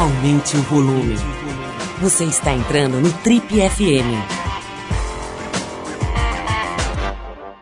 aumente 0.00 0.56
o 0.56 0.62
volume. 0.62 1.14
Você 2.00 2.24
está 2.24 2.54
entrando 2.54 2.98
no 3.00 3.12
Trip 3.18 3.46
FM. 3.46 4.16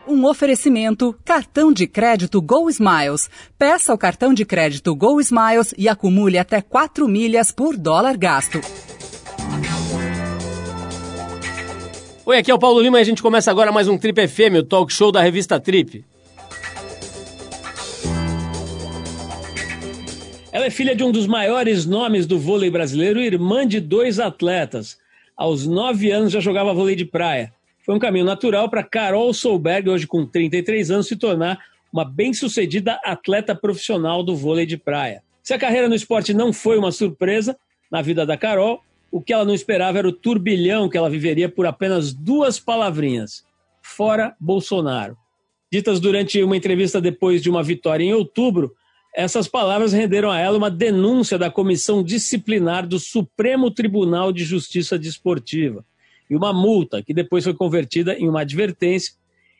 Um 0.07 0.25
oferecimento: 0.25 1.13
cartão 1.25 1.73
de 1.73 1.85
crédito 1.85 2.41
Go 2.41 2.69
Smiles. 2.69 3.29
Peça 3.57 3.93
o 3.93 3.97
cartão 3.97 4.33
de 4.33 4.45
crédito 4.45 4.95
Go 4.95 5.19
Smiles 5.19 5.73
e 5.77 5.89
acumule 5.89 6.37
até 6.37 6.61
4 6.61 7.09
milhas 7.09 7.51
por 7.51 7.75
dólar 7.75 8.15
gasto. 8.15 8.61
Oi, 12.25 12.37
aqui 12.37 12.49
é 12.49 12.53
o 12.53 12.59
Paulo 12.59 12.79
Lima 12.79 12.99
e 12.99 13.01
a 13.01 13.05
gente 13.05 13.21
começa 13.21 13.51
agora 13.51 13.69
mais 13.69 13.89
um 13.89 13.97
Trip 13.97 14.29
FM, 14.29 14.59
o 14.59 14.63
talk 14.63 14.93
show 14.93 15.11
da 15.11 15.21
revista 15.21 15.59
Trip. 15.59 16.05
Ela 20.51 20.65
é 20.65 20.69
filha 20.71 20.95
de 20.95 21.03
um 21.03 21.11
dos 21.11 21.27
maiores 21.27 21.85
nomes 21.85 22.25
do 22.25 22.39
vôlei 22.39 22.71
brasileiro, 22.71 23.19
irmã 23.19 23.67
de 23.67 23.79
dois 23.79 24.19
atletas. 24.19 24.97
Aos 25.37 25.67
nove 25.67 26.09
anos 26.09 26.31
já 26.31 26.39
jogava 26.39 26.73
vôlei 26.73 26.95
de 26.95 27.05
praia. 27.05 27.53
Foi 27.85 27.93
um 27.93 27.99
caminho 27.99 28.25
natural 28.25 28.67
para 28.67 28.83
Carol 28.83 29.31
Solberg, 29.31 29.87
hoje 29.87 30.07
com 30.07 30.25
33 30.25 30.89
anos, 30.89 31.07
se 31.07 31.15
tornar 31.15 31.59
uma 31.93 32.03
bem-sucedida 32.03 32.99
atleta 33.03 33.53
profissional 33.53 34.23
do 34.23 34.35
vôlei 34.35 34.65
de 34.65 34.75
praia. 34.75 35.21
Se 35.43 35.53
a 35.53 35.59
carreira 35.59 35.87
no 35.87 35.95
esporte 35.95 36.33
não 36.33 36.51
foi 36.51 36.79
uma 36.79 36.91
surpresa 36.91 37.55
na 37.91 38.01
vida 38.01 38.25
da 38.25 38.35
Carol, 38.35 38.81
o 39.11 39.21
que 39.21 39.31
ela 39.31 39.45
não 39.45 39.53
esperava 39.53 39.99
era 39.99 40.07
o 40.07 40.11
turbilhão 40.11 40.89
que 40.89 40.97
ela 40.97 41.09
viveria 41.11 41.47
por 41.47 41.67
apenas 41.67 42.11
duas 42.11 42.59
palavrinhas: 42.59 43.45
fora 43.83 44.35
Bolsonaro. 44.39 45.15
Ditas 45.71 45.99
durante 45.99 46.41
uma 46.41 46.57
entrevista 46.57 46.99
depois 46.99 47.43
de 47.43 47.51
uma 47.51 47.61
vitória 47.61 48.03
em 48.03 48.13
outubro, 48.13 48.73
essas 49.19 49.49
palavras 49.49 49.91
renderam 49.91 50.31
a 50.31 50.39
ela 50.39 50.57
uma 50.57 50.71
denúncia 50.71 51.37
da 51.37 51.51
Comissão 51.51 52.01
Disciplinar 52.01 52.87
do 52.87 52.97
Supremo 52.97 53.69
Tribunal 53.69 54.31
de 54.31 54.45
Justiça 54.45 54.97
Desportiva 54.97 55.83
e 56.29 56.37
uma 56.37 56.53
multa 56.53 57.03
que 57.03 57.13
depois 57.13 57.43
foi 57.43 57.53
convertida 57.53 58.13
em 58.13 58.29
uma 58.29 58.41
advertência 58.41 59.13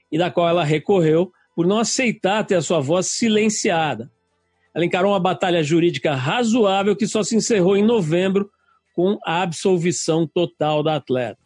e 0.10 0.18
da 0.18 0.32
qual 0.32 0.48
ela 0.48 0.64
recorreu 0.64 1.34
por 1.54 1.68
não 1.68 1.78
aceitar 1.78 2.46
ter 2.46 2.56
a 2.56 2.62
sua 2.62 2.80
voz 2.80 3.08
silenciada. 3.08 4.10
Ela 4.74 4.86
encarou 4.86 5.12
uma 5.12 5.20
batalha 5.20 5.62
jurídica 5.62 6.16
razoável 6.16 6.96
que 6.96 7.06
só 7.06 7.22
se 7.22 7.36
encerrou 7.36 7.76
em 7.76 7.84
novembro 7.84 8.50
com 8.96 9.20
a 9.26 9.42
absolvição 9.42 10.26
total 10.26 10.82
da 10.82 10.96
atleta. 10.96 11.38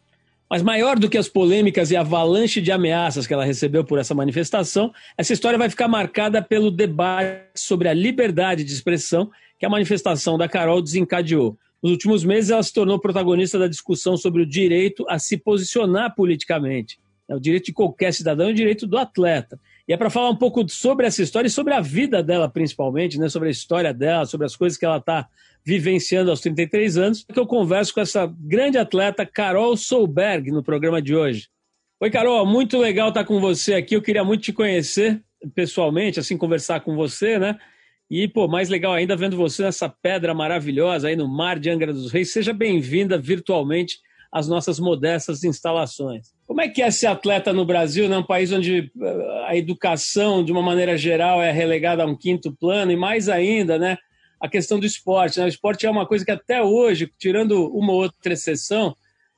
Mas 0.54 0.62
maior 0.62 0.96
do 1.00 1.10
que 1.10 1.18
as 1.18 1.28
polêmicas 1.28 1.90
e 1.90 1.96
a 1.96 2.00
avalanche 2.02 2.60
de 2.60 2.70
ameaças 2.70 3.26
que 3.26 3.34
ela 3.34 3.44
recebeu 3.44 3.82
por 3.82 3.98
essa 3.98 4.14
manifestação, 4.14 4.94
essa 5.18 5.32
história 5.32 5.58
vai 5.58 5.68
ficar 5.68 5.88
marcada 5.88 6.40
pelo 6.40 6.70
debate 6.70 7.40
sobre 7.56 7.88
a 7.88 7.92
liberdade 7.92 8.62
de 8.62 8.72
expressão 8.72 9.32
que 9.58 9.66
a 9.66 9.68
manifestação 9.68 10.38
da 10.38 10.48
Carol 10.48 10.80
desencadeou. 10.80 11.58
Nos 11.82 11.90
últimos 11.90 12.22
meses, 12.22 12.50
ela 12.50 12.62
se 12.62 12.72
tornou 12.72 13.00
protagonista 13.00 13.58
da 13.58 13.66
discussão 13.66 14.16
sobre 14.16 14.42
o 14.42 14.46
direito 14.46 15.04
a 15.08 15.18
se 15.18 15.36
posicionar 15.36 16.14
politicamente. 16.14 17.00
É 17.28 17.34
o 17.34 17.40
direito 17.40 17.66
de 17.66 17.72
qualquer 17.72 18.14
cidadão 18.14 18.48
e 18.48 18.52
o 18.52 18.54
direito 18.54 18.86
do 18.86 18.96
atleta. 18.96 19.58
E 19.86 19.92
é 19.92 19.96
para 19.96 20.08
falar 20.08 20.30
um 20.30 20.36
pouco 20.36 20.66
sobre 20.68 21.06
essa 21.06 21.22
história 21.22 21.46
e 21.46 21.50
sobre 21.50 21.74
a 21.74 21.80
vida 21.80 22.22
dela, 22.22 22.48
principalmente, 22.48 23.18
né? 23.18 23.28
sobre 23.28 23.48
a 23.48 23.52
história 23.52 23.92
dela, 23.92 24.24
sobre 24.24 24.46
as 24.46 24.56
coisas 24.56 24.78
que 24.78 24.84
ela 24.84 24.96
está 24.96 25.28
vivenciando 25.64 26.30
aos 26.30 26.40
33 26.40 26.96
anos, 26.96 27.24
que 27.24 27.38
eu 27.38 27.46
converso 27.46 27.92
com 27.92 28.00
essa 28.00 28.26
grande 28.26 28.78
atleta 28.78 29.26
Carol 29.26 29.76
Solberg 29.76 30.50
no 30.50 30.62
programa 30.62 31.00
de 31.00 31.14
hoje. 31.14 31.48
Oi, 32.00 32.10
Carol, 32.10 32.44
muito 32.44 32.78
legal 32.78 33.08
estar 33.08 33.24
com 33.24 33.40
você 33.40 33.74
aqui. 33.74 33.94
Eu 33.94 34.02
queria 34.02 34.24
muito 34.24 34.42
te 34.42 34.52
conhecer 34.52 35.22
pessoalmente, 35.54 36.18
assim, 36.18 36.36
conversar 36.36 36.80
com 36.80 36.94
você, 36.96 37.38
né? 37.38 37.58
E, 38.10 38.28
pô, 38.28 38.46
mais 38.46 38.68
legal 38.68 38.92
ainda 38.92 39.16
vendo 39.16 39.36
você 39.36 39.62
nessa 39.62 39.88
pedra 39.88 40.34
maravilhosa 40.34 41.08
aí 41.08 41.16
no 41.16 41.28
mar 41.28 41.58
de 41.58 41.70
Angra 41.70 41.92
dos 41.92 42.12
Reis. 42.12 42.32
Seja 42.32 42.52
bem-vinda 42.52 43.16
virtualmente 43.16 43.98
às 44.30 44.46
nossas 44.48 44.78
modestas 44.78 45.44
instalações. 45.44 46.33
Como 46.46 46.60
é 46.60 46.68
que 46.68 46.82
é 46.82 46.90
ser 46.90 47.06
atleta 47.06 47.52
no 47.52 47.64
Brasil, 47.64 48.08
né? 48.08 48.18
um 48.18 48.22
país 48.22 48.52
onde 48.52 48.92
eh, 49.00 49.44
a 49.46 49.56
educação, 49.56 50.44
de 50.44 50.52
uma 50.52 50.62
maneira 50.62 50.96
geral, 50.96 51.42
é 51.42 51.50
relegada 51.50 52.02
a 52.02 52.06
um 52.06 52.16
quinto 52.16 52.52
plano, 52.52 52.92
e 52.92 52.96
mais 52.96 53.28
ainda, 53.28 53.78
né? 53.78 53.96
a 54.40 54.48
questão 54.48 54.78
do 54.78 54.84
esporte. 54.84 55.38
Né? 55.38 55.46
O 55.46 55.48
esporte 55.48 55.86
é 55.86 55.90
uma 55.90 56.06
coisa 56.06 56.24
que 56.24 56.30
até 56.30 56.62
hoje, 56.62 57.10
tirando 57.18 57.66
uma 57.74 57.92
ou 57.92 58.02
outra 58.02 58.34
exceção, 58.34 58.94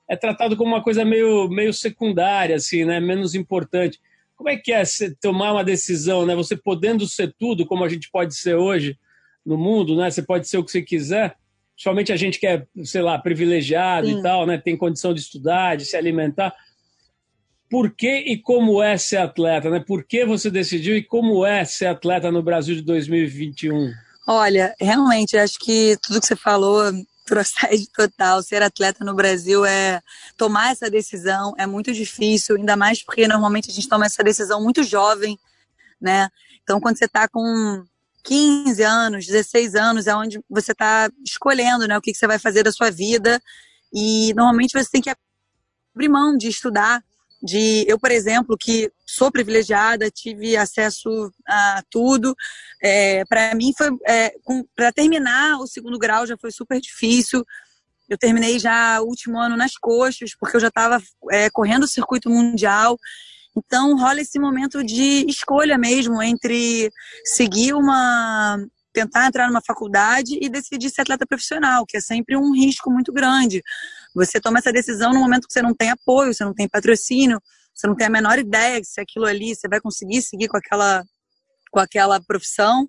é 0.08 0.16
tratado 0.16 0.56
como 0.56 0.70
uma 0.70 0.82
coisa 0.82 1.04
meio, 1.04 1.48
meio 1.48 1.72
secundária, 1.72 2.56
assim, 2.56 2.84
né? 2.84 2.98
menos 2.98 3.34
importante. 3.34 4.00
Como 4.36 4.50
é 4.50 4.56
que 4.56 4.72
é 4.72 4.82
tomar 5.20 5.52
uma 5.52 5.64
decisão, 5.64 6.26
né? 6.26 6.34
Você 6.34 6.56
podendo 6.56 7.06
ser 7.06 7.34
tudo, 7.38 7.64
como 7.64 7.84
a 7.84 7.88
gente 7.88 8.10
pode 8.10 8.34
ser 8.34 8.54
hoje 8.54 8.98
no 9.44 9.56
mundo, 9.56 9.96
né? 9.96 10.10
Você 10.10 10.22
pode 10.22 10.46
ser 10.46 10.58
o 10.58 10.64
que 10.64 10.70
você 10.70 10.82
quiser. 10.82 11.36
Principalmente 11.74 12.12
a 12.12 12.16
gente 12.16 12.38
que 12.38 12.46
é, 12.46 12.66
sei 12.84 13.00
lá, 13.00 13.18
privilegiado 13.18 14.06
Sim. 14.06 14.18
e 14.18 14.22
tal, 14.22 14.46
né? 14.46 14.58
Tem 14.58 14.76
condição 14.76 15.14
de 15.14 15.20
estudar, 15.20 15.76
de 15.76 15.86
se 15.86 15.96
alimentar. 15.96 16.54
Por 17.68 17.90
que 17.90 18.18
e 18.18 18.38
como 18.38 18.82
é 18.82 18.96
ser 18.96 19.16
atleta, 19.16 19.68
né? 19.70 19.80
Por 19.80 20.04
que 20.04 20.24
você 20.24 20.50
decidiu 20.50 20.96
e 20.96 21.02
como 21.02 21.44
é 21.44 21.64
ser 21.64 21.86
atleta 21.86 22.30
no 22.30 22.42
Brasil 22.42 22.76
de 22.76 22.82
2021? 22.82 23.92
Olha, 24.26 24.74
realmente, 24.80 25.36
acho 25.36 25.58
que 25.58 25.96
tudo 26.02 26.20
que 26.20 26.26
você 26.26 26.36
falou 26.36 26.82
procede 27.26 27.88
total. 27.90 28.42
Ser 28.42 28.62
atleta 28.62 29.04
no 29.04 29.14
Brasil 29.14 29.64
é 29.64 30.00
tomar 30.36 30.72
essa 30.72 30.88
decisão 30.88 31.54
é 31.58 31.66
muito 31.66 31.92
difícil, 31.92 32.56
ainda 32.56 32.76
mais 32.76 33.02
porque 33.02 33.26
normalmente 33.26 33.70
a 33.70 33.74
gente 33.74 33.88
toma 33.88 34.06
essa 34.06 34.22
decisão 34.22 34.62
muito 34.62 34.82
jovem, 34.82 35.38
né? 36.00 36.28
Então, 36.62 36.80
quando 36.80 36.98
você 36.98 37.04
está 37.04 37.28
com 37.28 37.84
15 38.26 38.82
anos, 38.82 39.26
16 39.26 39.76
anos, 39.76 40.06
é 40.08 40.14
onde 40.14 40.40
você 40.50 40.72
está 40.72 41.08
escolhendo, 41.24 41.86
né, 41.86 41.96
o 41.96 42.00
que, 42.00 42.12
que 42.12 42.18
você 42.18 42.26
vai 42.26 42.40
fazer 42.40 42.64
da 42.64 42.72
sua 42.72 42.90
vida. 42.90 43.40
E 43.94 44.34
normalmente 44.34 44.72
você 44.72 44.90
tem 44.90 45.00
que 45.00 45.10
abrir 45.94 46.08
mão 46.08 46.36
de 46.36 46.48
estudar, 46.48 47.02
de 47.46 47.84
eu, 47.88 47.98
por 47.98 48.10
exemplo, 48.10 48.56
que 48.58 48.90
sou 49.06 49.30
privilegiada, 49.30 50.10
tive 50.10 50.56
acesso 50.56 51.08
a 51.48 51.82
tudo. 51.90 52.34
É, 52.82 53.24
para 53.24 53.54
mim 53.54 53.72
foi 53.76 53.88
é, 54.06 54.34
para 54.74 54.92
terminar 54.92 55.58
o 55.58 55.66
segundo 55.66 55.98
grau 55.98 56.26
já 56.26 56.36
foi 56.36 56.50
super 56.50 56.80
difícil. 56.80 57.44
Eu 58.08 58.18
terminei 58.18 58.58
já 58.58 59.00
o 59.00 59.06
último 59.06 59.38
ano 59.38 59.56
nas 59.56 59.76
coxas 59.78 60.34
porque 60.38 60.56
eu 60.56 60.60
já 60.60 60.68
estava 60.68 61.02
é, 61.30 61.48
correndo 61.50 61.84
o 61.84 61.88
circuito 61.88 62.28
mundial. 62.28 62.98
Então 63.56 63.96
rola 63.96 64.20
esse 64.20 64.38
momento 64.38 64.84
de 64.84 65.24
escolha 65.28 65.78
mesmo 65.78 66.22
entre 66.22 66.90
seguir 67.24 67.72
uma 67.72 68.58
tentar 68.92 69.26
entrar 69.26 69.46
numa 69.48 69.60
faculdade 69.60 70.38
e 70.40 70.48
decidir 70.48 70.88
ser 70.88 71.02
atleta 71.02 71.26
profissional, 71.26 71.84
que 71.84 71.98
é 71.98 72.00
sempre 72.00 72.34
um 72.34 72.54
risco 72.54 72.90
muito 72.90 73.12
grande. 73.12 73.62
Você 74.16 74.40
toma 74.40 74.58
essa 74.58 74.72
decisão 74.72 75.12
no 75.12 75.20
momento 75.20 75.46
que 75.46 75.52
você 75.52 75.60
não 75.60 75.74
tem 75.74 75.90
apoio, 75.90 76.32
você 76.32 76.42
não 76.42 76.54
tem 76.54 76.66
patrocínio, 76.66 77.38
você 77.74 77.86
não 77.86 77.94
tem 77.94 78.06
a 78.06 78.10
menor 78.10 78.38
ideia 78.38 78.80
se 78.82 78.98
aquilo 78.98 79.26
ali 79.26 79.54
você 79.54 79.68
vai 79.68 79.78
conseguir 79.78 80.22
seguir 80.22 80.48
com 80.48 80.56
aquela 80.56 81.04
com 81.70 81.78
aquela 81.78 82.18
profissão. 82.22 82.88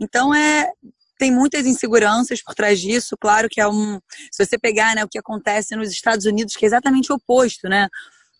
Então 0.00 0.34
é 0.34 0.70
tem 1.18 1.30
muitas 1.30 1.66
inseguranças 1.66 2.42
por 2.42 2.54
trás 2.54 2.80
disso. 2.80 3.16
Claro 3.20 3.48
que 3.50 3.60
é 3.60 3.68
um 3.68 4.00
se 4.32 4.44
você 4.44 4.58
pegar 4.58 4.94
né, 4.94 5.04
o 5.04 5.08
que 5.08 5.18
acontece 5.18 5.76
nos 5.76 5.90
Estados 5.90 6.24
Unidos, 6.24 6.56
que 6.56 6.64
é 6.64 6.68
exatamente 6.68 7.12
o 7.12 7.16
oposto, 7.16 7.68
né? 7.68 7.88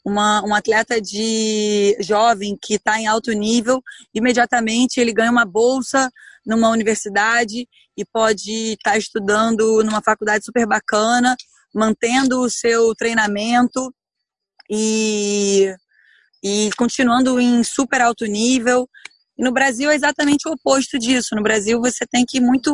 Uma, 0.04 0.42
um 0.44 0.52
atleta 0.52 1.00
de 1.00 1.96
jovem 2.00 2.58
que 2.60 2.74
está 2.74 2.98
em 2.98 3.06
alto 3.06 3.30
nível, 3.32 3.80
imediatamente 4.12 4.98
ele 4.98 5.12
ganha 5.12 5.30
uma 5.30 5.44
bolsa 5.44 6.10
numa 6.44 6.70
universidade 6.70 7.68
e 7.96 8.04
pode 8.04 8.72
estar 8.72 8.92
tá 8.92 8.98
estudando 8.98 9.84
numa 9.84 10.02
faculdade 10.02 10.44
super 10.44 10.66
bacana, 10.66 11.36
mantendo 11.74 12.40
o 12.40 12.50
seu 12.50 12.94
treinamento 12.94 13.92
e, 14.70 15.74
e 16.42 16.70
continuando 16.76 17.40
em 17.40 17.62
super 17.64 18.00
alto 18.00 18.24
nível. 18.26 18.88
E 19.36 19.42
no 19.42 19.52
Brasil 19.52 19.90
é 19.90 19.94
exatamente 19.94 20.48
o 20.48 20.52
oposto 20.52 20.98
disso. 20.98 21.34
No 21.34 21.42
Brasil 21.42 21.80
você 21.80 22.06
tem 22.06 22.24
que 22.26 22.40
muito 22.40 22.72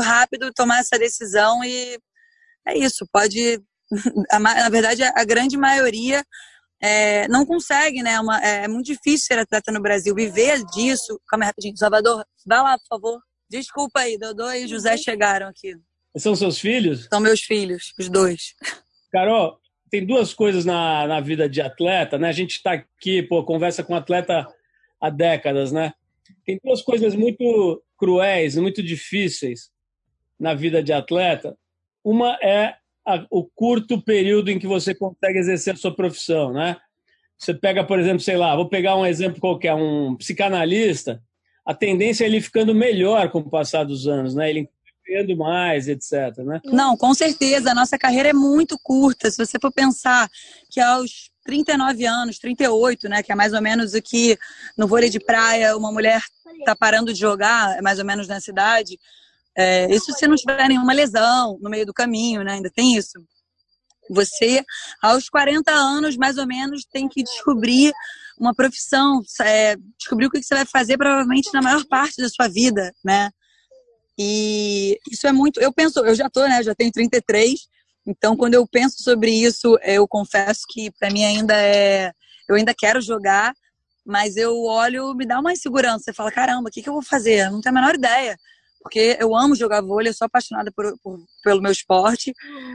rápido 0.00 0.52
tomar 0.52 0.80
essa 0.80 0.98
decisão 0.98 1.64
e 1.64 1.98
é 2.66 2.78
isso. 2.78 3.06
Pode, 3.12 3.62
na 4.40 4.68
verdade, 4.68 5.02
a 5.02 5.24
grande 5.24 5.56
maioria 5.56 6.24
é, 6.80 7.26
não 7.28 7.46
consegue, 7.46 8.02
né? 8.02 8.20
Uma, 8.20 8.40
é, 8.44 8.64
é, 8.64 8.68
muito 8.68 8.86
difícil 8.86 9.26
ser 9.26 9.38
atleta 9.38 9.72
no 9.72 9.80
Brasil, 9.80 10.14
viver 10.14 10.64
disso. 10.66 11.20
Calma 11.28 11.44
aí, 11.44 11.48
rapidinho. 11.48 11.76
Salvador, 11.76 12.24
vai 12.46 12.58
lá, 12.62 12.78
por 12.78 12.86
favor. 12.88 13.20
Desculpa 13.48 14.00
aí, 14.00 14.18
Dodô 14.18 14.50
e 14.50 14.66
José 14.66 14.96
chegaram 14.96 15.48
aqui. 15.48 15.74
São 16.16 16.34
seus 16.34 16.58
filhos? 16.58 17.06
São 17.12 17.20
meus 17.20 17.40
filhos, 17.40 17.92
os 17.98 18.08
dois. 18.08 18.54
Carol, 19.12 19.58
tem 19.90 20.04
duas 20.04 20.32
coisas 20.34 20.64
na, 20.64 21.06
na 21.06 21.20
vida 21.20 21.48
de 21.48 21.60
atleta, 21.60 22.18
né? 22.18 22.28
A 22.28 22.32
gente 22.32 22.52
está 22.52 22.72
aqui, 22.72 23.22
pô, 23.22 23.44
conversa 23.44 23.82
com 23.82 23.94
atleta 23.94 24.46
há 25.00 25.10
décadas, 25.10 25.72
né? 25.72 25.92
Tem 26.44 26.58
duas 26.62 26.82
coisas 26.82 27.14
muito 27.14 27.82
cruéis, 27.96 28.56
muito 28.56 28.82
difíceis 28.82 29.70
na 30.38 30.54
vida 30.54 30.82
de 30.82 30.92
atleta. 30.92 31.56
Uma 32.02 32.38
é 32.42 32.74
a, 33.06 33.26
o 33.30 33.44
curto 33.44 34.02
período 34.02 34.50
em 34.50 34.58
que 34.58 34.66
você 34.66 34.94
consegue 34.94 35.38
exercer 35.38 35.74
a 35.74 35.76
sua 35.76 35.94
profissão, 35.94 36.52
né? 36.52 36.76
Você 37.38 37.52
pega, 37.52 37.84
por 37.84 37.98
exemplo, 37.98 38.20
sei 38.20 38.36
lá, 38.36 38.56
vou 38.56 38.68
pegar 38.68 38.96
um 38.96 39.04
exemplo 39.04 39.40
qualquer, 39.40 39.74
um 39.74 40.16
psicanalista, 40.16 41.22
a 41.64 41.74
tendência 41.74 42.24
é 42.24 42.28
ele 42.28 42.40
ficando 42.40 42.74
melhor 42.74 43.30
com 43.30 43.40
o 43.40 43.50
passar 43.50 43.84
dos 43.84 44.06
anos, 44.06 44.34
né? 44.34 44.48
Ele 44.48 44.70
ganhando 45.06 45.36
mais, 45.36 45.88
etc. 45.88 46.36
Né? 46.38 46.60
Não, 46.64 46.96
com 46.96 47.14
certeza. 47.14 47.70
A 47.70 47.74
nossa 47.74 47.98
carreira 47.98 48.30
é 48.30 48.32
muito 48.32 48.78
curta. 48.82 49.30
Se 49.30 49.38
você 49.38 49.58
for 49.60 49.72
pensar 49.72 50.28
que 50.70 50.80
aos 50.80 51.30
39 51.44 52.04
anos, 52.04 52.38
38, 52.38 53.08
né, 53.08 53.22
que 53.22 53.30
é 53.30 53.34
mais 53.34 53.52
ou 53.52 53.62
menos 53.62 53.94
o 53.94 54.02
que 54.02 54.36
no 54.76 54.88
vôlei 54.88 55.08
de 55.08 55.20
praia 55.20 55.76
uma 55.76 55.92
mulher 55.92 56.20
está 56.58 56.74
parando 56.74 57.12
de 57.12 57.20
jogar, 57.20 57.78
é 57.78 57.82
mais 57.82 57.98
ou 57.98 58.04
menos 58.04 58.26
nessa 58.26 58.50
idade. 58.50 58.98
É, 59.56 59.92
isso 59.94 60.12
se 60.12 60.26
não 60.26 60.36
tiver 60.36 60.68
nenhuma 60.68 60.92
lesão 60.92 61.58
no 61.62 61.70
meio 61.70 61.86
do 61.86 61.94
caminho, 61.94 62.42
né? 62.42 62.54
Ainda 62.54 62.70
tem 62.70 62.96
isso. 62.96 63.24
Você, 64.10 64.64
aos 65.02 65.28
40 65.28 65.72
anos, 65.72 66.16
mais 66.16 66.36
ou 66.38 66.46
menos, 66.46 66.84
tem 66.84 67.08
que 67.08 67.22
descobrir 67.22 67.92
uma 68.38 68.54
profissão, 68.54 69.22
é, 69.40 69.76
descobrir 69.98 70.26
o 70.26 70.30
que 70.30 70.42
você 70.42 70.54
vai 70.54 70.66
fazer 70.66 70.98
provavelmente 70.98 71.52
na 71.52 71.62
maior 71.62 71.84
parte 71.86 72.20
da 72.20 72.28
sua 72.28 72.48
vida, 72.48 72.92
né? 73.04 73.30
E 74.18 74.98
isso 75.10 75.26
é 75.26 75.32
muito. 75.32 75.60
Eu 75.60 75.72
penso, 75.72 76.04
eu 76.04 76.14
já 76.14 76.28
tô, 76.30 76.42
né? 76.46 76.62
Já 76.62 76.74
tenho 76.74 76.90
33. 76.90 77.60
Então, 78.06 78.36
quando 78.36 78.54
eu 78.54 78.66
penso 78.66 79.02
sobre 79.02 79.30
isso, 79.30 79.78
eu 79.82 80.06
confesso 80.06 80.62
que 80.68 80.90
para 80.92 81.10
mim 81.10 81.24
ainda 81.24 81.54
é. 81.54 82.12
Eu 82.48 82.54
ainda 82.54 82.72
quero 82.72 83.00
jogar, 83.00 83.52
mas 84.04 84.36
eu 84.36 84.56
olho, 84.62 85.12
me 85.14 85.26
dá 85.26 85.40
uma 85.40 85.52
insegurança. 85.52 86.04
Você 86.04 86.12
fala, 86.12 86.30
caramba, 86.30 86.68
o 86.68 86.72
que, 86.72 86.80
que 86.82 86.88
eu 86.88 86.92
vou 86.92 87.02
fazer? 87.02 87.46
Eu 87.46 87.52
não 87.52 87.60
tenho 87.60 87.76
a 87.76 87.80
menor 87.80 87.94
ideia. 87.96 88.36
Porque 88.80 89.16
eu 89.18 89.34
amo 89.34 89.56
jogar 89.56 89.82
vôlei, 89.82 90.10
eu 90.10 90.14
sou 90.14 90.26
apaixonada 90.26 90.70
por, 90.70 90.96
por, 91.02 91.18
pelo 91.42 91.60
meu 91.60 91.72
esporte, 91.72 92.32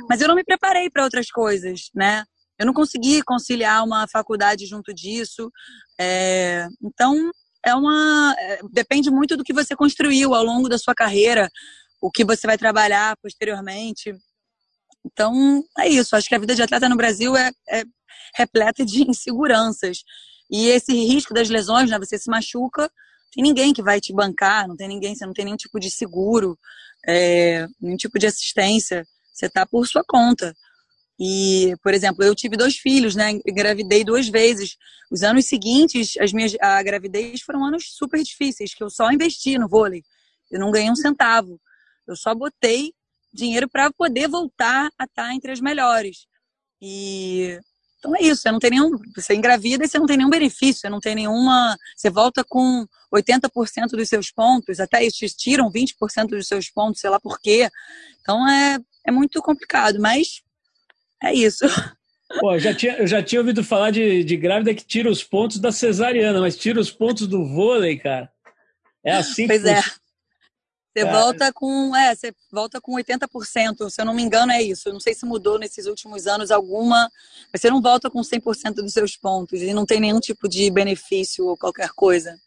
mas 0.10 0.20
eu 0.20 0.28
não 0.28 0.36
me 0.36 0.44
preparei 0.44 0.90
para 0.90 1.06
outras 1.06 1.32
coisas, 1.32 1.90
né? 1.96 2.26
Eu 2.60 2.66
não 2.66 2.74
consegui 2.74 3.24
conciliar 3.24 3.82
uma 3.84 4.06
faculdade 4.10 4.66
junto 4.66 4.94
disso. 4.94 5.50
É, 5.98 6.68
então, 6.84 7.32
é 7.66 7.76
uma. 7.76 8.36
É, 8.40 8.60
depende 8.72 9.10
muito 9.12 9.38
do 9.38 9.44
que 9.44 9.54
você 9.54 9.76
construiu 9.76 10.34
ao 10.34 10.44
longo 10.44 10.68
da 10.68 10.78
sua 10.78 10.96
carreira, 10.96 11.50
o 12.02 12.10
que 12.12 12.26
você 12.26 12.48
vai 12.48 12.58
trabalhar 12.58 13.16
posteriormente. 13.22 14.16
Então, 15.06 15.64
é 15.80 15.88
isso. 15.88 16.16
Acho 16.16 16.28
que 16.28 16.36
a 16.36 16.40
vida 16.40 16.56
de 16.56 16.62
atleta 16.62 16.90
no 16.90 16.96
Brasil 16.96 17.36
é, 17.36 17.52
é 17.70 17.84
repleta 18.36 18.86
de 18.86 19.04
inseguranças. 19.10 20.00
E 20.50 20.68
esse 20.68 20.94
risco 20.94 21.34
das 21.34 21.50
lesões, 21.50 21.90
né? 21.90 21.98
Você 22.00 22.18
se 22.18 22.30
machuca, 22.30 22.92
tem 23.34 23.44
ninguém 23.44 23.74
que 23.74 23.82
vai 23.82 24.02
te 24.02 24.14
bancar, 24.14 24.68
não 24.68 24.76
tem 24.76 24.88
ninguém, 24.88 25.16
você 25.16 25.26
não 25.26 25.34
tem 25.34 25.46
nenhum 25.46 25.58
tipo 25.58 25.80
de 25.80 25.90
seguro, 25.90 26.58
é, 27.08 27.66
nenhum 27.80 27.96
tipo 27.96 28.20
de 28.20 28.28
assistência. 28.28 29.06
Você 29.34 29.46
está 29.46 29.66
por 29.66 29.88
sua 29.88 30.04
conta. 30.06 30.54
E, 31.24 31.76
por 31.84 31.94
exemplo, 31.94 32.24
eu 32.24 32.34
tive 32.34 32.58
dois 32.58 32.78
filhos, 32.78 33.16
né? 33.16 33.30
Engravidei 33.48 34.04
duas 34.04 34.28
vezes. 34.28 34.76
Os 35.12 35.22
anos 35.22 35.46
seguintes, 35.46 36.18
as 36.20 36.34
minhas, 36.34 36.56
a 36.60 36.82
gravidez 36.82 37.42
foram 37.42 37.64
anos 37.64 37.94
super 37.96 38.24
difíceis, 38.24 38.74
que 38.74 38.84
eu 38.84 38.90
só 38.90 39.12
investi 39.12 39.56
no 39.60 39.70
vôlei. 39.70 40.02
Eu 40.50 40.60
não 40.60 40.72
ganhei 40.72 40.90
um 40.90 40.96
centavo. 40.96 41.62
Eu 42.08 42.16
só 42.16 42.34
botei 42.34 42.92
dinheiro 43.32 43.70
para 43.70 43.92
poder 43.92 44.28
voltar 44.28 44.90
a 44.98 45.04
estar 45.04 45.28
tá 45.28 45.36
entre 45.36 45.52
as 45.52 45.62
melhores. 45.62 46.26
E 46.82 47.60
então 48.00 48.16
é 48.16 48.24
isso, 48.24 48.42
você 48.42 48.52
não 48.52 48.58
tem 48.58 48.72
nenhum, 48.72 48.90
você 49.16 49.36
engravida 49.36 49.86
e 49.86 49.88
você 49.88 50.00
não 50.00 50.08
tem 50.08 50.18
nenhum 50.18 50.30
benefício, 50.30 50.82
você 50.82 50.90
não 50.90 51.00
tem 51.00 51.14
nenhuma, 51.14 51.78
você 51.96 52.10
volta 52.10 52.44
com 52.44 52.84
80% 53.14 53.90
dos 53.92 54.10
seus 54.10 54.32
pontos, 54.32 54.80
até 54.80 55.08
te 55.08 55.28
tiram 55.28 55.72
20% 55.72 56.30
dos 56.30 56.48
seus 56.48 56.68
pontos, 56.72 57.00
sei 57.00 57.12
lá 57.12 57.20
por 57.20 57.40
quê. 57.40 57.70
Então 58.22 58.50
é, 58.50 58.80
é 59.06 59.12
muito 59.12 59.40
complicado, 59.44 60.00
mas 60.00 60.42
é 61.24 61.34
isso. 61.34 61.66
Pô, 62.40 62.54
eu 62.54 62.60
já 62.60 62.74
tinha, 62.74 62.98
eu 62.98 63.08
já 63.08 63.22
tinha 63.22 63.42
ouvido 63.42 63.64
falar 63.64 63.92
de, 63.92 64.24
de 64.24 64.38
grávida 64.38 64.74
que 64.74 64.86
tira 64.86 65.10
os 65.10 65.24
pontos 65.24 65.60
da 65.60 65.72
cesariana, 65.72 66.40
mas 66.40 66.56
tira 66.56 66.80
os 66.80 66.90
pontos 66.90 67.28
do 67.28 67.46
vôlei, 67.46 67.98
cara. 67.98 68.32
É 69.04 69.14
assim 69.14 69.48
pois 69.48 69.62
que 69.62 69.68
Pois 69.68 69.86
é. 69.86 70.02
Você 70.94 71.06
volta 71.06 71.54
com, 71.54 71.96
é, 71.96 72.14
você 72.14 72.34
volta 72.52 72.82
com 72.82 72.94
80%, 72.94 73.90
se 73.90 74.02
eu 74.02 74.06
não 74.06 74.14
me 74.14 74.22
engano 74.22 74.52
é 74.52 74.62
isso. 74.62 74.90
Eu 74.90 74.94
não 74.94 75.00
sei 75.00 75.14
se 75.14 75.26
mudou 75.26 75.58
nesses 75.58 75.86
últimos 75.86 76.28
anos 76.28 76.52
alguma, 76.52 77.10
mas 77.52 77.62
você 77.62 77.70
não 77.70 77.82
volta 77.82 78.10
com 78.10 78.20
100% 78.20 78.76
dos 78.76 78.92
seus 78.92 79.16
pontos 79.16 79.62
e 79.62 79.74
não 79.74 79.86
tem 79.86 80.02
nenhum 80.02 80.20
tipo 80.20 80.50
de 80.50 80.70
benefício 80.70 81.46
ou 81.46 81.56
qualquer 81.56 81.92
coisa. 81.92 82.38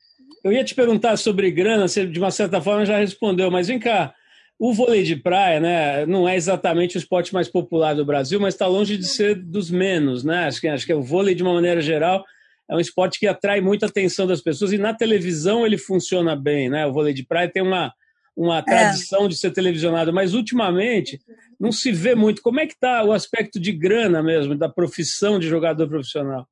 Eu 0.43 0.53
ia 0.53 0.63
te 0.63 0.75
perguntar 0.75 1.17
sobre 1.17 1.51
grana, 1.51 1.89
você 1.89 2.07
de 2.07 2.19
uma 2.19 2.31
certa 2.31 2.61
forma 2.61 2.85
já 2.85 2.99
respondeu, 2.99 3.51
mas 3.51 3.69
vem 3.69 3.79
cá, 3.79 4.15
o 4.59 4.73
vôlei 4.73 5.03
de 5.03 5.17
praia, 5.17 5.61
né, 5.61 6.07
não 6.07 6.29
é 6.29 6.37
exatamente 6.37 6.97
o 6.97 6.99
esporte 6.99 7.35
mais 7.35 7.49
popular 7.49 7.95
do 7.95 8.05
Brasil, 8.05 8.39
mas 8.41 8.55
está 8.55 8.67
longe 8.67 8.97
de 8.97 9.07
ser 9.07 9.35
dos 9.35 9.71
menos, 9.71 10.23
né? 10.23 10.47
Acho 10.47 10.61
que, 10.61 10.69
acho 10.69 10.87
que 10.87 10.95
o 10.95 11.03
vôlei, 11.03 11.35
de 11.35 11.43
uma 11.43 11.55
maneira 11.55 11.81
geral, 11.81 12.25
é 12.71 12.75
um 12.75 12.81
esporte 12.81 13.19
que 13.19 13.27
atrai 13.27 13.61
muita 13.61 13.87
atenção 13.87 14.27
das 14.27 14.41
pessoas 14.41 14.73
e 14.73 14.79
na 14.79 14.95
televisão 14.95 15.67
ele 15.67 15.77
funciona 15.77 16.37
bem, 16.37 16.71
né? 16.71 16.87
O 16.87 16.93
vôlei 16.93 17.13
de 17.13 17.25
praia 17.25 17.51
tem 17.51 17.63
uma, 17.63 17.93
uma 18.37 18.59
é. 18.59 18.63
tradição 18.63 19.27
é. 19.27 19.29
de 19.29 19.37
ser 19.37 19.51
televisionado, 19.51 20.13
mas 20.13 20.35
ultimamente 20.35 21.21
não 21.59 21.73
se 21.73 21.93
vê 21.93 22.15
muito. 22.15 22.41
Como 22.41 22.61
é 22.61 22.67
que 22.67 22.75
está 22.75 23.05
o 23.05 23.13
aspecto 23.13 23.61
de 23.61 23.73
grana 23.73 24.23
mesmo, 24.23 24.55
da 24.55 24.69
profissão 24.69 25.39
de 25.39 25.49
jogador 25.49 25.89
profissional? 25.89 26.47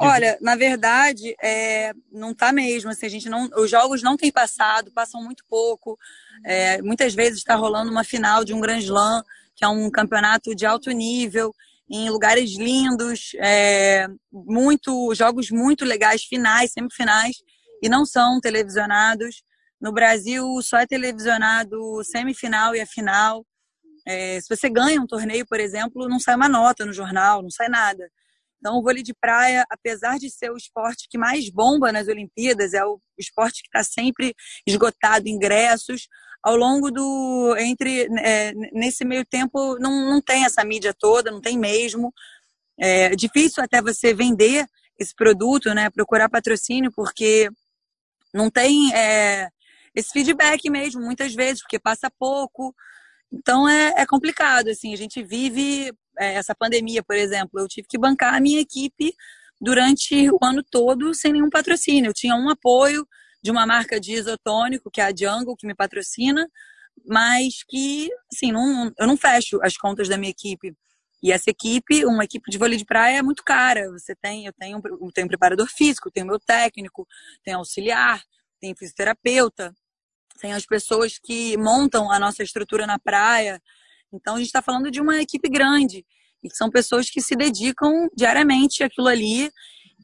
Olha, 0.00 0.38
na 0.40 0.54
verdade, 0.54 1.34
é, 1.42 1.92
não 2.10 2.30
está 2.30 2.52
mesmo. 2.52 2.90
Assim, 2.90 3.06
a 3.06 3.08
gente 3.08 3.28
não, 3.28 3.48
os 3.56 3.70
jogos 3.70 4.02
não 4.02 4.16
têm 4.16 4.30
passado, 4.30 4.92
passam 4.92 5.22
muito 5.22 5.44
pouco. 5.48 5.98
É, 6.44 6.80
muitas 6.82 7.14
vezes 7.14 7.38
está 7.38 7.54
rolando 7.54 7.90
uma 7.90 8.04
final 8.04 8.44
de 8.44 8.54
um 8.54 8.60
Grand 8.60 8.78
Slam, 8.78 9.22
que 9.56 9.64
é 9.64 9.68
um 9.68 9.90
campeonato 9.90 10.54
de 10.54 10.66
alto 10.66 10.90
nível, 10.90 11.54
em 11.88 12.08
lugares 12.10 12.56
lindos, 12.56 13.32
é, 13.38 14.06
muito 14.32 15.14
jogos 15.14 15.50
muito 15.50 15.84
legais, 15.84 16.24
finais, 16.24 16.72
semifinais, 16.72 17.36
e 17.82 17.88
não 17.88 18.06
são 18.06 18.40
televisionados. 18.40 19.42
No 19.80 19.92
Brasil, 19.92 20.44
só 20.62 20.78
é 20.78 20.86
televisionado 20.86 22.02
semifinal 22.04 22.74
e 22.74 22.80
a 22.80 22.86
final. 22.86 23.44
É, 24.06 24.40
se 24.40 24.48
você 24.48 24.68
ganha 24.70 25.00
um 25.00 25.06
torneio, 25.06 25.46
por 25.46 25.60
exemplo, 25.60 26.08
não 26.08 26.18
sai 26.18 26.36
uma 26.36 26.48
nota 26.48 26.84
no 26.86 26.92
jornal, 26.92 27.42
não 27.42 27.50
sai 27.50 27.68
nada. 27.68 28.10
Então, 28.64 28.78
o 28.78 28.82
vôlei 28.82 29.02
de 29.02 29.12
praia, 29.12 29.62
apesar 29.68 30.18
de 30.18 30.30
ser 30.30 30.50
o 30.50 30.56
esporte 30.56 31.06
que 31.10 31.18
mais 31.18 31.50
bomba 31.50 31.92
nas 31.92 32.08
Olimpíadas, 32.08 32.72
é 32.72 32.82
o 32.82 32.98
esporte 33.18 33.60
que 33.60 33.68
está 33.68 33.84
sempre 33.84 34.34
esgotado 34.66 35.28
ingressos. 35.28 36.08
Ao 36.42 36.56
longo 36.56 36.90
do. 36.90 37.54
entre 37.58 38.08
é, 38.20 38.54
Nesse 38.72 39.04
meio 39.04 39.22
tempo, 39.26 39.78
não, 39.78 40.08
não 40.08 40.22
tem 40.22 40.46
essa 40.46 40.64
mídia 40.64 40.94
toda, 40.98 41.30
não 41.30 41.42
tem 41.42 41.58
mesmo. 41.58 42.10
É 42.80 43.14
difícil 43.14 43.62
até 43.62 43.82
você 43.82 44.14
vender 44.14 44.64
esse 44.98 45.14
produto, 45.14 45.74
né? 45.74 45.90
Procurar 45.90 46.30
patrocínio, 46.30 46.90
porque 46.90 47.50
não 48.32 48.48
tem 48.50 48.94
é, 48.94 49.50
esse 49.94 50.08
feedback 50.10 50.70
mesmo, 50.70 51.02
muitas 51.02 51.34
vezes, 51.34 51.60
porque 51.60 51.78
passa 51.78 52.10
pouco. 52.18 52.74
Então 53.30 53.68
é, 53.68 53.92
é 53.98 54.06
complicado, 54.06 54.68
assim, 54.68 54.94
a 54.94 54.96
gente 54.96 55.22
vive 55.22 55.92
essa 56.18 56.54
pandemia, 56.54 57.02
por 57.02 57.16
exemplo, 57.16 57.60
eu 57.60 57.68
tive 57.68 57.86
que 57.88 57.98
bancar 57.98 58.34
a 58.34 58.40
minha 58.40 58.60
equipe 58.60 59.14
durante 59.60 60.30
o 60.30 60.38
ano 60.42 60.62
todo 60.62 61.14
sem 61.14 61.32
nenhum 61.32 61.50
patrocínio. 61.50 62.10
Eu 62.10 62.14
tinha 62.14 62.34
um 62.34 62.48
apoio 62.48 63.06
de 63.42 63.50
uma 63.50 63.66
marca 63.66 64.00
de 64.00 64.12
isotônico, 64.12 64.90
que 64.90 65.00
é 65.00 65.04
a 65.04 65.14
Jungle, 65.14 65.56
que 65.56 65.66
me 65.66 65.74
patrocina, 65.74 66.48
mas 67.06 67.62
que, 67.68 68.10
assim, 68.32 68.52
não, 68.52 68.92
eu 68.98 69.06
não 69.06 69.16
fecho 69.16 69.58
as 69.62 69.76
contas 69.76 70.08
da 70.08 70.16
minha 70.16 70.30
equipe. 70.30 70.74
E 71.22 71.32
essa 71.32 71.50
equipe, 71.50 72.04
uma 72.04 72.24
equipe 72.24 72.50
de 72.50 72.58
vôlei 72.58 72.76
de 72.76 72.84
praia 72.84 73.18
é 73.18 73.22
muito 73.22 73.42
cara. 73.42 73.90
Você 73.92 74.14
tem, 74.14 74.46
eu 74.46 74.52
tenho, 74.52 74.80
eu 74.84 75.12
tenho 75.12 75.26
um 75.26 75.28
preparador 75.28 75.66
físico, 75.66 76.10
tenho 76.10 76.26
meu 76.26 76.38
técnico, 76.38 77.06
tenho 77.42 77.58
auxiliar, 77.58 78.22
tenho 78.60 78.76
fisioterapeuta, 78.76 79.74
tem 80.40 80.52
as 80.52 80.66
pessoas 80.66 81.18
que 81.18 81.56
montam 81.56 82.10
a 82.10 82.18
nossa 82.18 82.42
estrutura 82.42 82.86
na 82.86 82.98
praia, 82.98 83.60
então 84.14 84.34
a 84.34 84.38
gente 84.38 84.46
está 84.46 84.62
falando 84.62 84.90
de 84.90 85.00
uma 85.00 85.20
equipe 85.20 85.48
grande 85.48 86.04
e 86.42 86.54
são 86.54 86.70
pessoas 86.70 87.08
que 87.08 87.20
se 87.20 87.34
dedicam 87.34 88.08
diariamente 88.14 88.84
àquilo 88.84 89.08
ali. 89.08 89.50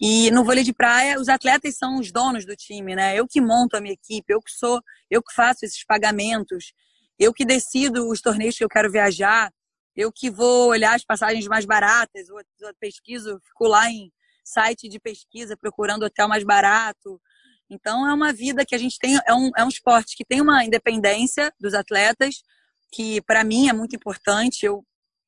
E 0.00 0.30
no 0.30 0.42
vôlei 0.42 0.64
de 0.64 0.72
praia, 0.72 1.20
os 1.20 1.28
atletas 1.28 1.76
são 1.76 1.98
os 1.98 2.10
donos 2.10 2.46
do 2.46 2.56
time, 2.56 2.94
né? 2.94 3.18
Eu 3.18 3.28
que 3.28 3.40
monto 3.40 3.76
a 3.76 3.80
minha 3.80 3.92
equipe, 3.92 4.32
eu 4.32 4.40
que 4.40 4.50
sou, 4.50 4.80
eu 5.10 5.22
que 5.22 5.34
faço 5.34 5.64
esses 5.64 5.84
pagamentos, 5.84 6.72
eu 7.18 7.34
que 7.34 7.44
decido 7.44 8.08
os 8.08 8.22
torneios 8.22 8.56
que 8.56 8.64
eu 8.64 8.68
quero 8.68 8.90
viajar, 8.90 9.52
eu 9.94 10.10
que 10.10 10.30
vou 10.30 10.68
olhar 10.68 10.94
as 10.94 11.04
passagens 11.04 11.46
mais 11.46 11.66
baratas, 11.66 12.28
eu 12.28 12.74
pesquiso, 12.80 13.38
fico 13.46 13.66
lá 13.66 13.90
em 13.90 14.10
site 14.42 14.88
de 14.88 14.98
pesquisa 14.98 15.56
procurando 15.56 16.04
hotel 16.04 16.26
mais 16.26 16.44
barato. 16.44 17.20
Então 17.68 18.08
é 18.08 18.14
uma 18.14 18.32
vida 18.32 18.64
que 18.64 18.74
a 18.74 18.78
gente 18.78 18.98
tem, 18.98 19.18
é 19.26 19.34
um, 19.34 19.50
é 19.56 19.64
um 19.64 19.68
esporte 19.68 20.16
que 20.16 20.24
tem 20.24 20.40
uma 20.40 20.64
independência 20.64 21.52
dos 21.60 21.74
atletas, 21.74 22.42
que 22.90 23.20
para 23.22 23.44
mim 23.44 23.68
é 23.68 23.72
muito 23.72 23.94
importante, 23.96 24.64
eu 24.66 24.84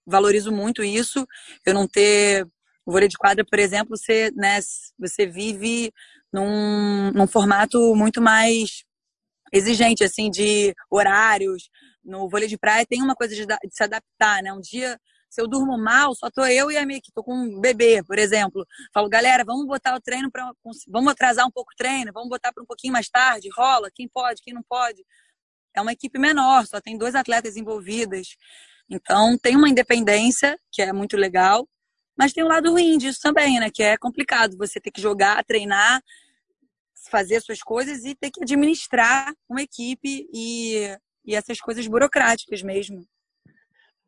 valorizo 0.07 0.51
muito 0.51 0.83
isso, 0.83 1.27
eu 1.65 1.75
não 1.75 1.87
ter 1.87 2.47
o 2.85 2.93
vôlei 2.93 3.09
de 3.09 3.17
quadra, 3.17 3.45
por 3.45 3.59
exemplo, 3.59 3.97
você, 3.97 4.31
né, 4.35 4.59
você 4.99 5.27
vive 5.27 5.93
num, 6.33 7.13
num 7.13 7.27
formato 7.27 7.95
muito 7.95 8.21
mais 8.21 8.85
exigente, 9.53 10.03
assim, 10.03 10.31
de 10.31 10.75
horários. 10.91 11.69
No 12.03 12.29
vôlei 12.29 12.49
de 12.49 12.59
praia 12.59 12.87
tem 12.87 13.03
uma 13.03 13.15
coisa 13.15 13.35
de, 13.35 13.47
de 13.47 13.57
se 13.71 13.85
adaptar, 13.85 14.43
né? 14.43 14.53
Um 14.53 14.61
dia, 14.61 14.99
se 15.31 15.41
eu 15.41 15.47
durmo 15.47 15.79
mal, 15.79 16.15
só 16.15 16.31
tô 16.31 16.45
eu 16.47 16.71
e 16.71 16.77
a 16.77 16.87
minha 16.87 17.01
que 17.01 17.13
tô 17.13 17.23
com 17.23 17.35
um 17.35 17.61
bebê, 17.61 18.03
por 18.03 18.19
exemplo. 18.19 18.67
Falo, 18.93 19.09
galera, 19.09 19.45
vamos 19.45 19.67
botar 19.67 19.95
o 19.95 20.01
treino 20.01 20.31
para 20.31 20.51
vamos 20.89 21.13
atrasar 21.13 21.47
um 21.47 21.51
pouco 21.51 21.71
o 21.73 21.77
treino, 21.77 22.13
vamos 22.13 22.31
botar 22.31 22.53
para 22.53 22.63
um 22.63 22.67
pouquinho 22.67 22.93
mais 22.93 23.09
tarde, 23.09 23.49
rola, 23.57 23.91
quem 23.95 24.09
pode, 24.09 24.43
quem 24.43 24.55
não 24.55 24.63
pode. 24.63 25.05
É 25.75 25.81
uma 25.81 25.93
equipe 25.93 26.19
menor, 26.19 26.67
só 26.67 26.81
tem 26.81 26.97
dois 26.97 27.15
atletas 27.15 27.57
envolvidas. 27.57 28.37
Então, 28.89 29.39
tem 29.39 29.57
uma 29.57 29.69
independência, 29.69 30.59
que 30.71 30.83
é 30.83 30.93
muito 30.93 31.17
legal, 31.17 31.67
mas 32.17 32.33
tem 32.33 32.45
um 32.45 32.49
lado 32.49 32.71
ruim 32.71 32.99
disso 32.99 33.21
também, 33.23 33.59
né? 33.59 33.71
Que 33.73 33.83
é 33.83 33.97
complicado 33.97 34.57
você 34.57 34.81
ter 34.81 34.91
que 34.91 35.01
jogar, 35.01 35.45
treinar, 35.45 36.03
fazer 37.11 37.41
suas 37.41 37.61
coisas 37.61 38.05
e 38.05 38.15
ter 38.15 38.31
que 38.31 38.43
administrar 38.43 39.33
uma 39.49 39.63
equipe 39.63 40.27
e, 40.33 40.97
e 41.25 41.35
essas 41.35 41.61
coisas 41.61 41.87
burocráticas 41.87 42.63
mesmo. 42.63 43.07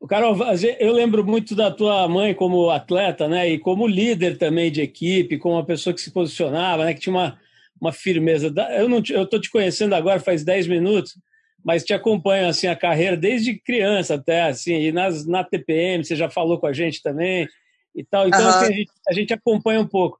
Carol, 0.06 0.36
eu 0.78 0.92
lembro 0.92 1.24
muito 1.24 1.54
da 1.54 1.70
tua 1.70 2.06
mãe 2.06 2.34
como 2.34 2.68
atleta, 2.68 3.26
né? 3.26 3.48
E 3.48 3.58
como 3.58 3.86
líder 3.86 4.36
também 4.36 4.70
de 4.70 4.82
equipe, 4.82 5.38
como 5.38 5.54
uma 5.54 5.64
pessoa 5.64 5.94
que 5.94 6.00
se 6.00 6.10
posicionava, 6.10 6.84
né? 6.84 6.92
Que 6.92 7.00
tinha 7.00 7.14
uma, 7.14 7.40
uma 7.80 7.92
firmeza. 7.92 8.52
Eu 8.76 8.88
não, 8.88 9.02
eu 9.08 9.26
tô 9.26 9.40
te 9.40 9.50
conhecendo 9.50 9.94
agora 9.94 10.20
faz 10.20 10.44
10 10.44 10.66
minutos, 10.66 11.16
mas 11.64 11.82
te 11.82 11.94
acompanho 11.94 12.46
assim 12.46 12.66
a 12.66 12.76
carreira 12.76 13.16
desde 13.16 13.58
criança 13.58 14.14
até 14.14 14.42
assim 14.42 14.74
e 14.74 14.92
nas 14.92 15.26
na 15.26 15.42
TPM 15.42 16.04
você 16.04 16.14
já 16.14 16.28
falou 16.28 16.60
com 16.60 16.66
a 16.66 16.72
gente 16.72 17.02
também 17.02 17.48
e 17.94 18.04
tal 18.04 18.28
então 18.28 18.40
uhum. 18.40 18.48
assim, 18.48 18.64
a, 18.64 18.72
gente, 18.72 18.92
a, 19.08 19.12
gente, 19.14 19.34
acompanha 19.34 19.80
um 19.80 19.86
pouco 19.86 20.18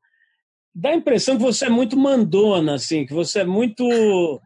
dá 0.74 0.90
a 0.90 0.94
impressão 0.94 1.36
que 1.36 1.42
você 1.42 1.66
é 1.66 1.70
muito 1.70 1.96
mandona 1.96 2.74
assim 2.74 3.04
que 3.04 3.12
você 3.12 3.40
é 3.40 3.44
muito 3.44 4.40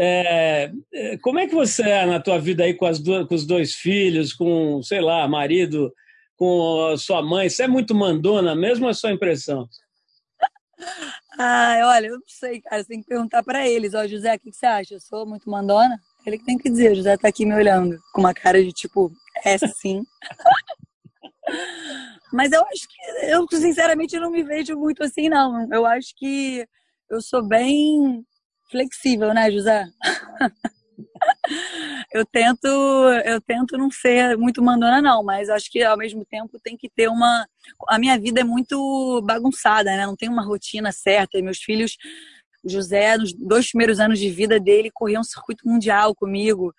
é, 0.00 0.70
é, 0.94 1.18
como 1.18 1.38
é 1.38 1.46
que 1.46 1.54
você 1.54 1.82
é 1.82 2.06
na 2.06 2.20
tua 2.20 2.38
vida 2.38 2.64
aí 2.64 2.72
com, 2.72 2.86
as 2.86 2.98
duas, 2.98 3.26
com 3.26 3.34
os 3.34 3.46
dois 3.46 3.74
filhos 3.74 4.32
com 4.32 4.82
sei 4.82 5.00
lá 5.00 5.28
marido 5.28 5.92
com 6.36 6.92
a 6.92 6.96
sua 6.96 7.20
mãe 7.20 7.50
você 7.50 7.64
é 7.64 7.68
muito 7.68 7.94
mandona 7.94 8.54
mesmo 8.54 8.86
ou 8.86 8.90
é 8.90 8.94
só 8.94 9.10
impressão 9.10 9.68
ah, 11.38 11.80
olha, 11.86 12.06
eu 12.06 12.14
não 12.14 12.28
sei, 12.28 12.60
cara. 12.60 12.80
Você 12.80 12.88
tem 12.88 13.00
que 13.00 13.08
perguntar 13.08 13.42
para 13.42 13.68
eles. 13.68 13.94
Ó, 13.94 14.06
José, 14.06 14.32
o 14.32 14.38
que, 14.38 14.50
que 14.52 14.56
você 14.56 14.66
acha? 14.66 14.94
Eu 14.94 15.00
sou 15.00 15.26
muito 15.26 15.50
mandona? 15.50 16.00
Ele 16.28 16.38
que 16.38 16.44
tem 16.44 16.58
que 16.58 16.68
dizer, 16.68 16.94
José 16.94 17.16
tá 17.16 17.28
aqui 17.28 17.46
me 17.46 17.54
olhando 17.54 17.98
com 18.12 18.20
uma 18.20 18.34
cara 18.34 18.62
de 18.62 18.70
tipo, 18.70 19.10
é 19.44 19.56
sim. 19.56 20.02
Mas 22.30 22.52
eu 22.52 22.62
acho 22.66 22.86
que, 22.86 22.96
eu 23.32 23.46
sinceramente 23.50 24.20
não 24.20 24.30
me 24.30 24.42
vejo 24.42 24.76
muito 24.76 25.02
assim, 25.02 25.30
não. 25.30 25.66
Eu 25.72 25.86
acho 25.86 26.14
que 26.14 26.68
eu 27.08 27.22
sou 27.22 27.42
bem 27.42 28.22
flexível, 28.70 29.32
né, 29.32 29.50
José? 29.50 29.86
eu 32.12 32.26
tento, 32.26 32.68
eu 33.24 33.40
tento 33.40 33.78
não 33.78 33.90
ser 33.90 34.36
muito 34.36 34.62
mandona, 34.62 35.00
não, 35.00 35.24
mas 35.24 35.48
acho 35.48 35.70
que 35.70 35.82
ao 35.82 35.96
mesmo 35.96 36.26
tempo 36.26 36.60
tem 36.62 36.76
que 36.76 36.90
ter 36.90 37.08
uma. 37.08 37.48
A 37.88 37.98
minha 37.98 38.18
vida 38.18 38.42
é 38.42 38.44
muito 38.44 39.22
bagunçada, 39.24 39.96
né? 39.96 40.04
Não 40.04 40.14
tem 40.14 40.28
uma 40.28 40.44
rotina 40.44 40.92
certa. 40.92 41.38
E 41.38 41.42
meus 41.42 41.56
filhos 41.58 41.96
o 42.64 42.68
José, 42.68 43.16
nos 43.16 43.32
dois 43.32 43.68
primeiros 43.70 44.00
anos 44.00 44.18
de 44.18 44.30
vida 44.30 44.58
dele, 44.58 44.90
corria 44.92 45.20
um 45.20 45.24
circuito 45.24 45.68
mundial 45.68 46.14
comigo, 46.14 46.74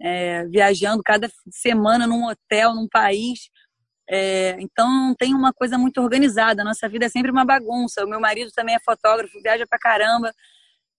é, 0.00 0.44
viajando 0.46 1.02
cada 1.02 1.30
semana 1.50 2.06
num 2.06 2.26
hotel, 2.26 2.74
num 2.74 2.88
país. 2.88 3.50
É, 4.08 4.56
então 4.60 4.88
não 4.88 5.14
tem 5.14 5.34
uma 5.34 5.52
coisa 5.52 5.78
muito 5.78 6.00
organizada. 6.00 6.62
A 6.62 6.64
nossa 6.64 6.88
vida 6.88 7.06
é 7.06 7.08
sempre 7.08 7.30
uma 7.30 7.44
bagunça. 7.44 8.04
O 8.04 8.08
meu 8.08 8.20
marido 8.20 8.50
também 8.52 8.74
é 8.74 8.80
fotógrafo, 8.80 9.40
viaja 9.42 9.66
pra 9.66 9.78
caramba. 9.78 10.32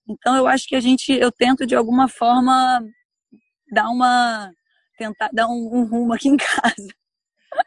Então 0.08 0.36
eu 0.36 0.48
acho 0.48 0.68
que 0.68 0.75
a 0.75 0.80
gente, 0.80 1.12
eu 1.12 1.32
tento 1.32 1.65
de 1.65 1.75
alguma 1.75 2.08
forma 2.08 2.84
dar 3.72 3.89
uma, 3.89 4.51
tentar 4.98 5.30
dar 5.34 5.48
um, 5.48 5.70
um 5.74 5.86
rumo 5.86 6.13
aqui 6.13 6.30
em 6.30 6.38
casa. 6.38 6.88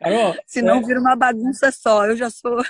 Carol, 0.00 0.36
Senão 0.46 0.78
é... 0.78 0.82
vira 0.82 1.00
uma 1.00 1.16
bagunça 1.16 1.70
só. 1.72 2.06
Eu 2.06 2.16
já 2.16 2.30
sou, 2.30 2.62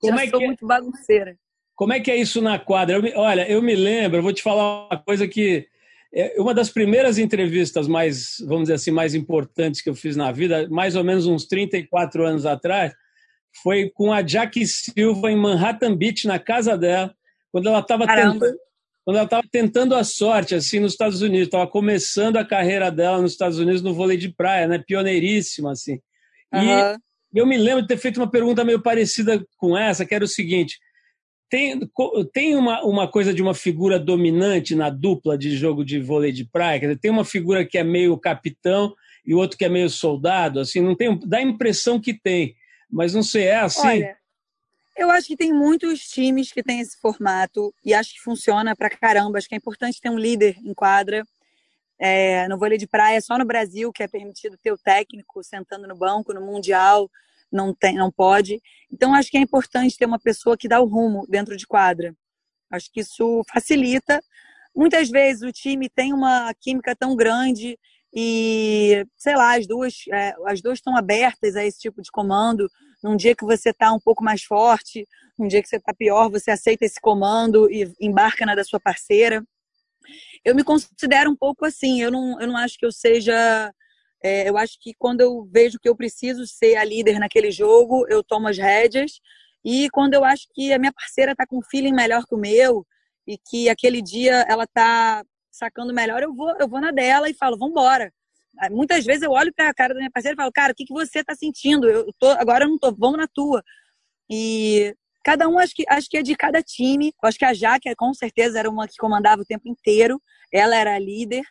Como 0.00 0.16
já 0.16 0.24
é 0.24 0.28
sou 0.28 0.42
é? 0.42 0.46
muito 0.46 0.66
bagunceira. 0.66 1.36
Como 1.80 1.94
é 1.94 1.98
que 1.98 2.10
é 2.10 2.16
isso 2.16 2.42
na 2.42 2.58
quadra? 2.58 2.96
Eu 2.96 3.02
me, 3.02 3.10
olha, 3.14 3.50
eu 3.50 3.62
me 3.62 3.74
lembro, 3.74 4.20
vou 4.20 4.34
te 4.34 4.42
falar 4.42 4.86
uma 4.86 4.98
coisa 4.98 5.26
que 5.26 5.66
é 6.12 6.34
uma 6.38 6.52
das 6.52 6.68
primeiras 6.68 7.16
entrevistas 7.16 7.88
mais, 7.88 8.34
vamos 8.40 8.64
dizer 8.64 8.74
assim, 8.74 8.90
mais 8.90 9.14
importantes 9.14 9.80
que 9.80 9.88
eu 9.88 9.94
fiz 9.94 10.14
na 10.14 10.30
vida, 10.30 10.68
mais 10.68 10.94
ou 10.94 11.02
menos 11.02 11.26
uns 11.26 11.46
34 11.46 12.26
anos 12.26 12.44
atrás, 12.44 12.92
foi 13.62 13.88
com 13.88 14.12
a 14.12 14.20
Jackie 14.20 14.66
Silva 14.66 15.32
em 15.32 15.36
Manhattan 15.36 15.96
Beach, 15.96 16.26
na 16.26 16.38
casa 16.38 16.76
dela, 16.76 17.14
quando 17.50 17.70
ela 17.70 17.80
estava 17.80 18.06
tentando, 18.06 18.58
quando 19.02 19.16
ela 19.16 19.24
estava 19.24 19.44
tentando 19.50 19.94
a 19.94 20.04
sorte 20.04 20.54
assim 20.54 20.80
nos 20.80 20.92
Estados 20.92 21.22
Unidos, 21.22 21.46
estava 21.46 21.66
começando 21.66 22.36
a 22.36 22.44
carreira 22.44 22.90
dela 22.90 23.22
nos 23.22 23.32
Estados 23.32 23.58
Unidos 23.58 23.80
no 23.80 23.94
vôlei 23.94 24.18
de 24.18 24.28
praia, 24.28 24.68
né, 24.68 24.84
pioneiríssima 24.86 25.72
assim. 25.72 25.98
E 26.52 26.58
uhum. 26.58 26.96
eu 27.36 27.46
me 27.46 27.56
lembro 27.56 27.80
de 27.80 27.88
ter 27.88 27.96
feito 27.96 28.20
uma 28.20 28.30
pergunta 28.30 28.64
meio 28.64 28.82
parecida 28.82 29.42
com 29.56 29.78
essa, 29.78 30.04
que 30.04 30.14
era 30.14 30.22
o 30.22 30.28
seguinte: 30.28 30.78
tem, 31.50 31.80
tem 32.32 32.54
uma, 32.54 32.82
uma 32.84 33.10
coisa 33.10 33.34
de 33.34 33.42
uma 33.42 33.54
figura 33.54 33.98
dominante 33.98 34.76
na 34.76 34.88
dupla 34.88 35.36
de 35.36 35.56
jogo 35.56 35.84
de 35.84 36.00
vôlei 36.00 36.30
de 36.30 36.44
praia? 36.44 36.78
Dizer, 36.78 36.98
tem 36.98 37.10
uma 37.10 37.24
figura 37.24 37.64
que 37.64 37.76
é 37.76 37.82
meio 37.82 38.16
capitão 38.16 38.94
e 39.26 39.34
o 39.34 39.38
outro 39.38 39.58
que 39.58 39.64
é 39.64 39.68
meio 39.68 39.90
soldado? 39.90 40.60
Assim, 40.60 40.80
não 40.80 40.94
tem, 40.94 41.18
dá 41.26 41.38
a 41.38 41.42
impressão 41.42 42.00
que 42.00 42.14
tem, 42.14 42.54
mas 42.88 43.14
não 43.14 43.22
sei, 43.24 43.46
é 43.46 43.56
assim? 43.56 43.86
Olha, 43.86 44.16
eu 44.96 45.10
acho 45.10 45.26
que 45.26 45.36
tem 45.36 45.52
muitos 45.52 46.08
times 46.08 46.52
que 46.52 46.62
têm 46.62 46.80
esse 46.80 46.96
formato 47.00 47.74
e 47.84 47.92
acho 47.92 48.14
que 48.14 48.20
funciona 48.20 48.76
pra 48.76 48.88
caramba. 48.88 49.38
Acho 49.38 49.48
que 49.48 49.54
é 49.54 49.58
importante 49.58 50.00
ter 50.00 50.08
um 50.08 50.18
líder 50.18 50.56
em 50.64 50.72
quadra. 50.72 51.24
É, 51.98 52.48
no 52.48 52.58
vôlei 52.58 52.78
de 52.78 52.86
praia, 52.86 53.20
só 53.20 53.36
no 53.36 53.44
Brasil 53.44 53.92
que 53.92 54.02
é 54.02 54.08
permitido 54.08 54.56
ter 54.56 54.72
o 54.72 54.78
técnico 54.78 55.42
sentando 55.42 55.86
no 55.86 55.96
banco, 55.96 56.32
no 56.32 56.40
Mundial 56.40 57.10
não 57.50 57.74
tem, 57.74 57.94
não 57.94 58.10
pode. 58.10 58.60
Então 58.92 59.14
acho 59.14 59.30
que 59.30 59.36
é 59.36 59.40
importante 59.40 59.96
ter 59.96 60.06
uma 60.06 60.18
pessoa 60.18 60.56
que 60.56 60.68
dá 60.68 60.80
o 60.80 60.86
rumo 60.86 61.26
dentro 61.28 61.56
de 61.56 61.66
quadra. 61.66 62.14
Acho 62.70 62.90
que 62.92 63.00
isso 63.00 63.42
facilita. 63.52 64.22
Muitas 64.74 65.08
vezes 65.08 65.42
o 65.42 65.52
time 65.52 65.88
tem 65.88 66.12
uma 66.12 66.52
química 66.54 66.94
tão 66.94 67.16
grande 67.16 67.78
e 68.14 69.04
sei 69.16 69.36
lá 69.36 69.56
as 69.56 69.66
duas 69.66 69.94
é, 70.12 70.34
as 70.46 70.60
duas 70.60 70.78
estão 70.78 70.96
abertas 70.96 71.56
a 71.56 71.64
esse 71.64 71.78
tipo 71.78 72.00
de 72.02 72.10
comando. 72.10 72.68
Num 73.02 73.16
dia 73.16 73.34
que 73.34 73.44
você 73.44 73.70
está 73.70 73.92
um 73.92 74.00
pouco 74.00 74.22
mais 74.22 74.42
forte, 74.42 75.06
num 75.38 75.48
dia 75.48 75.62
que 75.62 75.68
você 75.68 75.76
está 75.76 75.94
pior, 75.94 76.30
você 76.30 76.50
aceita 76.50 76.84
esse 76.84 77.00
comando 77.00 77.70
e 77.70 77.90
embarca 78.00 78.44
na 78.44 78.54
da 78.54 78.62
sua 78.62 78.78
parceira. 78.78 79.42
Eu 80.44 80.54
me 80.54 80.62
considero 80.62 81.30
um 81.30 81.36
pouco 81.36 81.64
assim. 81.64 82.00
Eu 82.02 82.10
não, 82.10 82.40
eu 82.40 82.46
não 82.46 82.56
acho 82.56 82.78
que 82.78 82.86
eu 82.86 82.92
seja 82.92 83.72
é, 84.22 84.48
eu 84.48 84.56
acho 84.56 84.78
que 84.80 84.94
quando 84.98 85.20
eu 85.20 85.48
vejo 85.50 85.78
que 85.80 85.88
eu 85.88 85.96
preciso 85.96 86.46
ser 86.46 86.76
a 86.76 86.84
líder 86.84 87.18
naquele 87.18 87.50
jogo, 87.50 88.06
eu 88.08 88.22
tomo 88.22 88.48
as 88.48 88.58
rédeas. 88.58 89.20
E 89.64 89.88
quando 89.90 90.14
eu 90.14 90.24
acho 90.24 90.46
que 90.54 90.72
a 90.72 90.78
minha 90.78 90.92
parceira 90.92 91.32
está 91.32 91.46
com 91.46 91.58
um 91.58 91.62
feeling 91.62 91.92
melhor 91.92 92.24
que 92.26 92.34
o 92.34 92.38
meu 92.38 92.86
e 93.26 93.38
que 93.38 93.68
aquele 93.68 94.02
dia 94.02 94.44
ela 94.48 94.64
está 94.64 95.24
sacando 95.50 95.92
melhor, 95.92 96.22
eu 96.22 96.34
vou, 96.34 96.54
eu 96.58 96.68
vou 96.68 96.80
na 96.80 96.90
dela 96.90 97.28
e 97.28 97.34
falo, 97.34 97.58
vamos 97.58 97.72
embora. 97.72 98.12
Muitas 98.70 99.04
vezes 99.04 99.22
eu 99.22 99.30
olho 99.30 99.52
para 99.54 99.68
a 99.70 99.74
cara 99.74 99.94
da 99.94 100.00
minha 100.00 100.10
parceira 100.10 100.34
e 100.34 100.36
falo, 100.36 100.52
cara, 100.52 100.72
o 100.72 100.74
que, 100.74 100.84
que 100.84 100.92
você 100.92 101.20
está 101.20 101.34
sentindo? 101.34 101.88
Eu 101.88 102.06
tô, 102.18 102.28
agora 102.30 102.64
eu 102.64 102.68
não 102.68 102.78
tô, 102.78 102.94
vamos 102.94 103.18
na 103.18 103.26
tua. 103.26 103.62
E 104.30 104.94
cada 105.24 105.48
um 105.48 105.58
acho 105.58 105.74
que, 105.74 105.84
acho 105.88 106.08
que 106.08 106.18
é 106.18 106.22
de 106.22 106.36
cada 106.36 106.62
time. 106.62 107.12
Eu 107.22 107.28
acho 107.28 107.38
que 107.38 107.44
a 107.44 107.54
Jaque, 107.54 107.94
com 107.96 108.12
certeza, 108.12 108.58
era 108.58 108.68
uma 108.70 108.86
que 108.86 108.96
comandava 108.98 109.42
o 109.42 109.46
tempo 109.46 109.68
inteiro. 109.68 110.20
Ela 110.52 110.76
era 110.76 110.94
a 110.94 110.98
líder. 110.98 111.42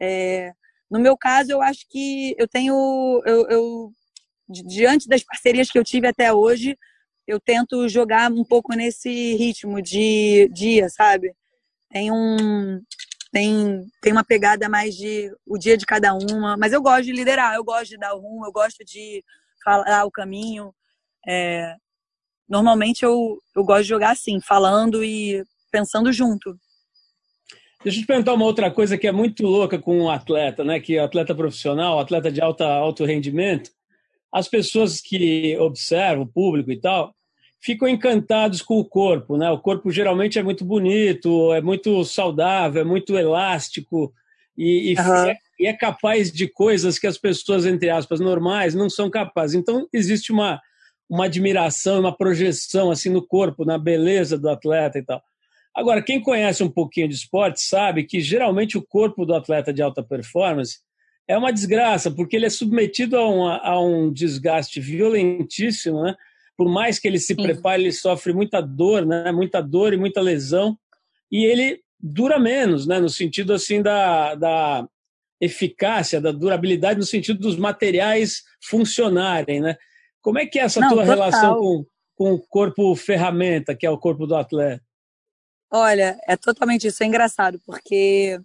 É, 0.00 0.52
no 0.90 0.98
meu 0.98 1.16
caso, 1.16 1.52
eu 1.52 1.62
acho 1.62 1.86
que 1.88 2.34
eu 2.38 2.48
tenho, 2.48 3.22
eu, 3.26 3.48
eu, 3.48 3.92
diante 4.48 5.08
das 5.08 5.22
parcerias 5.22 5.70
que 5.70 5.78
eu 5.78 5.84
tive 5.84 6.06
até 6.06 6.32
hoje, 6.32 6.76
eu 7.26 7.38
tento 7.38 7.88
jogar 7.88 8.32
um 8.32 8.44
pouco 8.44 8.74
nesse 8.74 9.34
ritmo 9.36 9.82
de 9.82 10.48
dia, 10.52 10.88
sabe? 10.88 11.34
Tem 11.90 12.10
um, 12.10 12.80
tem, 13.30 13.86
tem 14.00 14.12
uma 14.12 14.24
pegada 14.24 14.68
mais 14.68 14.94
de 14.96 15.30
o 15.46 15.58
dia 15.58 15.76
de 15.76 15.84
cada 15.84 16.14
uma, 16.14 16.56
mas 16.56 16.72
eu 16.72 16.80
gosto 16.82 17.04
de 17.04 17.12
liderar, 17.12 17.54
eu 17.54 17.64
gosto 17.64 17.90
de 17.90 17.98
dar 17.98 18.14
o 18.14 18.20
rumo, 18.20 18.46
eu 18.46 18.52
gosto 18.52 18.84
de 18.84 19.22
falar 19.62 20.04
o 20.04 20.10
caminho. 20.10 20.74
É, 21.26 21.74
normalmente 22.48 23.04
eu, 23.04 23.38
eu 23.54 23.64
gosto 23.64 23.82
de 23.82 23.88
jogar 23.88 24.12
assim, 24.12 24.40
falando 24.40 25.04
e 25.04 25.44
pensando 25.70 26.12
junto. 26.12 26.58
Deixa 27.82 27.98
eu 27.98 28.02
te 28.02 28.06
perguntar 28.06 28.34
uma 28.34 28.44
outra 28.44 28.70
coisa 28.70 28.98
que 28.98 29.06
é 29.06 29.12
muito 29.12 29.46
louca 29.46 29.78
com 29.78 29.96
um 29.96 30.10
atleta, 30.10 30.64
né? 30.64 30.80
Que 30.80 30.96
é 30.96 31.00
atleta 31.00 31.34
profissional, 31.34 31.98
atleta 31.98 32.30
de 32.30 32.40
alta, 32.40 32.66
alto 32.66 33.04
rendimento. 33.04 33.70
As 34.32 34.48
pessoas 34.48 35.00
que 35.00 35.56
observam, 35.58 36.24
o 36.24 36.28
público 36.28 36.72
e 36.72 36.80
tal, 36.80 37.14
ficam 37.60 37.88
encantados 37.88 38.62
com 38.62 38.78
o 38.78 38.84
corpo, 38.84 39.36
né? 39.36 39.50
O 39.50 39.58
corpo 39.58 39.90
geralmente 39.90 40.38
é 40.38 40.42
muito 40.42 40.64
bonito, 40.64 41.52
é 41.54 41.60
muito 41.60 42.04
saudável, 42.04 42.82
é 42.82 42.84
muito 42.84 43.16
elástico 43.16 44.12
e, 44.56 44.92
e, 44.92 45.00
uhum. 45.00 45.26
é, 45.26 45.36
e 45.60 45.66
é 45.66 45.72
capaz 45.72 46.32
de 46.32 46.48
coisas 46.48 46.98
que 46.98 47.06
as 47.06 47.16
pessoas, 47.16 47.64
entre 47.64 47.90
aspas, 47.90 48.18
normais 48.18 48.74
não 48.74 48.90
são 48.90 49.08
capazes. 49.08 49.54
Então, 49.54 49.88
existe 49.92 50.32
uma, 50.32 50.60
uma 51.08 51.26
admiração, 51.26 52.00
uma 52.00 52.16
projeção 52.16 52.90
assim 52.90 53.08
no 53.08 53.24
corpo, 53.24 53.64
na 53.64 53.78
beleza 53.78 54.36
do 54.36 54.48
atleta 54.48 54.98
e 54.98 55.02
tal. 55.04 55.22
Agora, 55.78 56.02
quem 56.02 56.20
conhece 56.20 56.60
um 56.64 56.68
pouquinho 56.68 57.06
de 57.06 57.14
esporte 57.14 57.62
sabe 57.62 58.02
que 58.02 58.20
geralmente 58.20 58.76
o 58.76 58.82
corpo 58.82 59.24
do 59.24 59.32
atleta 59.32 59.72
de 59.72 59.80
alta 59.80 60.02
performance 60.02 60.80
é 61.28 61.38
uma 61.38 61.52
desgraça, 61.52 62.10
porque 62.10 62.34
ele 62.34 62.46
é 62.46 62.50
submetido 62.50 63.16
a, 63.16 63.28
uma, 63.28 63.58
a 63.58 63.80
um 63.80 64.12
desgaste 64.12 64.80
violentíssimo, 64.80 66.02
né? 66.02 66.16
Por 66.56 66.68
mais 66.68 66.98
que 66.98 67.06
ele 67.06 67.20
se 67.20 67.32
prepare, 67.32 67.80
ele 67.80 67.92
sofre 67.92 68.32
muita 68.32 68.60
dor, 68.60 69.06
né? 69.06 69.30
Muita 69.30 69.60
dor 69.60 69.94
e 69.94 69.96
muita 69.96 70.20
lesão. 70.20 70.76
E 71.30 71.44
ele 71.44 71.80
dura 72.00 72.40
menos, 72.40 72.84
né? 72.84 72.98
No 72.98 73.08
sentido 73.08 73.52
assim 73.52 73.80
da, 73.80 74.34
da 74.34 74.84
eficácia, 75.40 76.20
da 76.20 76.32
durabilidade 76.32 76.98
no 76.98 77.06
sentido 77.06 77.38
dos 77.38 77.56
materiais 77.56 78.42
funcionarem, 78.60 79.60
né? 79.60 79.76
Como 80.20 80.40
é 80.40 80.46
que 80.46 80.58
é 80.58 80.62
essa 80.62 80.80
Não, 80.80 80.88
tua 80.88 81.04
total. 81.04 81.14
relação 81.14 81.54
com, 81.54 81.86
com 82.16 82.32
o 82.32 82.40
corpo 82.40 82.96
ferramenta, 82.96 83.76
que 83.76 83.86
é 83.86 83.90
o 83.90 83.96
corpo 83.96 84.26
do 84.26 84.34
atleta? 84.34 84.87
Olha, 85.70 86.18
é 86.26 86.36
totalmente 86.36 86.86
isso. 86.86 87.02
É 87.02 87.06
engraçado, 87.06 87.60
porque 87.66 88.40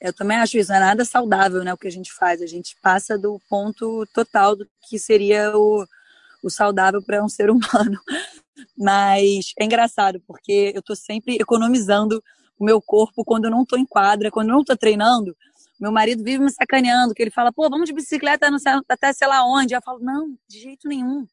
eu 0.00 0.12
também 0.12 0.36
acho 0.36 0.58
isso, 0.58 0.70
não 0.70 0.76
é 0.76 0.80
nada 0.80 1.04
saudável, 1.04 1.64
né? 1.64 1.72
O 1.72 1.78
que 1.78 1.88
a 1.88 1.90
gente 1.90 2.12
faz. 2.12 2.42
A 2.42 2.46
gente 2.46 2.76
passa 2.82 3.18
do 3.18 3.40
ponto 3.48 4.06
total 4.14 4.54
do 4.54 4.68
que 4.88 4.98
seria 4.98 5.56
o, 5.56 5.86
o 6.42 6.50
saudável 6.50 7.02
para 7.02 7.24
um 7.24 7.28
ser 7.30 7.50
humano. 7.50 7.98
Mas 8.76 9.52
é 9.58 9.64
engraçado, 9.64 10.20
porque 10.26 10.72
eu 10.74 10.80
estou 10.80 10.96
sempre 10.96 11.36
economizando 11.36 12.22
o 12.58 12.64
meu 12.64 12.80
corpo 12.80 13.24
quando 13.24 13.46
eu 13.46 13.50
não 13.50 13.62
estou 13.62 13.78
em 13.78 13.84
quadra, 13.86 14.30
quando 14.30 14.48
eu 14.48 14.54
não 14.54 14.60
estou 14.60 14.76
treinando. 14.76 15.36
Meu 15.80 15.92
marido 15.92 16.24
vive 16.24 16.42
me 16.42 16.50
sacaneando, 16.50 17.14
que 17.14 17.22
ele 17.22 17.30
fala, 17.30 17.52
pô, 17.52 17.68
vamos 17.68 17.86
de 17.86 17.92
bicicleta 17.92 18.48
até 18.88 19.12
sei 19.12 19.26
lá 19.28 19.44
onde. 19.44 19.74
Eu 19.74 19.82
falo, 19.82 19.98
não, 20.00 20.36
de 20.48 20.60
jeito 20.60 20.88
nenhum. 20.88 21.26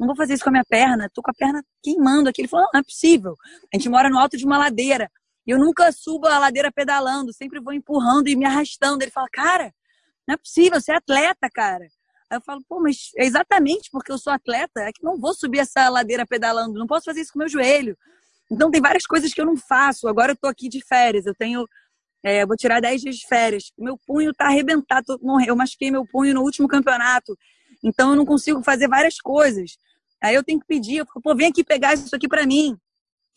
Não 0.00 0.06
vou 0.06 0.16
fazer 0.16 0.32
isso 0.32 0.42
com 0.42 0.48
a 0.48 0.52
minha 0.52 0.64
perna, 0.64 1.10
tô 1.12 1.20
com 1.20 1.30
a 1.30 1.34
perna 1.34 1.62
queimando 1.82 2.30
aqui. 2.30 2.40
Ele 2.40 2.48
falou, 2.48 2.64
não, 2.64 2.70
não 2.72 2.80
é 2.80 2.82
possível. 2.82 3.34
A 3.72 3.76
gente 3.76 3.86
mora 3.90 4.08
no 4.08 4.18
alto 4.18 4.34
de 4.34 4.46
uma 4.46 4.56
ladeira. 4.56 5.10
E 5.46 5.50
eu 5.50 5.58
nunca 5.58 5.92
subo 5.92 6.26
a 6.26 6.38
ladeira 6.38 6.72
pedalando, 6.72 7.34
sempre 7.34 7.60
vou 7.60 7.74
empurrando 7.74 8.26
e 8.28 8.34
me 8.34 8.46
arrastando. 8.46 9.04
Ele 9.04 9.10
fala, 9.10 9.28
cara, 9.30 9.74
não 10.26 10.34
é 10.34 10.38
possível, 10.38 10.80
você 10.80 10.92
é 10.92 10.96
atleta, 10.96 11.50
cara. 11.52 11.84
Aí 12.30 12.38
eu 12.38 12.40
falo, 12.40 12.62
pô, 12.66 12.80
mas 12.80 13.10
é 13.18 13.26
exatamente 13.26 13.90
porque 13.92 14.10
eu 14.10 14.16
sou 14.16 14.32
atleta, 14.32 14.80
é 14.80 14.90
que 14.90 15.04
não 15.04 15.18
vou 15.18 15.34
subir 15.34 15.58
essa 15.58 15.86
ladeira 15.90 16.26
pedalando, 16.26 16.78
não 16.78 16.86
posso 16.86 17.04
fazer 17.04 17.20
isso 17.20 17.34
com 17.34 17.38
meu 17.38 17.48
joelho. 17.48 17.94
Então 18.50 18.70
tem 18.70 18.80
várias 18.80 19.04
coisas 19.04 19.34
que 19.34 19.40
eu 19.40 19.46
não 19.46 19.56
faço. 19.56 20.08
Agora 20.08 20.32
eu 20.32 20.36
tô 20.36 20.48
aqui 20.48 20.68
de 20.68 20.82
férias, 20.82 21.26
eu 21.26 21.34
tenho. 21.34 21.66
É, 22.22 22.46
vou 22.46 22.56
tirar 22.56 22.80
10 22.80 23.02
dias 23.02 23.16
de 23.16 23.26
férias. 23.26 23.70
Meu 23.78 23.98
punho 24.06 24.32
tá 24.32 24.46
arrebentado. 24.46 25.18
Eu 25.46 25.56
machuquei 25.56 25.90
meu 25.90 26.06
punho 26.06 26.34
no 26.34 26.42
último 26.42 26.66
campeonato. 26.68 27.36
Então 27.82 28.10
eu 28.10 28.16
não 28.16 28.26
consigo 28.26 28.62
fazer 28.62 28.88
várias 28.88 29.20
coisas. 29.20 29.76
Aí 30.22 30.34
eu 30.34 30.44
tenho 30.44 30.60
que 30.60 30.66
pedir, 30.66 30.98
eu 30.98 31.06
falo, 31.06 31.22
pô, 31.22 31.34
vem 31.34 31.48
aqui 31.48 31.64
pegar 31.64 31.94
isso 31.94 32.14
aqui 32.14 32.28
para 32.28 32.46
mim. 32.46 32.76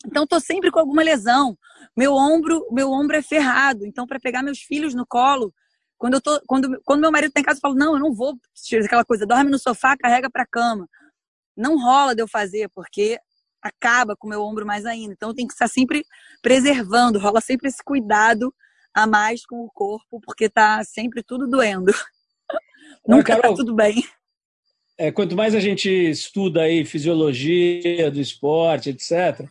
Então 0.06 0.26
tô 0.26 0.38
sempre 0.38 0.70
com 0.70 0.78
alguma 0.78 1.02
lesão. 1.02 1.56
Meu 1.96 2.14
ombro, 2.14 2.66
meu 2.70 2.90
ombro 2.90 3.16
é 3.16 3.22
ferrado. 3.22 3.86
Então 3.86 4.06
para 4.06 4.20
pegar 4.20 4.42
meus 4.42 4.60
filhos 4.60 4.94
no 4.94 5.06
colo, 5.06 5.52
quando 5.96 6.14
eu 6.14 6.20
tô, 6.20 6.40
quando, 6.46 6.80
quando 6.84 7.00
meu 7.00 7.10
marido 7.10 7.32
tá 7.32 7.40
em 7.40 7.44
casa, 7.44 7.58
eu 7.58 7.62
falo: 7.62 7.74
"Não, 7.74 7.94
eu 7.94 8.00
não 8.00 8.12
vou 8.12 8.38
aquela 8.84 9.04
coisa, 9.04 9.26
dorme 9.26 9.50
no 9.50 9.58
sofá, 9.58 9.96
carrega 9.96 10.28
para 10.30 10.46
cama". 10.46 10.88
Não 11.56 11.78
rola 11.78 12.14
de 12.14 12.22
eu 12.22 12.28
fazer, 12.28 12.68
porque 12.74 13.18
acaba 13.62 14.14
com 14.14 14.26
o 14.26 14.30
meu 14.30 14.42
ombro 14.42 14.66
mais 14.66 14.84
ainda. 14.84 15.14
Então 15.14 15.30
eu 15.30 15.34
tenho 15.34 15.48
que 15.48 15.54
estar 15.54 15.68
sempre 15.68 16.04
preservando, 16.42 17.18
rola 17.18 17.40
sempre 17.40 17.68
esse 17.68 17.82
cuidado 17.82 18.54
a 18.92 19.06
mais 19.06 19.46
com 19.46 19.64
o 19.64 19.70
corpo, 19.70 20.20
porque 20.20 20.48
tá 20.48 20.84
sempre 20.84 21.22
tudo 21.22 21.48
doendo. 21.48 21.92
Não, 23.06 23.18
Nunca 23.18 23.34
tá 23.34 23.40
Carol, 23.40 23.56
tá 23.56 23.62
tudo 23.62 23.74
bem. 23.74 24.04
É, 24.96 25.10
quanto 25.10 25.36
mais 25.36 25.54
a 25.54 25.60
gente 25.60 25.88
estuda 25.88 26.62
aí 26.62 26.84
fisiologia 26.84 28.10
do 28.10 28.20
esporte, 28.20 28.90
etc., 28.90 29.48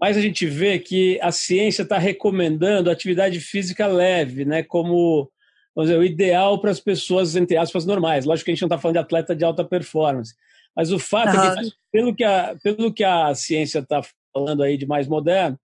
mais 0.00 0.16
a 0.16 0.20
gente 0.20 0.46
vê 0.46 0.78
que 0.78 1.18
a 1.20 1.30
ciência 1.30 1.82
está 1.82 1.98
recomendando 1.98 2.90
atividade 2.90 3.38
física 3.40 3.86
leve, 3.86 4.44
né, 4.44 4.62
como 4.62 5.30
vamos 5.74 5.90
dizer, 5.90 5.98
o 5.98 6.04
ideal 6.04 6.60
para 6.60 6.70
as 6.70 6.80
pessoas, 6.80 7.34
entre 7.34 7.56
aspas, 7.56 7.84
normais. 7.84 8.24
Lógico 8.24 8.46
que 8.46 8.50
a 8.50 8.54
gente 8.54 8.62
não 8.62 8.66
está 8.66 8.78
falando 8.78 8.94
de 8.94 9.00
atleta 9.00 9.34
de 9.34 9.44
alta 9.44 9.64
performance. 9.64 10.34
Mas 10.76 10.92
o 10.92 10.98
fato 10.98 11.36
uhum. 11.36 11.44
é 11.44 11.62
que, 11.62 11.72
pelo 11.90 12.14
que 12.14 12.24
a, 12.24 12.56
pelo 12.62 12.92
que 12.92 13.04
a 13.04 13.34
ciência 13.34 13.80
está 13.80 14.02
falando 14.32 14.62
aí 14.62 14.76
de 14.76 14.86
mais 14.86 15.06
moderno, 15.06 15.58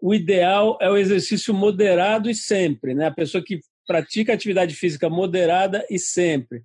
o 0.00 0.14
ideal 0.14 0.78
é 0.80 0.90
o 0.90 0.96
exercício 0.96 1.54
moderado 1.54 2.28
e 2.28 2.34
sempre, 2.34 2.94
né? 2.94 3.06
A 3.06 3.10
pessoa 3.10 3.42
que 3.42 3.60
pratica 3.86 4.32
atividade 4.32 4.74
física 4.74 5.08
moderada 5.08 5.86
e 5.90 5.98
sempre. 5.98 6.62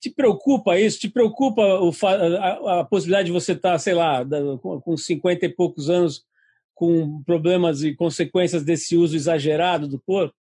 Te 0.00 0.10
preocupa 0.10 0.78
isso? 0.78 0.98
Te 0.98 1.10
preocupa 1.10 1.62
o, 1.62 1.92
a, 2.06 2.80
a, 2.80 2.84
possibilidade 2.84 3.26
de 3.26 3.32
você 3.32 3.52
estar, 3.52 3.72
tá, 3.72 3.78
sei 3.78 3.94
lá, 3.94 4.24
com 4.82 4.96
50 4.96 5.44
e 5.44 5.48
poucos 5.48 5.90
anos 5.90 6.24
com 6.74 7.22
problemas 7.24 7.82
e 7.82 7.94
consequências 7.94 8.64
desse 8.64 8.96
uso 8.96 9.14
exagerado 9.14 9.86
do 9.86 10.00
corpo? 10.00 10.34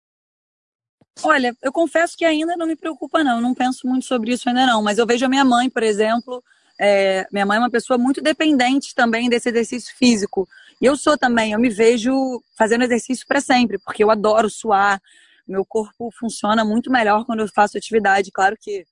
Olha, 1.23 1.55
eu 1.63 1.71
confesso 1.71 2.15
que 2.15 2.23
ainda 2.23 2.55
não 2.55 2.67
me 2.67 2.75
preocupa, 2.75 3.23
não. 3.23 3.37
Eu 3.37 3.41
não 3.41 3.55
penso 3.55 3.87
muito 3.87 4.05
sobre 4.05 4.31
isso 4.31 4.47
ainda 4.47 4.67
não. 4.67 4.83
Mas 4.83 4.99
eu 4.99 5.07
vejo 5.07 5.25
a 5.25 5.29
minha 5.29 5.43
mãe, 5.43 5.67
por 5.67 5.81
exemplo. 5.81 6.43
É, 6.79 7.25
minha 7.31 7.43
mãe 7.43 7.57
é 7.57 7.59
uma 7.59 7.71
pessoa 7.71 7.97
muito 7.97 8.21
dependente 8.21 8.93
também 8.93 9.27
desse 9.27 9.49
exercício 9.49 9.95
físico. 9.97 10.47
E 10.79 10.85
eu 10.85 10.95
sou 10.95 11.17
também. 11.17 11.53
Eu 11.53 11.59
me 11.59 11.69
vejo 11.69 12.13
fazendo 12.55 12.83
exercício 12.83 13.25
para 13.25 13.41
sempre, 13.41 13.79
porque 13.79 14.03
eu 14.03 14.11
adoro 14.11 14.47
suar. 14.47 15.01
Meu 15.47 15.65
corpo 15.65 16.11
funciona 16.11 16.63
muito 16.63 16.91
melhor 16.91 17.25
quando 17.25 17.39
eu 17.39 17.47
faço 17.47 17.79
atividade. 17.79 18.31
Claro 18.31 18.55
que 18.59 18.85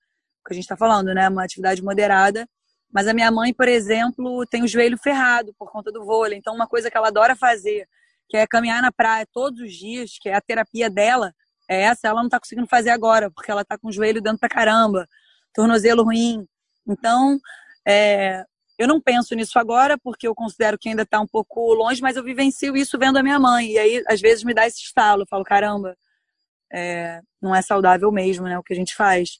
que 0.45 0.53
a 0.53 0.55
gente 0.55 0.63
está 0.63 0.77
falando, 0.77 1.13
né? 1.13 1.27
Uma 1.29 1.43
atividade 1.43 1.83
moderada. 1.83 2.47
Mas 2.93 3.07
a 3.07 3.13
minha 3.13 3.29
mãe, 3.31 3.53
por 3.53 3.67
exemplo, 3.67 4.45
tem 4.45 4.63
o 4.63 4.67
joelho 4.67 4.97
ferrado 4.97 5.53
por 5.57 5.71
conta 5.71 5.91
do 5.91 6.05
vôlei. 6.05 6.37
Então, 6.37 6.55
uma 6.55 6.67
coisa 6.67 6.89
que 6.89 6.97
ela 6.97 7.07
adora 7.07 7.35
fazer, 7.35 7.87
que 8.29 8.37
é 8.37 8.47
caminhar 8.47 8.81
na 8.81 8.91
praia 8.91 9.27
todos 9.33 9.59
os 9.59 9.73
dias, 9.73 10.17
que 10.19 10.29
é 10.29 10.35
a 10.35 10.41
terapia 10.41 10.89
dela, 10.89 11.33
é 11.69 11.81
essa. 11.81 12.07
Ela 12.07 12.21
não 12.21 12.27
está 12.27 12.39
conseguindo 12.39 12.67
fazer 12.67 12.91
agora, 12.91 13.29
porque 13.29 13.51
ela 13.51 13.61
está 13.61 13.77
com 13.77 13.89
o 13.89 13.91
joelho 13.91 14.21
dando 14.21 14.39
pra 14.39 14.47
caramba, 14.47 15.07
tornozelo 15.53 16.03
ruim. 16.03 16.47
Então, 16.87 17.37
é, 17.87 18.45
eu 18.77 18.87
não 18.87 19.01
penso 19.01 19.35
nisso 19.35 19.57
agora, 19.57 19.97
porque 19.97 20.27
eu 20.27 20.35
considero 20.35 20.77
que 20.77 20.89
ainda 20.89 21.03
está 21.03 21.19
um 21.19 21.27
pouco 21.27 21.73
longe, 21.73 22.01
mas 22.01 22.17
eu 22.17 22.23
vivencio 22.23 22.75
isso 22.75 22.97
vendo 22.97 23.17
a 23.17 23.23
minha 23.23 23.39
mãe. 23.39 23.71
E 23.71 23.77
aí, 23.77 24.03
às 24.07 24.21
vezes, 24.21 24.43
me 24.43 24.53
dá 24.53 24.67
esse 24.67 24.81
estalo. 24.81 25.23
Eu 25.23 25.27
falo, 25.27 25.43
caramba, 25.43 25.97
é, 26.71 27.21
não 27.41 27.55
é 27.55 27.61
saudável 27.61 28.11
mesmo, 28.11 28.45
né? 28.45 28.57
O 28.59 28.63
que 28.63 28.73
a 28.73 28.75
gente 28.75 28.95
faz. 28.95 29.39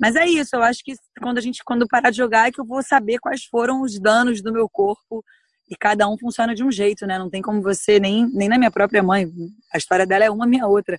Mas 0.00 0.14
é 0.14 0.26
isso, 0.26 0.54
eu 0.54 0.62
acho 0.62 0.80
que 0.84 0.94
quando 1.20 1.38
a 1.38 1.40
gente 1.40 1.62
quando 1.64 1.88
parar 1.88 2.10
de 2.10 2.16
jogar 2.16 2.48
é 2.48 2.52
que 2.52 2.60
eu 2.60 2.64
vou 2.64 2.82
saber 2.82 3.18
quais 3.18 3.44
foram 3.44 3.82
os 3.82 3.98
danos 3.98 4.40
do 4.40 4.52
meu 4.52 4.68
corpo 4.68 5.24
e 5.68 5.76
cada 5.76 6.08
um 6.08 6.16
funciona 6.16 6.54
de 6.54 6.64
um 6.64 6.70
jeito, 6.70 7.06
né? 7.06 7.18
Não 7.18 7.28
tem 7.28 7.42
como 7.42 7.60
você 7.60 7.98
nem 7.98 8.26
nem 8.32 8.48
na 8.48 8.58
minha 8.58 8.70
própria 8.70 9.02
mãe, 9.02 9.26
a 9.72 9.78
história 9.78 10.06
dela 10.06 10.24
é 10.24 10.30
uma 10.30 10.46
minha 10.46 10.66
outra. 10.66 10.96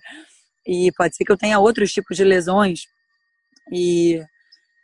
E 0.66 0.92
pode 0.96 1.16
ser 1.16 1.24
que 1.24 1.32
eu 1.32 1.38
tenha 1.38 1.58
outros 1.58 1.92
tipos 1.92 2.16
de 2.16 2.24
lesões. 2.24 2.82
E 3.72 4.20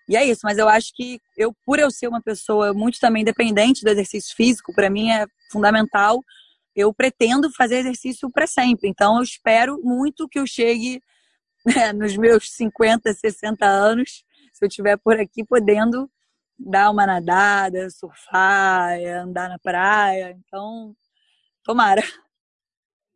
e 0.08 0.16
é 0.16 0.24
isso, 0.24 0.40
mas 0.44 0.56
eu 0.58 0.68
acho 0.68 0.92
que 0.94 1.20
eu 1.36 1.52
por 1.64 1.78
eu 1.78 1.90
ser 1.90 2.08
uma 2.08 2.22
pessoa 2.22 2.72
muito 2.72 2.98
também 3.00 3.24
dependente 3.24 3.82
do 3.84 3.90
exercício 3.90 4.34
físico, 4.36 4.72
para 4.74 4.88
mim 4.90 5.10
é 5.10 5.26
fundamental. 5.52 6.22
Eu 6.74 6.92
pretendo 6.94 7.50
fazer 7.52 7.78
exercício 7.78 8.30
para 8.30 8.46
sempre. 8.46 8.88
Então 8.88 9.16
eu 9.16 9.22
espero 9.22 9.80
muito 9.82 10.28
que 10.28 10.38
eu 10.38 10.46
chegue 10.46 11.00
né, 11.66 11.92
nos 11.92 12.16
meus 12.16 12.50
50, 12.52 13.12
60 13.12 13.66
anos, 13.66 14.24
se 14.52 14.64
eu 14.64 14.68
estiver 14.68 14.96
por 14.96 15.18
aqui 15.18 15.44
podendo 15.44 16.08
dar 16.58 16.90
uma 16.90 17.04
nadada, 17.06 17.90
surfar, 17.90 18.98
andar 19.22 19.48
na 19.48 19.58
praia. 19.58 20.36
Então, 20.38 20.94
tomara. 21.62 22.02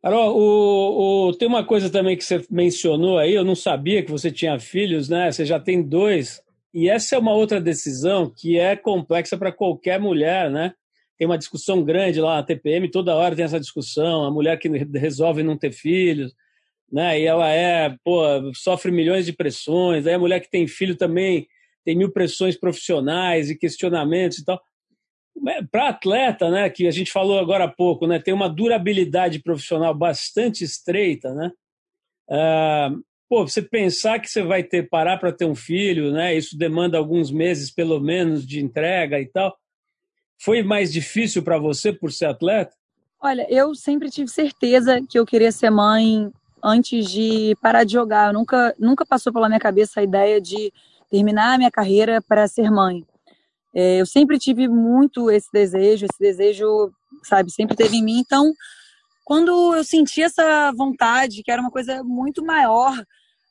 Carol, 0.01 0.35
o, 0.35 1.29
o, 1.29 1.33
tem 1.33 1.47
uma 1.47 1.63
coisa 1.63 1.89
também 1.89 2.17
que 2.17 2.23
você 2.23 2.43
mencionou 2.49 3.17
aí, 3.17 3.33
eu 3.33 3.45
não 3.45 3.55
sabia 3.55 4.03
que 4.03 4.11
você 4.11 4.31
tinha 4.31 4.59
filhos, 4.59 5.07
né? 5.07 5.31
Você 5.31 5.45
já 5.45 5.59
tem 5.59 5.81
dois. 5.81 6.41
E 6.73 6.89
essa 6.89 7.15
é 7.15 7.19
uma 7.19 7.33
outra 7.33 7.61
decisão 7.61 8.29
que 8.29 8.57
é 8.57 8.75
complexa 8.75 9.37
para 9.37 9.51
qualquer 9.51 9.99
mulher, 9.99 10.49
né? 10.49 10.73
Tem 11.17 11.27
uma 11.27 11.37
discussão 11.37 11.83
grande 11.83 12.19
lá 12.19 12.37
na 12.37 12.43
TPM, 12.43 12.89
toda 12.89 13.15
hora 13.15 13.35
tem 13.35 13.45
essa 13.45 13.59
discussão, 13.59 14.23
a 14.23 14.31
mulher 14.31 14.57
que 14.57 14.67
resolve 14.69 15.43
não 15.43 15.55
ter 15.55 15.71
filhos, 15.71 16.33
né? 16.91 17.19
E 17.19 17.25
ela 17.25 17.49
é, 17.49 17.95
pô, 18.03 18.21
sofre 18.53 18.91
milhões 18.91 19.25
de 19.25 19.33
pressões. 19.33 20.05
Aí 20.05 20.13
a 20.13 20.19
mulher 20.19 20.39
que 20.39 20.49
tem 20.49 20.67
filho 20.67 20.95
também 20.95 21.47
tem 21.83 21.95
mil 21.95 22.11
pressões 22.11 22.57
profissionais 22.57 23.49
e 23.49 23.57
questionamentos 23.57 24.39
e 24.39 24.45
tal. 24.45 24.61
Para 25.71 25.89
atleta, 25.89 26.49
né, 26.51 26.69
que 26.69 26.85
a 26.85 26.91
gente 26.91 27.11
falou 27.11 27.39
agora 27.39 27.63
há 27.63 27.67
pouco, 27.67 28.05
né, 28.05 28.19
tem 28.19 28.33
uma 28.33 28.49
durabilidade 28.49 29.41
profissional 29.41 29.93
bastante 29.93 30.63
estreita, 30.63 31.33
né? 31.33 31.51
Ah, 32.29 32.91
pô, 33.27 33.47
você 33.47 33.61
pensar 33.61 34.19
que 34.19 34.29
você 34.29 34.43
vai 34.43 34.61
ter 34.63 34.89
parar 34.89 35.17
para 35.17 35.31
ter 35.31 35.45
um 35.45 35.55
filho, 35.55 36.11
né? 36.11 36.35
Isso 36.35 36.57
demanda 36.57 36.97
alguns 36.97 37.31
meses, 37.31 37.71
pelo 37.71 37.99
menos, 37.99 38.45
de 38.45 38.59
entrega 38.59 39.19
e 39.19 39.25
tal. 39.25 39.57
Foi 40.37 40.61
mais 40.61 40.91
difícil 40.91 41.41
para 41.41 41.57
você 41.57 41.93
por 41.93 42.11
ser 42.11 42.25
atleta? 42.25 42.75
Olha, 43.21 43.45
eu 43.49 43.73
sempre 43.75 44.09
tive 44.09 44.27
certeza 44.29 45.01
que 45.07 45.17
eu 45.17 45.25
queria 45.25 45.51
ser 45.51 45.69
mãe 45.69 46.31
antes 46.63 47.09
de 47.09 47.55
parar 47.61 47.83
de 47.83 47.93
jogar. 47.93 48.27
Eu 48.29 48.33
nunca, 48.33 48.75
nunca 48.77 49.05
passou 49.05 49.31
pela 49.31 49.47
minha 49.47 49.59
cabeça 49.59 49.99
a 49.99 50.03
ideia 50.03 50.39
de 50.39 50.71
terminar 51.09 51.53
a 51.53 51.57
minha 51.57 51.71
carreira 51.71 52.21
para 52.21 52.47
ser 52.47 52.69
mãe. 52.69 53.05
É, 53.73 54.01
eu 54.01 54.05
sempre 54.05 54.37
tive 54.37 54.67
muito 54.67 55.31
esse 55.31 55.49
desejo, 55.51 56.05
esse 56.05 56.19
desejo, 56.19 56.91
sabe, 57.23 57.51
sempre 57.51 57.75
teve 57.75 57.97
em 57.97 58.03
mim. 58.03 58.19
Então, 58.19 58.53
quando 59.23 59.75
eu 59.75 59.83
senti 59.83 60.21
essa 60.21 60.71
vontade, 60.75 61.43
que 61.43 61.51
era 61.51 61.61
uma 61.61 61.71
coisa 61.71 62.03
muito 62.03 62.43
maior, 62.43 62.93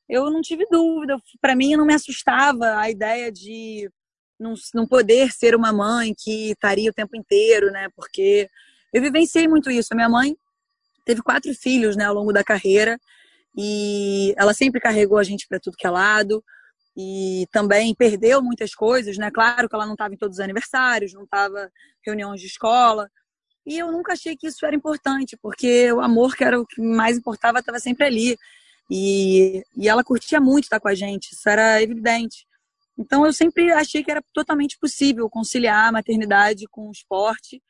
eu 0.09 0.31
não 0.31 0.41
tive 0.41 0.67
dúvida. 0.71 1.17
Para 1.41 1.57
mim, 1.57 1.77
não 1.77 1.87
me 1.87 1.95
assustava 1.95 2.77
a 2.77 2.91
ideia 2.91 3.31
de 3.31 3.91
não, 4.39 4.55
não 4.75 4.87
poder 4.87 5.31
ser 5.31 5.55
uma 5.55 5.73
mãe 5.73 6.15
que 6.17 6.51
estaria 6.51 6.91
o 6.91 6.95
tempo 6.95 7.17
inteiro, 7.17 7.71
né? 7.71 7.89
Porque 7.95 8.49
eu 8.93 9.01
vivenciei 9.01 9.47
muito 9.47 9.71
isso. 9.71 9.89
A 9.93 9.97
minha 9.97 10.09
mãe 10.09 10.37
teve 11.11 11.23
quatro 11.23 11.53
filhos 11.55 11.97
né, 11.97 12.05
ao 12.05 12.15
longo 12.15 12.33
da 12.33 12.45
carreira. 12.45 12.99
e 13.57 14.33
ela 14.37 14.55
sempre 14.55 14.81
carregou 14.81 15.19
a 15.19 15.25
gente 15.25 15.47
para 15.49 15.59
tudo 15.59 15.77
que 15.77 15.87
é 15.87 15.91
lado 15.91 16.43
e 16.97 17.47
também 17.51 17.95
perdeu 17.95 18.41
muitas 18.43 18.75
coisas, 18.75 19.17
né? 19.19 19.31
Claro 19.31 19.69
que 19.69 19.75
ela 19.75 19.87
não 19.87 19.95
estava 19.95 20.15
em 20.15 20.17
todos 20.17 20.37
os 20.37 20.41
aniversários, 20.41 21.13
não 21.13 21.25
estava 21.25 21.71
reuniões 22.05 22.41
de 22.41 22.47
escola. 22.47 23.09
E 23.67 23.79
eu 23.79 23.91
nunca 23.91 24.13
achei 24.13 24.37
que 24.37 24.47
isso 24.47 24.65
era 24.65 24.75
importante, 24.75 25.37
porque 25.43 25.93
o 25.93 26.01
amor, 26.01 26.37
que 26.37 26.45
era 26.45 26.61
o 26.61 26.67
que 26.67 26.81
mais 26.81 27.19
importava, 27.19 27.59
estava 27.59 27.79
sempre 27.81 28.07
ali. 28.07 28.37
E, 28.91 29.63
e 29.77 29.89
ela 29.89 30.05
curtia 30.05 30.41
muito 30.41 30.65
estar 30.65 30.81
com 30.81 30.89
a 30.89 30.95
gente, 30.95 31.33
isso 31.33 31.49
era 31.49 31.83
evidente. 31.83 32.47
Então 32.99 33.25
eu 33.25 33.33
sempre 33.33 33.73
achei 33.73 34.05
que 34.05 34.11
era 34.11 34.23
totalmente 34.33 34.77
possível 34.79 35.29
conciliar 35.31 35.89
a 35.89 35.93
maternidade 35.93 36.67
com 36.71 36.89
o 36.89 36.93
esporte. 36.93 37.63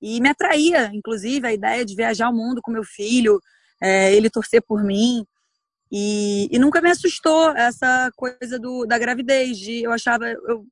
E 0.00 0.20
me 0.20 0.28
atraía, 0.28 0.90
inclusive, 0.94 1.46
a 1.46 1.52
ideia 1.52 1.84
de 1.84 1.94
viajar 1.94 2.28
o 2.30 2.34
mundo 2.34 2.60
com 2.62 2.70
meu 2.70 2.84
filho, 2.84 3.40
é, 3.82 4.14
ele 4.14 4.30
torcer 4.30 4.62
por 4.62 4.82
mim. 4.82 5.24
E, 5.92 6.48
e, 6.50 6.58
nunca 6.58 6.80
me 6.80 6.90
assustou 6.90 7.50
essa 7.56 8.10
coisa 8.16 8.58
do, 8.58 8.86
da 8.86 8.98
gravidez. 8.98 9.58
De, 9.58 9.82
eu 9.82 9.92
achava, 9.92 10.26
eu 10.28 10.64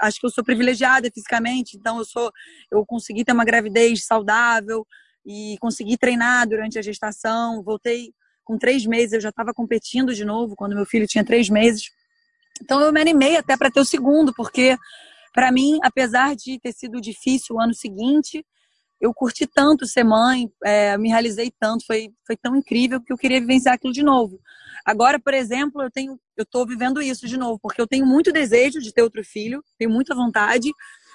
acho 0.00 0.18
que 0.18 0.26
eu 0.26 0.30
sou 0.30 0.42
privilegiada 0.42 1.10
fisicamente, 1.12 1.76
então 1.76 1.98
eu 1.98 2.04
sou, 2.04 2.30
eu 2.70 2.84
consegui 2.86 3.24
ter 3.24 3.32
uma 3.32 3.44
gravidez 3.44 4.04
saudável 4.04 4.86
e 5.24 5.56
consegui 5.60 5.96
treinar 5.96 6.48
durante 6.48 6.78
a 6.78 6.82
gestação. 6.82 7.62
Voltei 7.62 8.12
com 8.44 8.58
três 8.58 8.84
meses, 8.86 9.12
eu 9.12 9.20
já 9.20 9.28
estava 9.28 9.54
competindo 9.54 10.14
de 10.14 10.24
novo 10.24 10.56
quando 10.56 10.74
meu 10.74 10.86
filho 10.86 11.06
tinha 11.06 11.24
três 11.24 11.48
meses. 11.48 11.90
Então 12.60 12.80
eu 12.80 12.92
me 12.92 13.00
animei 13.00 13.36
até 13.36 13.56
para 13.56 13.70
ter 13.70 13.80
o 13.80 13.84
segundo, 13.84 14.32
porque 14.34 14.76
para 15.32 15.50
mim, 15.50 15.78
apesar 15.82 16.36
de 16.36 16.58
ter 16.60 16.72
sido 16.72 17.00
difícil 17.00 17.56
o 17.56 17.60
ano 17.60 17.74
seguinte, 17.74 18.44
eu 19.02 19.12
curti 19.12 19.48
tanto 19.48 19.84
ser 19.84 20.04
mãe, 20.04 20.48
é, 20.64 20.96
me 20.96 21.08
realizei 21.08 21.52
tanto, 21.58 21.84
foi, 21.84 22.14
foi 22.24 22.36
tão 22.36 22.54
incrível 22.54 23.00
que 23.00 23.12
eu 23.12 23.18
queria 23.18 23.40
vivenciar 23.40 23.74
aquilo 23.74 23.92
de 23.92 24.02
novo. 24.02 24.38
Agora, 24.86 25.18
por 25.18 25.34
exemplo, 25.34 25.82
eu 25.82 25.90
tenho, 25.90 26.20
eu 26.36 26.44
estou 26.44 26.64
vivendo 26.64 27.02
isso 27.02 27.26
de 27.26 27.36
novo, 27.36 27.58
porque 27.60 27.80
eu 27.80 27.86
tenho 27.86 28.06
muito 28.06 28.32
desejo 28.32 28.78
de 28.78 28.92
ter 28.92 29.02
outro 29.02 29.24
filho, 29.24 29.60
tenho 29.76 29.90
muita 29.90 30.14
vontade, 30.14 30.70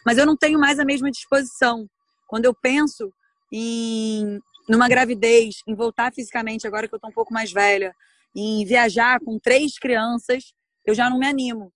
mas 0.05 0.17
eu 0.17 0.25
não 0.25 0.35
tenho 0.35 0.59
mais 0.59 0.79
a 0.79 0.85
mesma 0.85 1.09
disposição. 1.09 1.89
Quando 2.27 2.43
eu 2.43 2.53
penso 2.53 3.09
em 3.53 4.37
numa 4.67 4.89
gravidez, 4.89 5.61
em 5.65 5.73
voltar 5.73 6.13
fisicamente 6.13 6.67
agora 6.67 6.89
que 6.89 6.93
eu 6.93 6.97
estou 6.97 7.09
um 7.09 7.13
pouco 7.13 7.33
mais 7.33 7.53
velha, 7.53 7.95
em 8.35 8.65
viajar 8.65 9.17
com 9.21 9.39
três 9.39 9.79
crianças, 9.79 10.51
eu 10.85 10.93
já 10.93 11.09
não 11.09 11.17
me 11.17 11.25
animo. 11.25 11.71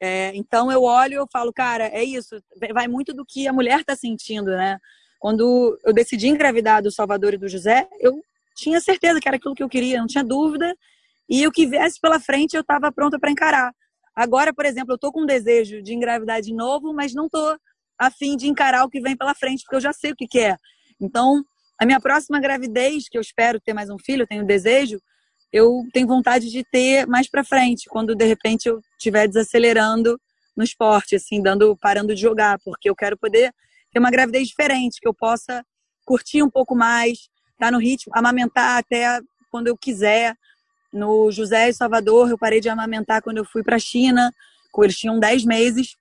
É, 0.00 0.30
então 0.36 0.70
eu 0.70 0.84
olho 0.84 1.14
e 1.14 1.16
eu 1.16 1.26
falo, 1.32 1.52
cara, 1.52 1.88
é 1.88 2.04
isso. 2.04 2.40
Vai 2.72 2.86
muito 2.86 3.12
do 3.12 3.24
que 3.26 3.48
a 3.48 3.52
mulher 3.52 3.80
está 3.80 3.96
sentindo, 3.96 4.52
né? 4.52 4.78
Quando 5.22 5.78
eu 5.84 5.92
decidi 5.92 6.26
engravidar 6.26 6.82
do 6.82 6.90
Salvador 6.90 7.32
e 7.32 7.38
do 7.38 7.48
José, 7.48 7.86
eu 8.00 8.20
tinha 8.56 8.80
certeza 8.80 9.20
que 9.20 9.28
era 9.28 9.36
aquilo 9.36 9.54
que 9.54 9.62
eu 9.62 9.68
queria, 9.68 10.00
não 10.00 10.08
tinha 10.08 10.24
dúvida. 10.24 10.76
E 11.30 11.46
o 11.46 11.52
que 11.52 11.64
viesse 11.64 12.00
pela 12.00 12.18
frente, 12.18 12.54
eu 12.54 12.62
estava 12.62 12.90
pronta 12.90 13.20
para 13.20 13.30
encarar. 13.30 13.72
Agora, 14.16 14.52
por 14.52 14.66
exemplo, 14.66 14.90
eu 14.90 14.96
estou 14.96 15.12
com 15.12 15.22
um 15.22 15.26
desejo 15.26 15.80
de 15.80 15.94
engravidar 15.94 16.42
de 16.42 16.52
novo, 16.52 16.92
mas 16.92 17.14
não 17.14 17.26
estou 17.26 17.56
a 17.96 18.10
fim 18.10 18.36
de 18.36 18.48
encarar 18.48 18.84
o 18.84 18.90
que 18.90 19.00
vem 19.00 19.16
pela 19.16 19.32
frente, 19.32 19.62
porque 19.62 19.76
eu 19.76 19.80
já 19.80 19.92
sei 19.92 20.10
o 20.10 20.16
que, 20.16 20.26
que 20.26 20.40
é. 20.40 20.56
Então, 21.00 21.44
a 21.80 21.86
minha 21.86 22.00
próxima 22.00 22.40
gravidez, 22.40 23.08
que 23.08 23.16
eu 23.16 23.22
espero 23.22 23.60
ter 23.60 23.72
mais 23.72 23.90
um 23.90 23.98
filho, 24.00 24.22
eu 24.22 24.26
tenho 24.26 24.44
desejo, 24.44 25.00
eu 25.52 25.86
tenho 25.92 26.08
vontade 26.08 26.50
de 26.50 26.64
ter 26.64 27.06
mais 27.06 27.30
para 27.30 27.44
frente, 27.44 27.88
quando 27.88 28.16
de 28.16 28.24
repente 28.24 28.68
eu 28.68 28.80
estiver 28.98 29.28
desacelerando 29.28 30.20
no 30.56 30.64
esporte, 30.64 31.14
assim, 31.14 31.40
dando, 31.40 31.76
parando 31.76 32.12
de 32.12 32.20
jogar, 32.20 32.58
porque 32.64 32.90
eu 32.90 32.96
quero 32.96 33.16
poder 33.16 33.54
ter 33.92 33.98
uma 33.98 34.10
gravidez 34.10 34.48
diferente, 34.48 35.00
que 35.00 35.06
eu 35.06 35.14
possa 35.14 35.64
curtir 36.04 36.42
um 36.42 36.50
pouco 36.50 36.74
mais, 36.74 37.18
estar 37.52 37.66
tá 37.66 37.70
no 37.70 37.78
ritmo, 37.78 38.12
amamentar 38.14 38.78
até 38.78 39.20
quando 39.50 39.68
eu 39.68 39.76
quiser. 39.76 40.34
No 40.92 41.30
José 41.30 41.68
e 41.68 41.72
Salvador, 41.72 42.30
eu 42.30 42.38
parei 42.38 42.60
de 42.60 42.68
amamentar 42.68 43.22
quando 43.22 43.38
eu 43.38 43.44
fui 43.44 43.62
para 43.62 43.76
a 43.76 43.78
China, 43.78 44.32
eles 44.78 44.96
tinham 44.96 45.18
10 45.18 45.44
meses. 45.44 45.96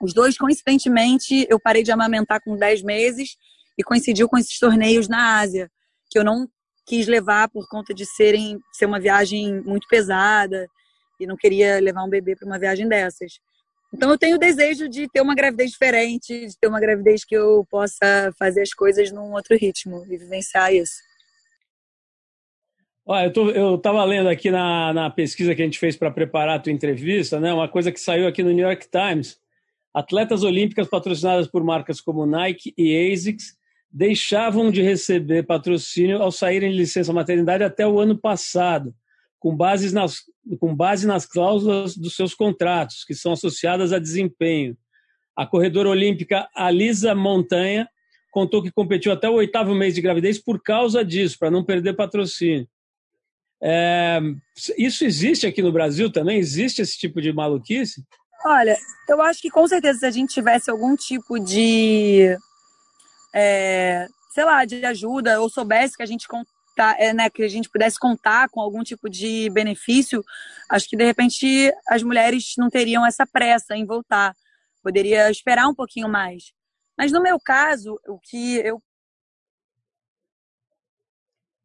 Os 0.00 0.14
dois, 0.14 0.36
coincidentemente, 0.36 1.46
eu 1.50 1.60
parei 1.60 1.82
de 1.82 1.92
amamentar 1.92 2.40
com 2.42 2.56
10 2.56 2.82
meses 2.82 3.36
e 3.78 3.82
coincidiu 3.82 4.28
com 4.28 4.38
esses 4.38 4.58
torneios 4.58 5.08
na 5.08 5.38
Ásia, 5.38 5.70
que 6.10 6.18
eu 6.18 6.24
não 6.24 6.48
quis 6.86 7.06
levar 7.06 7.48
por 7.48 7.68
conta 7.68 7.94
de 7.94 8.06
serem 8.06 8.58
ser 8.72 8.86
uma 8.86 8.98
viagem 8.98 9.60
muito 9.62 9.86
pesada 9.88 10.66
e 11.18 11.26
não 11.26 11.36
queria 11.36 11.78
levar 11.80 12.02
um 12.02 12.08
bebê 12.08 12.34
para 12.34 12.46
uma 12.46 12.58
viagem 12.58 12.88
dessas. 12.88 13.40
Então 13.92 14.10
eu 14.10 14.18
tenho 14.18 14.36
o 14.36 14.38
desejo 14.38 14.88
de 14.88 15.08
ter 15.08 15.20
uma 15.20 15.34
gravidez 15.34 15.72
diferente, 15.72 16.46
de 16.46 16.58
ter 16.58 16.68
uma 16.68 16.80
gravidez 16.80 17.24
que 17.24 17.36
eu 17.36 17.66
possa 17.68 18.32
fazer 18.38 18.62
as 18.62 18.72
coisas 18.72 19.10
num 19.10 19.32
outro 19.32 19.56
ritmo 19.56 20.04
e 20.08 20.16
vivenciar 20.16 20.72
isso. 20.72 20.94
Olha, 23.04 23.26
eu, 23.26 23.32
tô, 23.32 23.50
eu 23.50 23.78
tava 23.78 24.04
lendo 24.04 24.28
aqui 24.28 24.50
na, 24.50 24.92
na 24.92 25.10
pesquisa 25.10 25.54
que 25.54 25.62
a 25.62 25.64
gente 25.64 25.78
fez 25.78 25.96
para 25.96 26.12
preparar 26.12 26.56
a 26.56 26.60
tua 26.60 26.72
entrevista, 26.72 27.40
né? 27.40 27.52
Uma 27.52 27.68
coisa 27.68 27.90
que 27.90 27.98
saiu 27.98 28.28
aqui 28.28 28.42
no 28.42 28.52
New 28.52 28.64
York 28.64 28.88
Times. 28.88 29.40
Atletas 29.92 30.44
olímpicas 30.44 30.86
patrocinadas 30.86 31.48
por 31.48 31.64
marcas 31.64 32.00
como 32.00 32.24
Nike 32.24 32.72
e 32.78 33.12
ASICS 33.12 33.58
deixavam 33.90 34.70
de 34.70 34.82
receber 34.82 35.42
patrocínio 35.42 36.22
ao 36.22 36.30
saírem 36.30 36.70
de 36.70 36.76
licença 36.76 37.12
maternidade 37.12 37.64
até 37.64 37.84
o 37.84 37.98
ano 37.98 38.16
passado 38.16 38.94
com, 39.40 39.56
bases 39.56 39.92
nas, 39.92 40.18
com 40.60 40.76
base 40.76 41.06
nas 41.06 41.26
cláusulas 41.26 41.96
dos 41.96 42.14
seus 42.14 42.34
contratos, 42.34 43.04
que 43.04 43.14
são 43.14 43.32
associadas 43.32 43.92
a 43.92 43.98
desempenho. 43.98 44.76
A 45.34 45.46
corredora 45.46 45.88
olímpica 45.88 46.48
Alisa 46.54 47.14
Montanha 47.14 47.88
contou 48.30 48.62
que 48.62 48.70
competiu 48.70 49.10
até 49.10 49.28
o 49.28 49.34
oitavo 49.34 49.74
mês 49.74 49.94
de 49.94 50.02
gravidez 50.02 50.38
por 50.38 50.62
causa 50.62 51.04
disso, 51.04 51.38
para 51.38 51.50
não 51.50 51.64
perder 51.64 51.94
patrocínio. 51.94 52.68
É, 53.62 54.20
isso 54.78 55.04
existe 55.04 55.46
aqui 55.46 55.62
no 55.62 55.72
Brasil 55.72 56.12
também? 56.12 56.38
Existe 56.38 56.80
esse 56.80 56.96
tipo 56.96 57.20
de 57.20 57.32
maluquice? 57.32 58.04
Olha, 58.44 58.76
eu 59.08 59.20
acho 59.20 59.40
que 59.40 59.50
com 59.50 59.66
certeza 59.66 59.98
se 59.98 60.06
a 60.06 60.10
gente 60.10 60.32
tivesse 60.32 60.70
algum 60.70 60.96
tipo 60.96 61.38
de, 61.38 62.36
é, 63.34 64.06
sei 64.32 64.44
lá, 64.44 64.64
de 64.64 64.84
ajuda, 64.84 65.40
ou 65.40 65.50
soubesse 65.50 65.96
que 65.96 66.02
a 66.02 66.06
gente 66.06 66.26
tá, 66.80 66.96
é, 66.98 67.12
né, 67.12 67.28
que 67.28 67.42
a 67.42 67.48
gente 67.48 67.68
pudesse 67.68 67.98
contar 67.98 68.48
com 68.48 68.58
algum 68.58 68.82
tipo 68.82 69.10
de 69.10 69.50
benefício, 69.50 70.24
acho 70.66 70.88
que 70.88 70.96
de 70.96 71.04
repente 71.04 71.70
as 71.86 72.02
mulheres 72.02 72.54
não 72.56 72.70
teriam 72.70 73.04
essa 73.04 73.26
pressa 73.26 73.76
em 73.76 73.84
voltar. 73.84 74.34
Poderia 74.82 75.30
esperar 75.30 75.68
um 75.68 75.74
pouquinho 75.74 76.08
mais. 76.08 76.54
Mas 76.96 77.12
no 77.12 77.20
meu 77.20 77.38
caso, 77.38 78.00
o 78.08 78.18
que 78.18 78.56
eu 78.64 78.82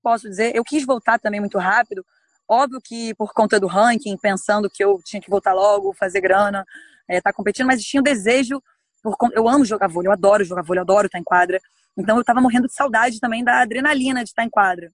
posso 0.04 0.28
dizer, 0.28 0.54
eu 0.54 0.66
quis 0.66 0.86
voltar 0.86 1.18
também 1.18 1.40
muito 1.40 1.58
rápido. 1.58 2.06
Óbvio 2.46 2.82
que 2.84 3.16
por 3.16 3.32
conta 3.34 3.58
do 3.58 3.68
ranking, 3.68 4.18
pensando 4.18 4.70
que 4.70 4.84
eu 4.84 5.00
tinha 5.02 5.22
que 5.22 5.30
voltar 5.30 5.54
logo, 5.54 5.94
fazer 5.94 6.20
grana, 6.20 6.66
estar 7.04 7.16
é, 7.16 7.22
tá 7.22 7.32
competindo, 7.32 7.68
mas 7.68 7.82
tinha 7.82 8.02
o 8.02 8.04
desejo, 8.04 8.62
por, 9.02 9.16
eu 9.32 9.48
amo 9.48 9.64
jogar 9.64 9.88
vôlei, 9.88 10.10
eu 10.10 10.12
adoro 10.12 10.44
jogar 10.44 10.62
vôlei, 10.62 10.80
eu 10.80 10.84
adoro 10.84 11.06
estar 11.06 11.20
em 11.20 11.24
quadra. 11.24 11.58
Então 11.98 12.18
eu 12.18 12.22
estava 12.22 12.42
morrendo 12.42 12.68
de 12.68 12.74
saudade 12.74 13.22
também 13.22 13.46
da 13.46 13.62
adrenalina 13.62 14.26
de 14.26 14.32
estar 14.32 14.44
em 14.44 14.50
quadra. 14.50 14.92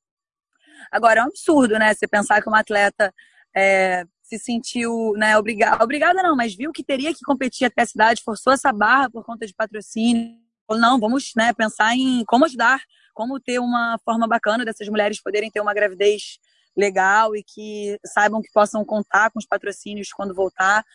Agora, 0.91 1.21
é 1.21 1.23
um 1.23 1.27
absurdo, 1.27 1.77
né? 1.77 1.93
Você 1.93 2.07
pensar 2.07 2.41
que 2.41 2.47
uma 2.47 2.59
atleta 2.59 3.13
é, 3.55 4.05
se 4.23 4.39
sentiu 4.39 5.13
né, 5.17 5.37
obrigada, 5.37 5.83
obrigada 5.83 6.23
não, 6.23 6.35
mas 6.35 6.55
viu 6.55 6.71
que 6.71 6.83
teria 6.83 7.13
que 7.13 7.19
competir 7.25 7.65
até 7.65 7.81
a 7.81 7.85
cidade, 7.85 8.23
forçou 8.23 8.53
essa 8.53 8.71
barra 8.71 9.09
por 9.09 9.25
conta 9.25 9.45
de 9.45 9.53
patrocínio. 9.53 10.39
Não, 10.69 10.99
vamos 10.99 11.31
né, 11.35 11.51
pensar 11.53 11.93
em 11.95 12.23
como 12.25 12.45
ajudar, 12.45 12.81
como 13.13 13.39
ter 13.39 13.59
uma 13.59 13.99
forma 14.05 14.27
bacana 14.27 14.63
dessas 14.63 14.87
mulheres 14.87 15.21
poderem 15.21 15.51
ter 15.51 15.59
uma 15.59 15.73
gravidez 15.73 16.39
legal 16.77 17.35
e 17.35 17.43
que 17.43 17.99
saibam 18.05 18.41
que 18.41 18.51
possam 18.53 18.85
contar 18.85 19.29
com 19.31 19.39
os 19.39 19.45
patrocínios 19.45 20.13
quando 20.13 20.33
voltar. 20.33 20.85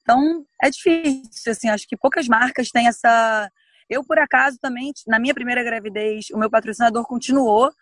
Então, 0.00 0.46
é 0.62 0.70
difícil, 0.70 1.52
assim, 1.52 1.68
acho 1.68 1.86
que 1.86 1.98
poucas 1.98 2.26
marcas 2.26 2.70
têm 2.70 2.88
essa 2.88 3.50
eu, 3.90 4.04
por 4.04 4.20
acaso, 4.20 4.56
também, 4.60 4.92
na 5.08 5.18
minha 5.18 5.34
primeira 5.34 5.64
gravidez, 5.64 6.26
o 6.32 6.38
meu 6.38 6.48
patrocinador 6.48 7.04
continuou. 7.04 7.72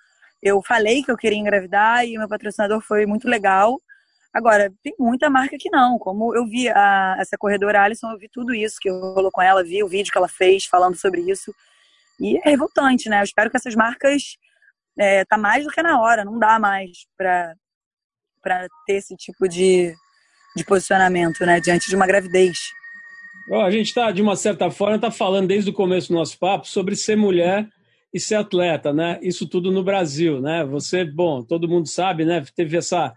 Eu 0.42 0.62
falei 0.62 1.02
que 1.02 1.10
eu 1.10 1.16
queria 1.16 1.38
engravidar 1.38 2.06
e 2.06 2.16
o 2.16 2.20
meu 2.20 2.28
patrocinador 2.28 2.80
foi 2.80 3.06
muito 3.06 3.28
legal. 3.28 3.80
Agora, 4.32 4.72
tem 4.82 4.94
muita 4.98 5.28
marca 5.28 5.56
que 5.58 5.70
não. 5.70 5.98
Como 5.98 6.34
eu 6.36 6.46
vi 6.46 6.68
a, 6.68 7.16
essa 7.18 7.36
corredora 7.36 7.82
Alison, 7.82 8.10
eu 8.10 8.18
vi 8.18 8.28
tudo 8.28 8.54
isso 8.54 8.76
que 8.80 8.90
rolou 8.90 9.30
com 9.32 9.42
ela, 9.42 9.64
vi 9.64 9.82
o 9.82 9.88
vídeo 9.88 10.12
que 10.12 10.18
ela 10.18 10.28
fez 10.28 10.64
falando 10.64 10.96
sobre 10.96 11.22
isso. 11.22 11.52
E 12.20 12.36
é 12.38 12.50
revoltante, 12.50 13.08
né? 13.08 13.20
Eu 13.20 13.24
espero 13.24 13.50
que 13.50 13.56
essas 13.56 13.74
marcas 13.74 14.36
é, 14.98 15.24
tá 15.24 15.38
mais 15.38 15.64
do 15.64 15.70
que 15.70 15.82
na 15.82 16.00
hora, 16.00 16.24
não 16.24 16.38
dá 16.38 16.58
mais 16.58 17.06
para 17.16 17.54
ter 18.86 18.94
esse 18.94 19.16
tipo 19.16 19.48
de, 19.48 19.94
de 20.56 20.64
posicionamento, 20.64 21.46
né, 21.46 21.60
diante 21.60 21.88
de 21.88 21.96
uma 21.96 22.06
gravidez. 22.06 22.58
A 23.50 23.70
gente 23.70 23.86
está, 23.86 24.10
de 24.10 24.20
uma 24.20 24.36
certa 24.36 24.70
forma, 24.70 24.98
tá 24.98 25.10
falando 25.10 25.48
desde 25.48 25.70
o 25.70 25.72
começo 25.72 26.08
do 26.08 26.14
nosso 26.14 26.38
papo 26.38 26.66
sobre 26.66 26.94
ser 26.94 27.16
mulher 27.16 27.66
e 28.12 28.18
ser 28.18 28.36
atleta, 28.36 28.92
né? 28.92 29.18
Isso 29.22 29.46
tudo 29.46 29.70
no 29.70 29.82
Brasil, 29.82 30.40
né? 30.40 30.64
Você, 30.64 31.04
bom, 31.04 31.42
todo 31.42 31.68
mundo 31.68 31.86
sabe, 31.88 32.24
né? 32.24 32.42
Teve 32.54 32.76
essa, 32.76 33.14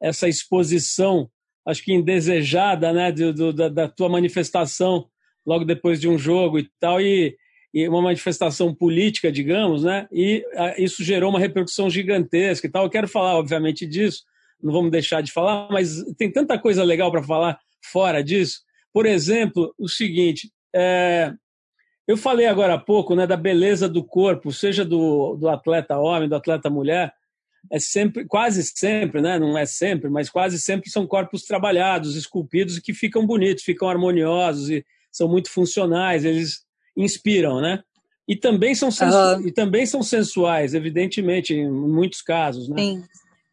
essa 0.00 0.28
exposição, 0.28 1.30
acho 1.66 1.84
que 1.84 1.92
indesejada, 1.92 2.92
né? 2.92 3.12
Do, 3.12 3.32
do 3.32 3.52
da, 3.52 3.68
da, 3.68 3.88
tua 3.88 4.08
manifestação 4.08 5.06
logo 5.46 5.64
depois 5.64 6.00
de 6.00 6.08
um 6.08 6.18
jogo 6.18 6.58
e 6.58 6.68
tal, 6.80 7.00
e, 7.00 7.36
e 7.72 7.88
uma 7.88 8.02
manifestação 8.02 8.74
política, 8.74 9.30
digamos, 9.30 9.84
né? 9.84 10.08
E 10.12 10.44
a, 10.56 10.80
isso 10.80 11.04
gerou 11.04 11.30
uma 11.30 11.40
repercussão 11.40 11.88
gigantesca 11.88 12.66
e 12.66 12.70
tal. 12.70 12.84
Eu 12.84 12.90
quero 12.90 13.06
falar, 13.06 13.36
obviamente, 13.36 13.86
disso, 13.86 14.24
não 14.60 14.72
vamos 14.72 14.90
deixar 14.90 15.20
de 15.20 15.32
falar, 15.32 15.68
mas 15.70 16.02
tem 16.16 16.30
tanta 16.30 16.58
coisa 16.58 16.82
legal 16.82 17.10
para 17.12 17.22
falar 17.22 17.58
fora 17.92 18.22
disso. 18.22 18.60
Por 18.92 19.06
exemplo, 19.06 19.72
o 19.78 19.88
seguinte, 19.88 20.50
é, 20.74 21.32
eu 22.06 22.16
falei 22.16 22.46
agora 22.46 22.74
há 22.74 22.78
pouco 22.78 23.14
né, 23.14 23.26
da 23.26 23.36
beleza 23.36 23.88
do 23.88 24.02
corpo, 24.02 24.52
seja 24.52 24.84
do, 24.84 25.36
do 25.36 25.48
atleta 25.48 25.98
homem, 25.98 26.28
do 26.28 26.36
atleta 26.36 26.68
mulher, 26.68 27.12
é 27.70 27.78
sempre, 27.78 28.24
quase 28.24 28.62
sempre, 28.64 29.20
né, 29.20 29.38
não 29.38 29.56
é 29.56 29.64
sempre, 29.64 30.10
mas 30.10 30.28
quase 30.28 30.58
sempre 30.58 30.90
são 30.90 31.06
corpos 31.06 31.44
trabalhados, 31.44 32.16
esculpidos 32.16 32.76
e 32.76 32.82
que 32.82 32.92
ficam 32.92 33.24
bonitos, 33.24 33.62
ficam 33.62 33.88
harmoniosos 33.88 34.68
e 34.68 34.84
são 35.10 35.28
muito 35.28 35.50
funcionais, 35.50 36.24
eles 36.24 36.64
inspiram, 36.96 37.60
né? 37.60 37.82
E 38.26 38.36
também 38.36 38.74
são, 38.74 38.90
sensu... 38.90 39.16
uhum. 39.16 39.46
e 39.46 39.52
também 39.52 39.84
são 39.84 40.02
sensuais, 40.02 40.74
evidentemente, 40.74 41.54
em 41.54 41.70
muitos 41.70 42.22
casos, 42.22 42.68
né? 42.68 42.76
Sim. 42.78 43.04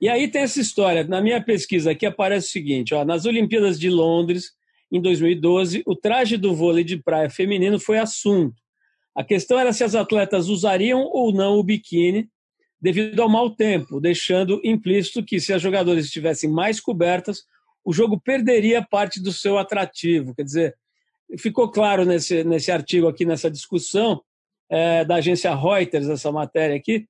E 0.02 0.08
aí 0.08 0.28
tem 0.28 0.44
essa 0.44 0.62
história. 0.62 1.04
Na 1.04 1.22
minha 1.22 1.44
pesquisa 1.44 1.92
aqui 1.92 2.06
aparece 2.06 2.48
o 2.48 2.52
seguinte: 2.52 2.94
ó, 2.94 3.04
nas 3.04 3.26
Olimpíadas 3.26 3.80
de 3.80 3.90
Londres, 3.90 4.54
em 4.92 5.02
2012, 5.02 5.84
o 5.86 5.96
traje 5.96 6.38
do 6.38 6.54
vôlei 6.54 6.84
de 6.84 6.98
praia 6.98 7.30
feminino 7.30 7.80
foi 7.80 7.98
assunto. 7.98 8.56
A 9.16 9.24
questão 9.24 9.60
era 9.60 9.74
se 9.74 9.84
as 9.84 9.96
atletas 9.96 10.48
usariam 10.50 11.02
ou 11.02 11.34
não 11.34 11.58
o 11.58 11.64
biquíni 11.64 12.30
devido 12.82 13.22
ao 13.22 13.30
mau 13.30 13.50
tempo, 13.50 14.00
deixando 14.00 14.62
implícito 14.64 15.24
que 15.24 15.40
se 15.40 15.52
as 15.52 15.62
jogadoras 15.62 16.06
estivessem 16.06 16.50
mais 16.50 16.80
cobertas, 16.80 17.44
o 17.84 17.92
jogo 17.92 18.20
perderia 18.20 18.82
parte 18.82 19.22
do 19.22 19.34
seu 19.34 19.58
atrativo. 19.58 20.34
Quer 20.34 20.44
dizer, 20.44 20.76
ficou 21.38 21.70
claro 21.70 22.06
nesse, 22.06 22.44
nesse 22.44 22.72
artigo 22.72 23.08
aqui, 23.08 23.26
nessa 23.26 23.52
discussão 23.52 24.22
é, 24.70 25.04
da 25.04 25.16
agência 25.16 25.54
Reuters, 25.54 26.08
essa 26.08 26.32
matéria 26.32 26.76
aqui, 26.76 27.06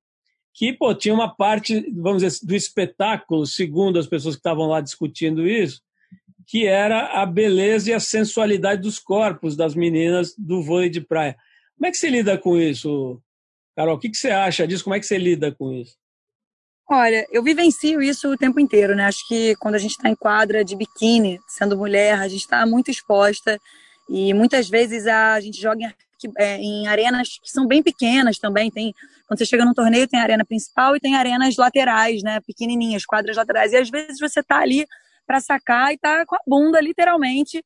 que 0.53 0.73
pô, 0.73 0.93
tinha 0.93 1.13
uma 1.13 1.29
parte, 1.29 1.79
vamos 1.95 2.23
dizer, 2.23 2.45
do 2.45 2.55
espetáculo, 2.55 3.45
segundo 3.45 3.99
as 3.99 4.07
pessoas 4.07 4.35
que 4.35 4.39
estavam 4.39 4.67
lá 4.67 4.81
discutindo 4.81 5.47
isso, 5.47 5.81
que 6.49 6.65
era 6.65 7.21
a 7.21 7.27
beleza 7.27 7.91
e 7.91 7.93
a 7.93 7.99
sensualidade 7.99 8.81
dos 8.81 8.97
corpos 8.97 9.55
das 9.55 9.75
meninas 9.75 10.33
do 10.35 10.63
vôlei 10.63 10.89
de 10.89 10.99
praia. 10.99 11.37
Como 11.77 11.85
é 11.85 11.91
que 11.91 11.97
você 11.97 12.09
lida 12.09 12.39
com 12.39 12.57
isso, 12.57 13.21
Carol? 13.75 13.95
O 13.95 13.99
que, 13.99 14.11
você 14.11 14.31
acha 14.31 14.67
disso? 14.67 14.83
Como 14.83 14.95
é 14.95 14.99
que 14.99 15.05
você 15.05 15.19
lida 15.19 15.51
com 15.51 15.71
isso? 15.71 15.95
Olha, 16.89 17.23
eu 17.31 17.43
vivencio 17.43 18.01
isso 18.01 18.27
o 18.31 18.35
tempo 18.35 18.59
inteiro, 18.59 18.95
né? 18.95 19.05
Acho 19.05 19.27
que 19.27 19.55
quando 19.57 19.75
a 19.75 19.77
gente 19.77 19.91
está 19.91 20.09
em 20.09 20.15
quadra 20.15 20.65
de 20.65 20.75
biquíni, 20.75 21.39
sendo 21.47 21.77
mulher, 21.77 22.15
a 22.15 22.27
gente 22.27 22.41
está 22.41 22.65
muito 22.65 22.89
exposta 22.89 23.61
e 24.09 24.33
muitas 24.33 24.67
vezes 24.67 25.05
a 25.05 25.39
gente 25.39 25.61
joga 25.61 25.85
em, 25.85 26.33
é, 26.35 26.57
em, 26.57 26.87
arenas 26.87 27.37
que 27.43 27.51
são 27.51 27.67
bem 27.67 27.83
pequenas 27.83 28.39
também. 28.39 28.71
Tem, 28.71 28.91
quando 29.27 29.37
você 29.37 29.45
chega 29.45 29.63
num 29.63 29.73
torneio, 29.75 30.07
tem 30.07 30.19
a 30.19 30.23
arena 30.23 30.43
principal 30.43 30.95
e 30.95 30.99
tem 30.99 31.15
arenas 31.15 31.55
laterais, 31.57 32.23
né? 32.23 32.39
Pequenininhas, 32.39 33.05
quadras 33.05 33.37
laterais. 33.37 33.71
E 33.71 33.77
às 33.77 33.89
vezes 33.91 34.19
você 34.19 34.39
está 34.39 34.57
ali 34.57 34.87
para 35.29 35.39
sacar 35.39 35.93
e 35.93 35.97
tá 35.99 36.25
com 36.25 36.35
a 36.35 36.39
bunda 36.47 36.81
literalmente 36.81 37.63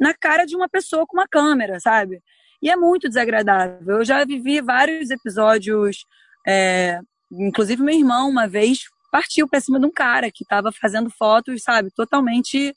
na 0.00 0.12
cara 0.12 0.44
de 0.44 0.56
uma 0.56 0.68
pessoa 0.68 1.06
com 1.06 1.16
uma 1.16 1.28
câmera, 1.28 1.78
sabe? 1.78 2.20
E 2.60 2.68
é 2.68 2.74
muito 2.74 3.06
desagradável. 3.08 3.98
Eu 3.98 4.04
já 4.04 4.24
vivi 4.24 4.60
vários 4.60 5.10
episódios, 5.10 6.04
é, 6.44 6.98
inclusive 7.30 7.80
meu 7.80 7.94
irmão 7.94 8.28
uma 8.28 8.48
vez 8.48 8.80
partiu 9.12 9.48
para 9.48 9.60
cima 9.60 9.78
de 9.78 9.86
um 9.86 9.92
cara 9.92 10.28
que 10.28 10.42
estava 10.42 10.72
fazendo 10.72 11.08
fotos, 11.08 11.62
sabe, 11.62 11.88
totalmente 11.94 12.74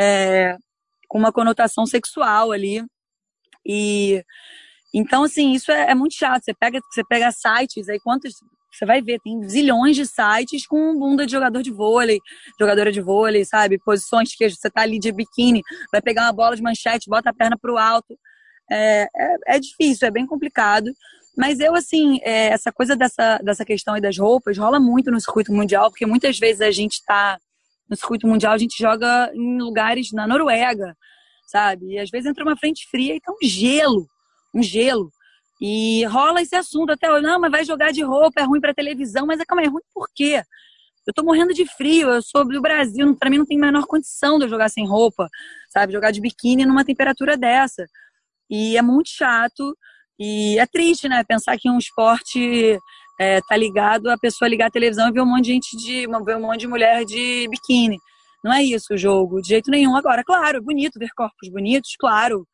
é, 0.00 0.56
com 1.06 1.18
uma 1.18 1.30
conotação 1.30 1.84
sexual 1.84 2.52
ali. 2.52 2.82
E 3.66 4.24
então, 4.94 5.24
assim, 5.24 5.52
isso 5.52 5.70
é, 5.70 5.90
é, 5.90 5.94
muito 5.94 6.14
chato. 6.14 6.42
Você 6.42 6.54
pega, 6.54 6.80
você 6.90 7.04
pega 7.04 7.30
sites, 7.32 7.88
aí 7.90 8.00
quantos. 8.00 8.32
Você 8.74 8.84
vai 8.84 9.00
ver, 9.00 9.20
tem 9.22 9.48
zilhões 9.48 9.96
de 9.96 10.04
sites 10.06 10.66
com 10.66 10.98
bunda 10.98 11.24
de 11.24 11.32
jogador 11.32 11.62
de 11.62 11.70
vôlei, 11.70 12.18
jogadora 12.58 12.90
de 12.90 13.00
vôlei, 13.00 13.44
sabe? 13.44 13.78
Posições 13.78 14.34
que 14.34 14.48
você 14.48 14.70
tá 14.70 14.82
ali 14.82 14.98
de 14.98 15.12
biquíni, 15.12 15.62
vai 15.92 16.02
pegar 16.02 16.22
uma 16.24 16.32
bola 16.32 16.56
de 16.56 16.62
manchete, 16.62 17.08
bota 17.08 17.30
a 17.30 17.34
perna 17.34 17.56
pro 17.60 17.78
alto. 17.78 18.18
É, 18.70 19.08
é, 19.14 19.36
é 19.56 19.60
difícil, 19.60 20.08
é 20.08 20.10
bem 20.10 20.26
complicado. 20.26 20.90
Mas 21.36 21.60
eu, 21.60 21.74
assim, 21.74 22.18
é, 22.22 22.48
essa 22.48 22.72
coisa 22.72 22.96
dessa, 22.96 23.38
dessa 23.38 23.64
questão 23.64 23.94
aí 23.94 24.00
das 24.00 24.18
roupas 24.18 24.56
rola 24.56 24.80
muito 24.80 25.10
no 25.10 25.20
circuito 25.20 25.52
mundial, 25.52 25.90
porque 25.90 26.06
muitas 26.06 26.38
vezes 26.38 26.60
a 26.60 26.70
gente 26.70 27.04
tá 27.04 27.38
no 27.88 27.96
circuito 27.96 28.26
mundial, 28.26 28.52
a 28.52 28.58
gente 28.58 28.78
joga 28.78 29.30
em 29.34 29.58
lugares 29.58 30.12
na 30.12 30.26
Noruega, 30.26 30.96
sabe? 31.46 31.92
E 31.92 31.98
às 31.98 32.10
vezes 32.10 32.28
entra 32.28 32.44
uma 32.44 32.56
frente 32.56 32.88
fria 32.90 33.14
e 33.14 33.20
tá 33.20 33.32
um 33.32 33.46
gelo 33.46 34.06
um 34.54 34.62
gelo. 34.62 35.10
E 35.60 36.04
rola 36.06 36.42
esse 36.42 36.54
assunto 36.56 36.90
até 36.90 37.10
hoje. 37.10 37.22
Não, 37.22 37.40
mas 37.40 37.50
vai 37.50 37.64
jogar 37.64 37.92
de 37.92 38.02
roupa, 38.02 38.40
é 38.40 38.44
ruim 38.44 38.60
para 38.60 38.74
televisão. 38.74 39.26
Mas 39.26 39.40
é, 39.40 39.44
calma, 39.44 39.62
é 39.62 39.68
ruim 39.68 39.82
por 39.94 40.06
quê? 40.14 40.42
Eu 41.06 41.12
tô 41.12 41.22
morrendo 41.22 41.52
de 41.52 41.66
frio, 41.66 42.08
eu 42.08 42.22
sou 42.22 42.46
do 42.46 42.62
Brasil, 42.62 43.14
para 43.16 43.28
mim 43.28 43.36
não 43.36 43.44
tem 43.44 43.58
a 43.58 43.60
menor 43.60 43.86
condição 43.86 44.38
de 44.38 44.46
eu 44.46 44.48
jogar 44.48 44.70
sem 44.70 44.88
roupa, 44.88 45.28
sabe? 45.68 45.92
Jogar 45.92 46.10
de 46.10 46.20
biquíni 46.20 46.64
numa 46.64 46.82
temperatura 46.82 47.36
dessa. 47.36 47.84
E 48.50 48.76
é 48.76 48.80
muito 48.80 49.10
chato 49.10 49.76
e 50.18 50.58
é 50.58 50.66
triste, 50.66 51.06
né? 51.06 51.22
Pensar 51.24 51.58
que 51.58 51.70
um 51.70 51.76
esporte 51.76 52.78
é, 53.20 53.40
tá 53.42 53.56
ligado 53.56 54.08
a 54.08 54.16
pessoa 54.18 54.48
ligar 54.48 54.68
a 54.68 54.70
televisão 54.70 55.08
e 55.08 55.12
ver 55.12 55.20
um 55.20 55.26
monte 55.26 55.44
de 55.44 55.52
gente 55.52 55.76
de. 55.76 56.06
ver 56.24 56.36
um 56.36 56.40
monte 56.40 56.60
de 56.60 56.68
mulher 56.68 57.04
de 57.04 57.48
biquíni. 57.50 57.98
Não 58.42 58.52
é 58.52 58.62
isso 58.62 58.94
o 58.94 58.98
jogo, 58.98 59.42
de 59.42 59.48
jeito 59.48 59.70
nenhum. 59.70 59.96
Agora, 59.96 60.22
claro, 60.24 60.62
bonito 60.62 60.98
ver 60.98 61.10
corpos 61.14 61.50
bonitos, 61.50 61.96
claro 61.98 62.46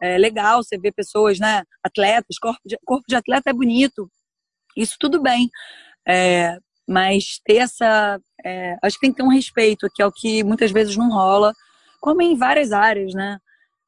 é 0.00 0.18
legal 0.18 0.62
você 0.62 0.78
ver 0.78 0.92
pessoas, 0.92 1.38
né, 1.38 1.62
atletas, 1.82 2.38
corpo 2.38 2.60
de, 2.64 2.78
corpo 2.84 3.04
de 3.08 3.16
atleta 3.16 3.50
é 3.50 3.52
bonito, 3.52 4.10
isso 4.76 4.96
tudo 4.98 5.20
bem, 5.20 5.50
é, 6.06 6.56
mas 6.88 7.40
ter 7.44 7.56
essa, 7.56 8.20
é, 8.44 8.76
acho 8.82 8.96
que 8.96 9.00
tem 9.02 9.10
que 9.10 9.16
ter 9.16 9.22
um 9.22 9.32
respeito, 9.32 9.88
que 9.94 10.02
é 10.02 10.06
o 10.06 10.12
que 10.12 10.42
muitas 10.44 10.70
vezes 10.70 10.96
não 10.96 11.10
rola, 11.10 11.52
como 12.00 12.22
em 12.22 12.36
várias 12.36 12.72
áreas, 12.72 13.12
né? 13.12 13.38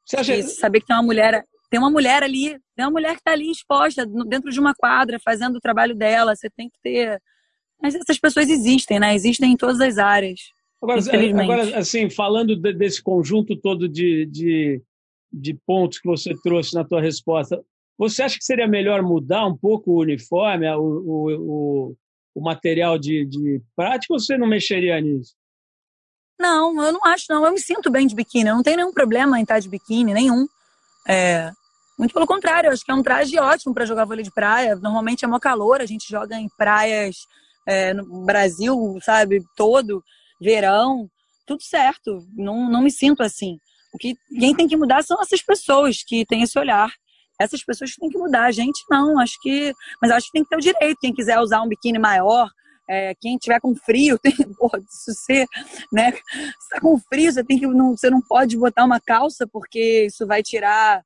Você 0.04 0.16
acha... 0.16 0.42
saber 0.42 0.80
que 0.80 0.86
tem 0.86 0.96
uma 0.96 1.02
mulher, 1.02 1.44
tem 1.70 1.78
uma 1.78 1.90
mulher 1.90 2.22
ali, 2.22 2.58
tem 2.74 2.84
uma 2.84 2.90
mulher 2.90 3.12
que 3.12 3.20
está 3.20 3.32
ali 3.32 3.50
exposta 3.50 4.04
dentro 4.26 4.50
de 4.50 4.58
uma 4.58 4.74
quadra, 4.74 5.18
fazendo 5.24 5.56
o 5.56 5.60
trabalho 5.60 5.94
dela, 5.94 6.34
você 6.34 6.50
tem 6.50 6.68
que 6.68 6.76
ter, 6.82 7.20
mas 7.80 7.94
essas 7.94 8.18
pessoas 8.18 8.50
existem, 8.50 8.98
né? 8.98 9.14
Existem 9.14 9.52
em 9.52 9.56
todas 9.56 9.80
as 9.80 9.96
áreas. 9.96 10.40
Agora, 10.82 11.00
agora 11.42 11.78
assim, 11.78 12.08
falando 12.08 12.56
desse 12.56 13.02
conjunto 13.02 13.54
todo 13.54 13.86
de, 13.88 14.26
de 14.26 14.82
de 15.32 15.54
pontos 15.66 15.98
que 15.98 16.08
você 16.08 16.34
trouxe 16.42 16.74
na 16.74 16.84
tua 16.84 17.00
resposta, 17.00 17.62
você 17.98 18.22
acha 18.22 18.38
que 18.38 18.44
seria 18.44 18.66
melhor 18.66 19.02
mudar 19.02 19.46
um 19.46 19.56
pouco 19.56 19.92
o 19.92 20.00
uniforme, 20.00 20.66
o, 20.70 20.80
o, 20.80 21.30
o, 21.30 21.96
o 22.34 22.40
material 22.40 22.98
de, 22.98 23.26
de 23.26 23.60
prática, 23.76 24.14
ou 24.14 24.18
você 24.18 24.38
não 24.38 24.46
mexeria 24.46 25.00
nisso? 25.00 25.34
Não, 26.38 26.82
eu 26.82 26.92
não 26.92 27.00
acho, 27.04 27.26
não. 27.28 27.44
Eu 27.44 27.52
me 27.52 27.60
sinto 27.60 27.90
bem 27.90 28.06
de 28.06 28.14
biquíni. 28.14 28.48
Eu 28.48 28.56
não 28.56 28.62
tenho 28.62 28.78
nenhum 28.78 28.92
problema 28.92 29.38
em 29.38 29.42
estar 29.42 29.58
de 29.58 29.68
biquíni, 29.68 30.14
nenhum. 30.14 30.46
É, 31.06 31.50
muito 31.98 32.14
pelo 32.14 32.26
contrário, 32.26 32.68
eu 32.68 32.72
acho 32.72 32.82
que 32.82 32.90
é 32.90 32.94
um 32.94 33.02
traje 33.02 33.38
ótimo 33.38 33.74
para 33.74 33.84
jogar 33.84 34.06
vôlei 34.06 34.24
de 34.24 34.32
praia. 34.32 34.74
Normalmente 34.76 35.22
é 35.22 35.28
mó 35.28 35.38
calor, 35.38 35.82
a 35.82 35.86
gente 35.86 36.08
joga 36.08 36.36
em 36.36 36.48
praias 36.56 37.26
é, 37.68 37.92
no 37.92 38.24
Brasil, 38.24 38.98
sabe, 39.02 39.44
todo, 39.54 40.02
verão, 40.40 41.10
tudo 41.46 41.62
certo. 41.62 42.24
Não, 42.34 42.70
não 42.70 42.80
me 42.80 42.90
sinto 42.90 43.22
assim. 43.22 43.58
O 43.92 43.98
que 43.98 44.16
quem 44.38 44.54
tem 44.54 44.68
que 44.68 44.76
mudar 44.76 45.02
são 45.02 45.20
essas 45.20 45.42
pessoas 45.42 46.02
que 46.06 46.24
têm 46.26 46.42
esse 46.42 46.58
olhar. 46.58 46.90
Essas 47.40 47.64
pessoas 47.64 47.94
têm 47.94 48.08
que 48.08 48.18
mudar. 48.18 48.44
A 48.44 48.52
gente 48.52 48.84
não, 48.90 49.18
acho 49.18 49.36
que. 49.40 49.72
Mas 50.00 50.10
acho 50.10 50.26
que 50.26 50.32
tem 50.32 50.42
que 50.42 50.48
ter 50.50 50.56
o 50.56 50.60
direito. 50.60 50.98
Quem 51.00 51.14
quiser 51.14 51.40
usar 51.40 51.62
um 51.62 51.68
biquíni 51.68 51.98
maior, 51.98 52.48
é, 52.88 53.14
quem 53.20 53.38
tiver 53.38 53.60
com 53.60 53.74
frio, 53.74 54.18
tem, 54.22 54.34
porra, 54.58 54.80
se 54.88 55.14
você, 55.14 55.46
né, 55.92 56.12
tá 56.70 56.80
com 56.80 56.98
frio, 56.98 57.32
você 57.32 57.44
tem 57.44 57.58
que 57.58 57.66
não, 57.66 57.96
você 57.96 58.10
não 58.10 58.20
pode 58.20 58.56
botar 58.56 58.84
uma 58.84 59.00
calça 59.00 59.46
porque 59.46 60.06
isso 60.06 60.26
vai 60.26 60.42
tirar 60.42 61.02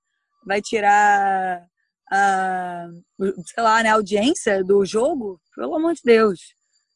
vai 0.47 0.61
tirar 0.61 1.67
a, 2.11 2.87
sei 3.19 3.63
lá, 3.63 3.83
né, 3.83 3.89
a 3.91 3.95
audiência 3.95 4.63
do 4.63 4.85
jogo, 4.85 5.41
pelo 5.55 5.75
amor 5.75 5.95
de 5.95 6.03
Deus. 6.05 6.41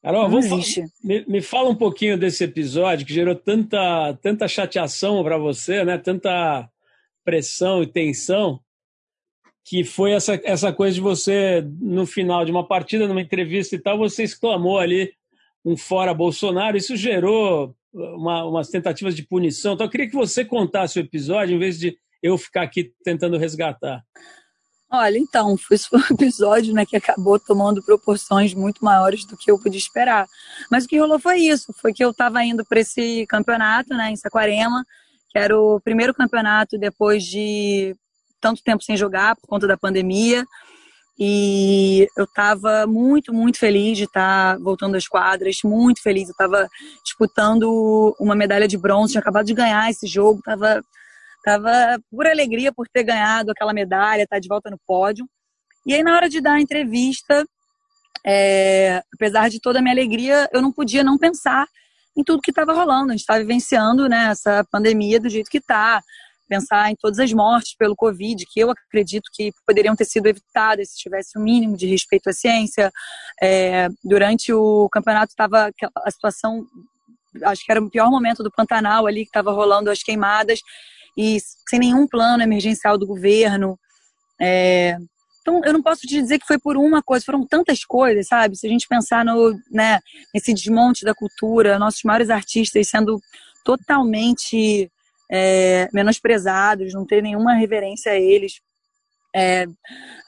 Carol, 0.02 0.28
vamos 0.28 0.76
me, 1.02 1.24
me, 1.26 1.42
fala 1.42 1.68
um 1.68 1.74
pouquinho 1.74 2.16
desse 2.16 2.44
episódio 2.44 3.04
que 3.04 3.12
gerou 3.12 3.34
tanta, 3.34 4.16
tanta 4.22 4.46
chateação 4.46 5.22
para 5.24 5.36
você, 5.36 5.84
né? 5.84 5.98
Tanta 5.98 6.70
pressão 7.24 7.82
e 7.82 7.86
tensão, 7.86 8.60
que 9.64 9.84
foi 9.84 10.12
essa, 10.12 10.40
essa 10.44 10.72
coisa 10.72 10.94
de 10.94 11.00
você, 11.00 11.62
no 11.80 12.06
final 12.06 12.44
de 12.44 12.50
uma 12.50 12.66
partida, 12.66 13.06
numa 13.06 13.20
entrevista 13.20 13.74
e 13.74 13.78
tal, 13.78 13.98
você 13.98 14.22
exclamou 14.22 14.78
ali 14.78 15.12
um 15.64 15.76
fora 15.76 16.14
Bolsonaro. 16.14 16.76
Isso 16.76 16.96
gerou 16.96 17.74
uma, 17.92 18.44
umas 18.44 18.68
tentativas 18.68 19.14
de 19.14 19.24
punição. 19.24 19.74
Então, 19.74 19.86
eu 19.86 19.90
queria 19.90 20.08
que 20.08 20.14
você 20.14 20.44
contasse 20.44 20.98
o 20.98 21.02
episódio, 21.02 21.56
em 21.56 21.58
vez 21.58 21.78
de 21.78 21.98
eu 22.22 22.38
ficar 22.38 22.62
aqui 22.62 22.92
tentando 23.04 23.36
resgatar. 23.36 24.02
Olha, 24.90 25.18
então, 25.18 25.56
foi 25.58 25.76
um 25.92 26.14
episódio 26.14 26.72
né, 26.72 26.86
que 26.86 26.96
acabou 26.96 27.38
tomando 27.38 27.82
proporções 27.82 28.54
muito 28.54 28.82
maiores 28.82 29.24
do 29.26 29.36
que 29.36 29.50
eu 29.50 29.58
podia 29.58 29.78
esperar. 29.78 30.26
Mas 30.70 30.84
o 30.84 30.88
que 30.88 30.98
rolou 30.98 31.18
foi 31.18 31.40
isso, 31.40 31.74
foi 31.74 31.92
que 31.92 32.02
eu 32.02 32.10
estava 32.10 32.42
indo 32.42 32.64
para 32.64 32.80
esse 32.80 33.26
campeonato 33.26 33.90
né, 33.90 34.10
em 34.10 34.16
Saquarema, 34.16 34.84
que 35.28 35.38
era 35.38 35.58
o 35.58 35.78
primeiro 35.80 36.14
campeonato 36.14 36.78
depois 36.78 37.22
de 37.24 37.94
tanto 38.40 38.62
tempo 38.62 38.82
sem 38.82 38.96
jogar 38.96 39.36
por 39.36 39.46
conta 39.46 39.66
da 39.66 39.76
pandemia. 39.76 40.46
E 41.18 42.08
eu 42.16 42.24
estava 42.24 42.86
muito, 42.86 43.34
muito 43.34 43.58
feliz 43.58 43.98
de 43.98 44.04
estar 44.04 44.56
tá 44.56 44.62
voltando 44.62 44.94
às 44.94 45.06
quadras, 45.06 45.58
muito 45.64 46.00
feliz. 46.00 46.28
Eu 46.28 46.32
estava 46.32 46.68
disputando 47.04 48.14
uma 48.18 48.36
medalha 48.36 48.68
de 48.68 48.78
bronze, 48.78 49.12
tinha 49.12 49.20
acabado 49.20 49.44
de 49.44 49.52
ganhar 49.52 49.90
esse 49.90 50.06
jogo, 50.06 50.38
estava 50.38 50.82
tava 51.48 51.98
por 52.10 52.26
alegria 52.26 52.72
por 52.72 52.86
ter 52.88 53.04
ganhado 53.04 53.50
aquela 53.50 53.72
medalha, 53.72 54.22
estar 54.22 54.36
tá 54.36 54.40
de 54.40 54.48
volta 54.48 54.70
no 54.70 54.78
pódio. 54.86 55.26
E 55.86 55.94
aí, 55.94 56.02
na 56.02 56.14
hora 56.14 56.28
de 56.28 56.40
dar 56.40 56.54
a 56.54 56.60
entrevista, 56.60 57.46
é, 58.26 59.02
apesar 59.14 59.48
de 59.48 59.60
toda 59.60 59.78
a 59.78 59.82
minha 59.82 59.94
alegria, 59.94 60.48
eu 60.52 60.60
não 60.60 60.70
podia 60.70 61.02
não 61.02 61.16
pensar 61.16 61.66
em 62.16 62.22
tudo 62.22 62.42
que 62.42 62.50
estava 62.50 62.74
rolando. 62.74 63.10
A 63.10 63.12
gente 63.12 63.20
está 63.20 63.38
vivenciando 63.38 64.08
né, 64.08 64.28
essa 64.30 64.64
pandemia 64.70 65.18
do 65.18 65.30
jeito 65.30 65.50
que 65.50 65.58
está 65.58 66.02
pensar 66.48 66.90
em 66.90 66.96
todas 66.96 67.18
as 67.18 67.30
mortes 67.32 67.76
pelo 67.76 67.94
Covid, 67.94 68.42
que 68.46 68.60
eu 68.60 68.70
acredito 68.70 69.28
que 69.34 69.52
poderiam 69.66 69.94
ter 69.94 70.06
sido 70.06 70.26
evitadas 70.26 70.90
se 70.90 70.96
tivesse 70.96 71.36
o 71.36 71.40
um 71.40 71.44
mínimo 71.44 71.76
de 71.76 71.86
respeito 71.86 72.30
à 72.30 72.32
ciência. 72.32 72.90
É, 73.40 73.88
durante 74.02 74.52
o 74.52 74.88
campeonato 74.90 75.30
estava 75.30 75.70
a 75.96 76.10
situação, 76.10 76.66
acho 77.44 77.62
que 77.64 77.70
era 77.70 77.82
o 77.82 77.90
pior 77.90 78.10
momento 78.10 78.42
do 78.42 78.50
Pantanal 78.50 79.06
ali, 79.06 79.24
que 79.24 79.28
estava 79.28 79.52
rolando 79.52 79.90
as 79.90 80.02
queimadas, 80.02 80.60
e 81.18 81.38
sem 81.68 81.80
nenhum 81.80 82.06
plano 82.06 82.44
emergencial 82.44 82.96
do 82.96 83.04
governo. 83.04 83.76
É, 84.40 84.96
então, 85.40 85.60
eu 85.64 85.72
não 85.72 85.82
posso 85.82 86.02
te 86.02 86.20
dizer 86.20 86.38
que 86.38 86.46
foi 86.46 86.60
por 86.60 86.76
uma 86.76 87.02
coisa, 87.02 87.24
foram 87.24 87.44
tantas 87.44 87.84
coisas, 87.84 88.28
sabe? 88.28 88.56
Se 88.56 88.68
a 88.68 88.70
gente 88.70 88.86
pensar 88.86 89.24
no, 89.24 89.58
né, 89.68 89.98
nesse 90.32 90.54
desmonte 90.54 91.04
da 91.04 91.12
cultura, 91.12 91.78
nossos 91.78 92.04
maiores 92.04 92.30
artistas 92.30 92.88
sendo 92.88 93.20
totalmente 93.64 94.88
é, 95.28 95.88
menosprezados, 95.92 96.94
não 96.94 97.04
ter 97.04 97.20
nenhuma 97.20 97.54
reverência 97.54 98.12
a 98.12 98.16
eles. 98.16 98.60
É, 99.34 99.66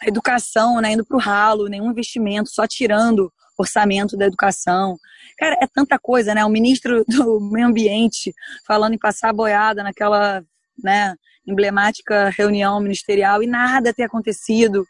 a 0.03 0.09
educação 0.09 0.81
né, 0.81 0.93
indo 0.93 1.07
para 1.07 1.17
o 1.17 1.21
ralo, 1.21 1.69
nenhum 1.69 1.91
investimento, 1.91 2.51
só 2.51 2.67
tirando 2.67 3.33
orçamento 3.57 4.17
da 4.17 4.27
educação. 4.27 4.97
Cara, 5.39 5.57
é 5.63 5.67
tanta 5.73 5.99
coisa, 6.01 6.35
né? 6.35 6.45
O 6.45 6.51
ministro 6.51 7.05
do 7.07 7.39
Meio 7.41 7.69
Ambiente 7.69 8.35
falando 8.67 8.95
em 8.95 8.99
passar 8.99 9.33
boiada 9.33 9.85
naquela 9.85 10.43
né, 10.83 11.15
emblemática 11.47 12.31
reunião 12.31 12.81
ministerial 12.81 13.43
e 13.43 13.47
nada 13.47 13.95
ter 13.95 14.05
acontecido. 14.05 14.87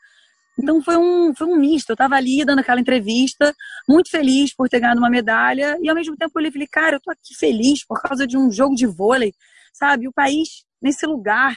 Então 0.58 0.82
foi 0.82 0.96
um, 0.96 1.34
foi 1.34 1.46
um 1.46 1.56
misto. 1.56 1.90
Eu 1.90 1.94
estava 1.94 2.16
ali 2.16 2.44
dando 2.44 2.58
aquela 2.58 2.80
entrevista, 2.80 3.54
muito 3.88 4.10
feliz 4.10 4.54
por 4.54 4.68
ter 4.68 4.80
ganhado 4.80 5.00
uma 5.00 5.10
medalha, 5.10 5.78
e 5.80 5.88
ao 5.88 5.94
mesmo 5.94 6.16
tempo 6.16 6.38
eu 6.38 6.52
falei, 6.52 6.68
cara, 6.70 6.96
eu 6.96 7.00
tô 7.00 7.10
aqui 7.10 7.34
feliz 7.38 7.84
por 7.86 8.00
causa 8.00 8.26
de 8.26 8.36
um 8.36 8.50
jogo 8.50 8.74
de 8.74 8.86
vôlei 8.86 9.32
sabe? 9.72 10.08
O 10.08 10.12
país 10.12 10.64
nesse 10.82 11.06
lugar 11.06 11.56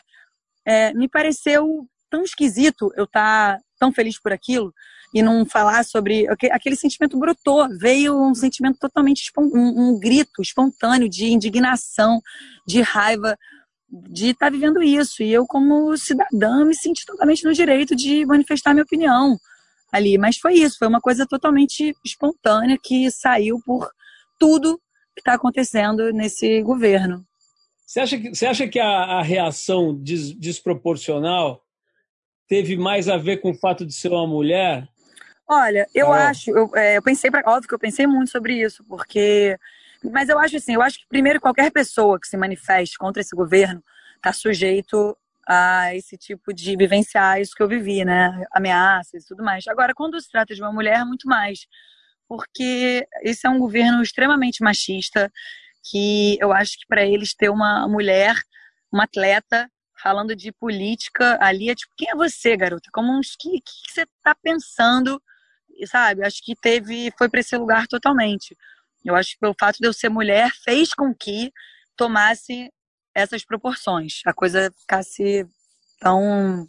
é, 0.66 0.94
me 0.94 1.10
pareceu 1.10 1.88
tão 2.10 2.24
esquisito 2.24 2.92
eu 2.96 3.06
estar 3.06 3.58
tá 3.58 3.64
tão 3.80 3.92
feliz 3.92 4.20
por 4.20 4.32
aquilo 4.32 4.74
e 5.14 5.22
não 5.22 5.46
falar 5.46 5.84
sobre 5.84 6.26
aquele 6.52 6.76
sentimento 6.76 7.20
brotou 7.20 7.68
veio 7.78 8.20
um 8.20 8.34
sentimento 8.34 8.78
totalmente 8.80 9.32
um, 9.38 9.90
um 9.90 10.00
grito 10.00 10.42
espontâneo 10.42 11.10
de 11.10 11.26
indignação 11.26 12.22
de 12.66 12.82
raiva 12.82 13.38
de 14.10 14.30
estar 14.30 14.48
tá 14.48 14.50
vivendo 14.50 14.82
isso 14.82 15.22
e 15.22 15.32
eu 15.32 15.46
como 15.46 15.96
cidadã 15.98 16.66
me 16.66 16.76
senti 16.76 17.06
totalmente 17.06 17.44
no 17.44 17.54
direito 17.54 17.96
de 17.96 18.26
manifestar 18.26 18.74
minha 18.74 18.84
opinião 18.84 19.38
ali 19.92 20.18
mas 20.18 20.38
foi 20.38 20.56
isso 20.56 20.78
foi 20.80 20.88
uma 20.88 21.00
coisa 21.00 21.28
totalmente 21.28 21.94
espontânea 22.04 22.78
que 22.82 23.12
saiu 23.12 23.60
por 23.66 23.88
tudo 24.40 24.80
que 25.14 25.22
está 25.22 25.36
acontecendo 25.36 26.12
nesse 26.12 26.62
governo 26.64 27.24
você 27.86 28.00
acha 28.00 28.18
que, 28.18 28.30
você 28.30 28.46
acha 28.48 28.68
que 28.68 28.80
a, 28.80 28.88
a 28.88 29.22
reação 29.22 29.96
des, 29.96 30.34
desproporcional 30.34 31.62
teve 32.48 32.76
mais 32.76 33.08
a 33.08 33.18
ver 33.18 33.38
com 33.38 33.52
o 33.52 33.56
fato 33.56 33.86
de 33.86 33.94
ser 33.94 34.10
uma 34.10 34.28
mulher? 34.28 34.88
Olha, 35.48 35.88
eu 35.94 36.12
ah. 36.12 36.30
acho, 36.30 36.50
eu, 36.52 36.70
é, 36.76 36.98
eu 36.98 37.02
pensei, 37.02 37.30
pra, 37.30 37.44
óbvio 37.46 37.68
que 37.68 37.76
eu 37.76 37.80
pensei 37.80 38.08
muito 38.08 38.32
sobre 38.32 38.62
isso, 38.62 38.84
porque. 38.86 39.58
Mas 40.12 40.30
eu 40.30 40.38
acho 40.40 40.58
assim, 40.58 40.74
eu 40.74 40.82
acho 40.82 41.00
que 41.00 41.08
primeiro 41.08 41.40
qualquer 41.40 41.72
pessoa 41.72 42.20
que 42.20 42.28
se 42.28 42.38
manifeste 42.38 42.98
contra 42.98 43.22
esse 43.22 43.36
governo 43.36 43.84
está 44.18 44.34
sujeito 44.34 45.18
a 45.48 45.94
esse 45.96 46.18
tipo 46.18 46.54
de 46.54 46.76
vivenciar 46.76 47.40
isso 47.40 47.54
que 47.56 47.62
eu 47.62 47.68
vivi, 47.68 48.06
né? 48.06 48.46
Ameaças 48.52 49.24
e 49.24 49.28
tudo 49.28 49.44
mais. 49.44 49.68
Agora, 49.68 49.94
quando 49.94 50.20
se 50.22 50.30
trata 50.30 50.54
de 50.56 50.62
uma 50.62 50.72
mulher, 50.72 51.06
muito 51.06 51.28
mais. 51.28 51.68
Porque 52.28 53.06
esse 53.22 53.46
é 53.46 53.50
um 53.50 53.60
governo 53.60 54.02
extremamente 54.02 54.64
machista 54.64 55.32
que 55.84 56.38
eu 56.40 56.54
acho 56.54 56.80
que 56.80 56.88
para 56.88 57.06
eles 57.06 57.34
ter 57.36 57.50
uma 57.50 57.88
mulher, 57.88 58.36
uma 58.92 59.04
atleta 59.04 59.70
falando 60.02 60.36
de 60.36 60.52
política 60.52 61.38
ali 61.42 61.70
é 61.70 61.76
tipo, 61.76 61.94
quem 61.98 62.10
é 62.10 62.16
você, 62.16 62.56
garota? 62.58 62.90
Como 62.92 63.12
uns 63.18 63.36
que, 63.36 63.62
que 63.62 63.92
você 63.92 64.04
está 64.04 64.36
pensando, 64.36 65.22
sabe? 65.86 66.26
Acho 66.26 66.44
que 66.44 66.56
teve, 66.56 67.12
foi 67.18 67.30
para 67.30 67.40
esse 67.42 67.56
lugar 67.58 67.88
totalmente. 67.88 68.56
Eu 69.04 69.16
acho 69.16 69.32
que 69.32 69.40
pelo 69.40 69.56
fato 69.60 69.78
de 69.80 69.88
eu 69.88 69.94
ser 69.94 70.10
mulher 70.10 70.50
fez 70.64 70.94
com 70.94 71.14
que 71.14 71.52
tomasse 71.96 72.72
essas 73.16 73.46
proporções, 73.46 74.22
a 74.26 74.34
coisa 74.34 74.72
ficasse 74.82 75.46
tão 76.00 76.66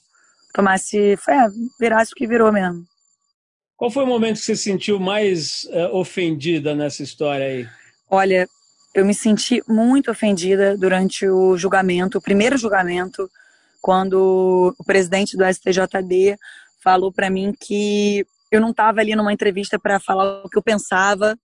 tomasse, 0.53 1.17
foi, 1.17 1.35
é, 1.35 1.47
virasse 1.81 2.13
o 2.13 2.15
que 2.15 2.27
virou 2.27 2.53
mesmo. 2.53 2.85
Qual 3.77 3.91
foi 3.91 4.05
o 4.05 4.07
momento 4.07 4.39
que 4.39 4.45
você 4.45 4.55
sentiu 4.55 5.01
mais 5.01 5.65
uh, 5.65 5.97
ofendida 5.97 6.75
nessa 6.75 7.03
história 7.03 7.47
aí? 7.47 7.69
Olha, 8.09 8.47
eu 8.95 9.05
me 9.05 9.13
senti 9.13 9.61
muito 9.67 10.11
ofendida 10.11 10.77
durante 10.77 11.27
o 11.29 11.57
julgamento, 11.57 12.19
o 12.19 12.23
primeiro 12.23 12.57
julgamento, 12.57 13.29
quando 13.83 14.75
o 14.79 14.85
presidente 14.85 15.37
do 15.37 15.45
STJD 15.45 16.37
falou 16.83 17.13
para 17.13 17.29
mim 17.29 17.53
que 17.53 18.25
eu 18.51 18.61
não 18.61 18.71
estava 18.71 19.01
ali 19.01 19.17
numa 19.17 19.33
entrevista 19.33 19.79
para 19.79 19.99
falar 19.99 20.45
o 20.45 20.49
que 20.49 20.57
eu 20.57 20.63
pensava, 20.63 21.37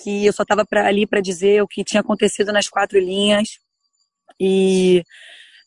que 0.00 0.26
eu 0.26 0.32
só 0.32 0.42
estava 0.42 0.64
ali 0.70 1.06
para 1.06 1.20
dizer 1.20 1.62
o 1.62 1.68
que 1.68 1.84
tinha 1.84 2.00
acontecido 2.00 2.52
nas 2.52 2.68
quatro 2.68 2.98
linhas 2.98 3.58
e 4.40 5.02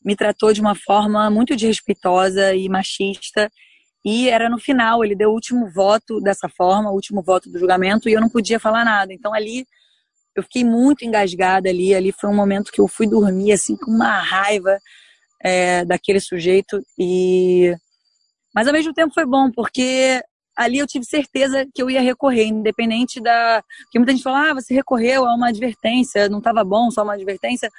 me 0.03 0.15
tratou 0.15 0.53
de 0.53 0.61
uma 0.61 0.75
forma 0.75 1.29
muito 1.29 1.55
desrespeitosa 1.55 2.53
e 2.53 2.69
machista. 2.69 3.51
E 4.03 4.29
era 4.29 4.49
no 4.49 4.59
final, 4.59 5.03
ele 5.03 5.15
deu 5.15 5.31
o 5.31 5.33
último 5.33 5.69
voto 5.71 6.21
dessa 6.21 6.47
forma, 6.47 6.91
o 6.91 6.93
último 6.93 7.23
voto 7.23 7.49
do 7.49 7.57
julgamento, 7.57 8.07
e 8.07 8.13
eu 8.13 8.21
não 8.21 8.29
podia 8.29 8.59
falar 8.59 8.85
nada. 8.85 9.11
Então 9.11 9.33
ali 9.33 9.65
eu 10.35 10.43
fiquei 10.43 10.63
muito 10.63 11.05
engasgada 11.05 11.69
ali. 11.69 11.95
Ali 11.95 12.11
foi 12.11 12.29
um 12.29 12.35
momento 12.35 12.71
que 12.71 12.81
eu 12.81 12.87
fui 12.87 13.07
dormir 13.07 13.51
assim 13.51 13.75
com 13.75 13.89
uma 13.89 14.19
raiva 14.19 14.77
é, 15.41 15.85
daquele 15.85 16.19
sujeito 16.19 16.81
e 16.99 17.75
mas 18.53 18.67
ao 18.67 18.73
mesmo 18.73 18.93
tempo 18.93 19.13
foi 19.13 19.25
bom 19.25 19.51
porque 19.51 20.21
ali 20.55 20.77
eu 20.77 20.87
tive 20.87 21.05
certeza 21.05 21.67
que 21.73 21.81
eu 21.81 21.89
ia 21.89 22.01
recorrer, 22.01 22.45
independente 22.45 23.21
da 23.21 23.63
porque 23.83 23.99
muita 23.99 24.11
gente 24.13 24.23
fala, 24.23 24.51
ah, 24.51 24.53
você 24.53 24.73
recorreu 24.73 25.25
a 25.25 25.35
uma 25.35 25.49
advertência, 25.49 26.29
não 26.29 26.39
estava 26.39 26.63
bom, 26.63 26.89
só 26.91 27.03
uma 27.03 27.13
advertência. 27.13 27.69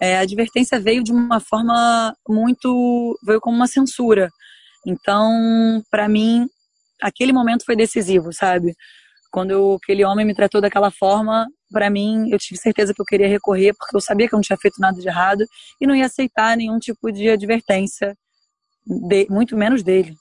É, 0.00 0.18
a 0.18 0.20
advertência 0.20 0.80
veio 0.80 1.02
de 1.02 1.12
uma 1.12 1.40
forma 1.40 2.14
muito 2.28 3.18
veio 3.24 3.40
como 3.40 3.56
uma 3.56 3.66
censura. 3.66 4.30
Então, 4.86 5.82
para 5.90 6.08
mim, 6.08 6.48
aquele 7.00 7.32
momento 7.32 7.64
foi 7.64 7.76
decisivo, 7.76 8.32
sabe? 8.32 8.74
Quando 9.30 9.50
eu, 9.52 9.78
aquele 9.82 10.04
homem 10.04 10.26
me 10.26 10.34
tratou 10.34 10.60
daquela 10.60 10.90
forma, 10.90 11.46
para 11.72 11.88
mim, 11.88 12.28
eu 12.30 12.38
tive 12.38 12.60
certeza 12.60 12.92
que 12.94 13.00
eu 13.00 13.06
queria 13.06 13.28
recorrer, 13.28 13.74
porque 13.78 13.96
eu 13.96 14.00
sabia 14.00 14.28
que 14.28 14.34
eu 14.34 14.36
não 14.36 14.42
tinha 14.42 14.58
feito 14.58 14.78
nada 14.78 15.00
de 15.00 15.08
errado 15.08 15.44
e 15.80 15.86
não 15.86 15.94
ia 15.94 16.06
aceitar 16.06 16.56
nenhum 16.56 16.78
tipo 16.78 17.10
de 17.10 17.30
advertência, 17.30 18.14
de, 18.86 19.26
muito 19.30 19.56
menos 19.56 19.82
dele. 19.82 20.14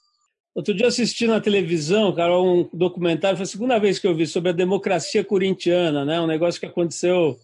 Outro 0.54 0.74
dia 0.74 0.88
assisti 0.88 1.26
na 1.28 1.40
televisão, 1.40 2.14
cara, 2.14 2.38
um 2.40 2.70
documentário, 2.74 3.38
foi 3.38 3.44
a 3.44 3.48
segunda 3.48 3.80
vez 3.80 3.98
que 3.98 4.06
eu 4.06 4.14
vi, 4.14 4.28
sobre 4.28 4.50
a 4.50 4.54
democracia 4.54 5.24
corintiana, 5.24 6.04
né? 6.04 6.20
Um 6.20 6.28
negócio 6.28 6.60
que 6.60 6.66
aconteceu, 6.66 7.38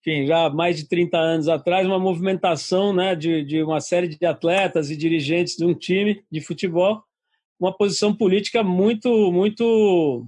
enfim, 0.00 0.26
já 0.26 0.46
há 0.46 0.50
mais 0.50 0.76
de 0.76 0.88
30 0.88 1.16
anos 1.16 1.48
atrás, 1.48 1.86
uma 1.86 1.98
movimentação 1.98 2.92
né, 2.92 3.14
de, 3.14 3.44
de 3.44 3.62
uma 3.62 3.80
série 3.80 4.08
de 4.08 4.26
atletas 4.26 4.90
e 4.90 4.96
dirigentes 4.96 5.56
de 5.56 5.64
um 5.64 5.74
time 5.74 6.24
de 6.30 6.40
futebol, 6.40 7.04
uma 7.58 7.72
posição 7.72 8.12
política 8.12 8.64
muito, 8.64 9.30
muito 9.30 10.26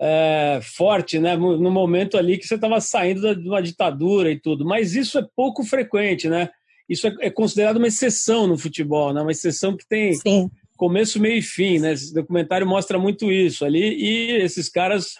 é, 0.00 0.58
forte, 0.62 1.20
né? 1.20 1.36
No 1.36 1.70
momento 1.70 2.16
ali 2.16 2.38
que 2.38 2.46
você 2.46 2.56
estava 2.56 2.80
saindo 2.80 3.36
de 3.36 3.48
uma 3.48 3.62
ditadura 3.62 4.32
e 4.32 4.40
tudo. 4.40 4.64
Mas 4.64 4.96
isso 4.96 5.16
é 5.16 5.26
pouco 5.36 5.62
frequente, 5.62 6.28
né? 6.28 6.50
Isso 6.88 7.06
é, 7.06 7.14
é 7.20 7.30
considerado 7.30 7.76
uma 7.76 7.86
exceção 7.86 8.48
no 8.48 8.58
futebol, 8.58 9.12
né? 9.12 9.20
Uma 9.20 9.30
exceção 9.30 9.76
que 9.76 9.86
tem 9.86 10.14
Sim. 10.14 10.50
Começo, 10.80 11.20
meio 11.20 11.36
e 11.36 11.42
fim, 11.42 11.78
né? 11.78 11.92
Esse 11.92 12.14
documentário 12.14 12.66
mostra 12.66 12.98
muito 12.98 13.30
isso 13.30 13.66
ali 13.66 13.94
e 14.02 14.30
esses 14.36 14.66
caras, 14.70 15.16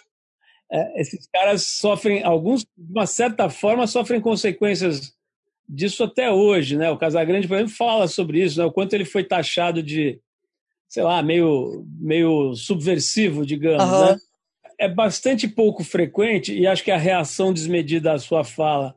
é, 0.71 0.99
esses 0.99 1.27
caras 1.31 1.61
sofrem 1.61 2.23
alguns, 2.23 2.63
de 2.63 2.91
uma 2.91 3.05
certa 3.05 3.47
forma, 3.47 3.85
sofrem 3.85 4.19
consequências 4.19 5.13
disso 5.69 6.03
até 6.03 6.31
hoje, 6.31 6.75
né? 6.75 6.89
O 6.89 6.97
Casagrande, 6.97 7.47
por 7.47 7.53
exemplo, 7.57 7.75
fala 7.75 8.07
sobre 8.07 8.43
isso, 8.43 8.57
né? 8.57 8.65
O 8.65 8.71
quanto 8.71 8.93
ele 8.93 9.05
foi 9.05 9.23
taxado 9.23 9.83
de, 9.83 10.19
sei 10.89 11.03
lá, 11.03 11.21
meio, 11.21 11.85
meio 11.99 12.55
subversivo, 12.55 13.45
digamos, 13.45 13.83
uhum. 13.83 14.05
né? 14.13 14.17
é 14.79 14.89
bastante 14.89 15.47
pouco 15.47 15.83
frequente, 15.83 16.57
e 16.57 16.65
acho 16.65 16.83
que 16.83 16.89
a 16.89 16.97
reação 16.97 17.53
desmedida 17.53 18.13
à 18.13 18.17
sua 18.17 18.43
fala 18.43 18.95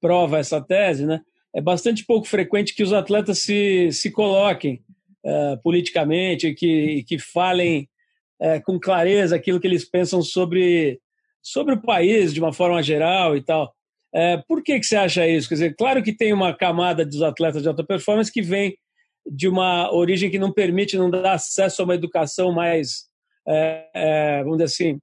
prova 0.00 0.38
essa 0.38 0.62
tese, 0.62 1.04
né? 1.04 1.20
É 1.54 1.60
bastante 1.60 2.06
pouco 2.06 2.26
frequente 2.26 2.74
que 2.74 2.82
os 2.82 2.94
atletas 2.94 3.40
se, 3.40 3.92
se 3.92 4.10
coloquem 4.10 4.82
uh, 5.26 5.60
politicamente, 5.62 6.54
que, 6.54 7.04
que 7.06 7.18
falem 7.18 7.88
uh, 8.40 8.62
com 8.64 8.78
clareza 8.78 9.36
aquilo 9.36 9.60
que 9.60 9.66
eles 9.66 9.84
pensam 9.84 10.22
sobre, 10.22 11.00
sobre 11.42 11.74
o 11.74 11.82
país 11.82 12.32
de 12.32 12.40
uma 12.40 12.52
forma 12.52 12.82
geral 12.82 13.36
e 13.36 13.42
tal. 13.42 13.74
Uh, 14.14 14.42
por 14.46 14.62
que, 14.62 14.78
que 14.78 14.86
você 14.86 14.96
acha 14.96 15.26
isso? 15.28 15.48
Quer 15.48 15.54
dizer, 15.54 15.74
claro 15.76 16.02
que 16.02 16.16
tem 16.16 16.32
uma 16.32 16.54
camada 16.54 17.04
dos 17.04 17.22
atletas 17.22 17.62
de 17.62 17.68
alta 17.68 17.84
performance 17.84 18.32
que 18.32 18.40
vem 18.40 18.76
de 19.28 19.48
uma 19.48 19.92
origem 19.92 20.30
que 20.30 20.38
não 20.38 20.52
permite, 20.52 20.96
não 20.96 21.10
dá 21.10 21.32
acesso 21.32 21.82
a 21.82 21.84
uma 21.84 21.96
educação 21.96 22.52
mais, 22.52 23.06
vamos 24.44 24.58
dizer 24.58 24.64
assim, 24.64 25.00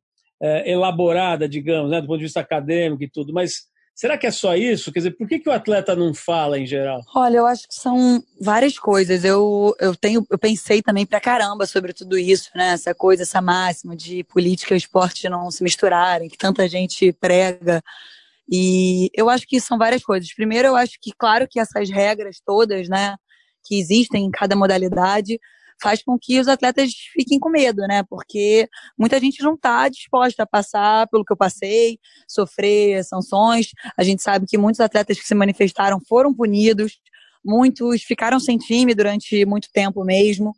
elaborada, 0.64 1.48
digamos, 1.48 1.92
né, 1.92 2.00
do 2.00 2.08
ponto 2.08 2.20
de 2.20 2.24
vista 2.24 2.40
acadêmico 2.40 3.04
e 3.04 3.10
tudo, 3.10 3.34
mas 3.34 3.68
Será 3.96 4.18
que 4.18 4.26
é 4.26 4.32
só 4.32 4.56
isso? 4.56 4.92
Quer 4.92 5.00
dizer, 5.00 5.12
por 5.12 5.28
que, 5.28 5.40
que 5.40 5.48
o 5.48 5.52
atleta 5.52 5.96
não 5.96 6.14
fala 6.14 6.58
em 6.58 6.66
geral? 6.66 7.02
Olha, 7.16 7.38
eu 7.38 7.46
acho 7.46 7.68
que 7.68 7.76
são 7.76 8.24
várias 8.42 8.78
coisas. 8.78 9.24
Eu, 9.24 9.76
eu 9.80 9.96
tenho, 9.96 10.26
eu 10.30 10.38
pensei 10.38 10.82
também 10.82 11.06
pra 11.06 11.22
caramba 11.22 11.68
sobre 11.68 11.94
tudo 11.94 12.18
isso, 12.18 12.50
né? 12.56 12.70
Essa 12.70 12.96
coisa, 12.96 13.22
essa 13.22 13.42
máxima 13.42 13.96
de 13.96 14.24
política 14.24 14.74
e 14.74 14.78
esporte 14.78 15.30
não 15.30 15.52
se 15.52 15.64
misturarem, 15.64 16.28
que 16.28 16.38
tanta 16.38 16.68
gente 16.68 17.14
prega. 17.14 17.84
E 18.52 19.10
eu 19.14 19.30
acho 19.30 19.46
que 19.48 19.62
são 19.62 19.78
várias 19.78 20.04
coisas. 20.04 20.34
Primeiro, 20.34 20.70
eu 20.70 20.76
acho 20.76 20.98
que, 21.00 21.12
claro, 21.16 21.48
que 21.48 21.60
essas 21.60 21.90
regras 21.90 22.42
todas, 22.44 22.90
né, 22.90 23.16
que 23.64 23.80
existem 23.80 24.26
em 24.26 24.32
cada 24.32 24.56
modalidade, 24.56 25.40
faz 25.84 26.02
com 26.02 26.18
que 26.18 26.40
os 26.40 26.48
atletas 26.48 26.94
fiquem 27.12 27.38
com 27.38 27.50
medo, 27.50 27.82
né? 27.82 28.04
Porque 28.10 28.70
muita 28.98 29.20
gente 29.20 29.44
não 29.44 29.56
está 29.56 29.90
disposta 29.90 30.44
a 30.44 30.48
passar 30.48 31.08
pelo 31.10 31.26
que 31.26 31.34
eu 31.34 31.38
passei, 31.38 32.00
sofrer 32.26 33.04
sanções. 33.04 33.72
A 33.98 34.04
gente 34.04 34.24
sabe 34.24 34.46
que 34.48 34.58
muitos 34.58 34.80
atletas 34.80 35.20
que 35.20 35.28
se 35.28 35.36
manifestaram 35.36 36.00
foram 36.08 36.34
punidos, 36.34 37.00
muitos 37.44 38.02
ficaram 38.04 38.40
sem 38.40 38.58
time 38.58 38.96
durante 38.96 39.46
muito 39.46 39.68
tempo 39.74 40.06
mesmo. 40.06 40.54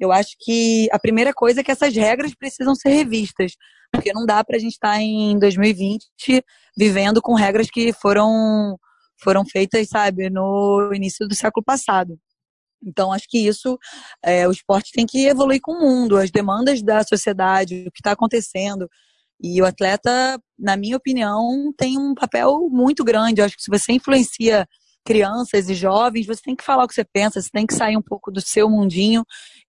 Eu 0.00 0.10
acho 0.10 0.34
que 0.40 0.88
a 0.90 0.98
primeira 0.98 1.34
coisa 1.34 1.60
é 1.60 1.64
que 1.64 1.70
essas 1.70 1.94
regras 1.94 2.34
precisam 2.34 2.74
ser 2.74 2.88
revistas, 2.88 3.52
porque 3.92 4.12
não 4.12 4.24
dá 4.24 4.42
para 4.42 4.56
a 4.56 4.58
gente 4.58 4.72
estar 4.72 4.94
tá 4.94 5.02
em 5.02 5.38
2020 5.38 6.02
vivendo 6.76 7.20
com 7.20 7.34
regras 7.34 7.70
que 7.70 7.92
foram 7.92 8.78
foram 9.22 9.44
feitas, 9.44 9.88
sabe, 9.88 10.28
no 10.28 10.90
início 10.92 11.28
do 11.28 11.34
século 11.34 11.62
passado. 11.62 12.18
Então, 12.84 13.12
acho 13.12 13.26
que 13.28 13.38
isso, 13.38 13.78
é, 14.22 14.46
o 14.46 14.50
esporte 14.50 14.92
tem 14.92 15.06
que 15.06 15.26
evoluir 15.26 15.60
com 15.62 15.72
o 15.72 15.80
mundo, 15.80 16.16
as 16.16 16.30
demandas 16.30 16.82
da 16.82 17.02
sociedade, 17.04 17.84
o 17.86 17.92
que 17.92 18.00
está 18.00 18.12
acontecendo. 18.12 18.88
E 19.40 19.60
o 19.60 19.66
atleta, 19.66 20.40
na 20.58 20.76
minha 20.76 20.96
opinião, 20.96 21.72
tem 21.76 21.98
um 21.98 22.14
papel 22.14 22.68
muito 22.70 23.04
grande. 23.04 23.40
Eu 23.40 23.44
acho 23.44 23.56
que 23.56 23.62
se 23.62 23.70
você 23.70 23.92
influencia 23.92 24.66
crianças 25.04 25.68
e 25.68 25.74
jovens, 25.74 26.26
você 26.26 26.40
tem 26.42 26.56
que 26.56 26.64
falar 26.64 26.84
o 26.84 26.88
que 26.88 26.94
você 26.94 27.04
pensa, 27.04 27.40
você 27.40 27.50
tem 27.50 27.66
que 27.66 27.74
sair 27.74 27.96
um 27.96 28.02
pouco 28.02 28.30
do 28.30 28.40
seu 28.40 28.68
mundinho 28.68 29.24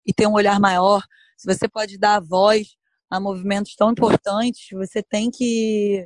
e 0.05 0.13
ter 0.13 0.27
um 0.27 0.33
olhar 0.33 0.59
maior. 0.59 1.03
Se 1.37 1.51
você 1.51 1.69
pode 1.69 1.97
dar 1.97 2.19
voz 2.21 2.67
a 3.09 3.19
movimentos 3.19 3.75
tão 3.75 3.91
importantes, 3.91 4.67
você 4.73 5.01
tem 5.01 5.29
que 5.31 6.05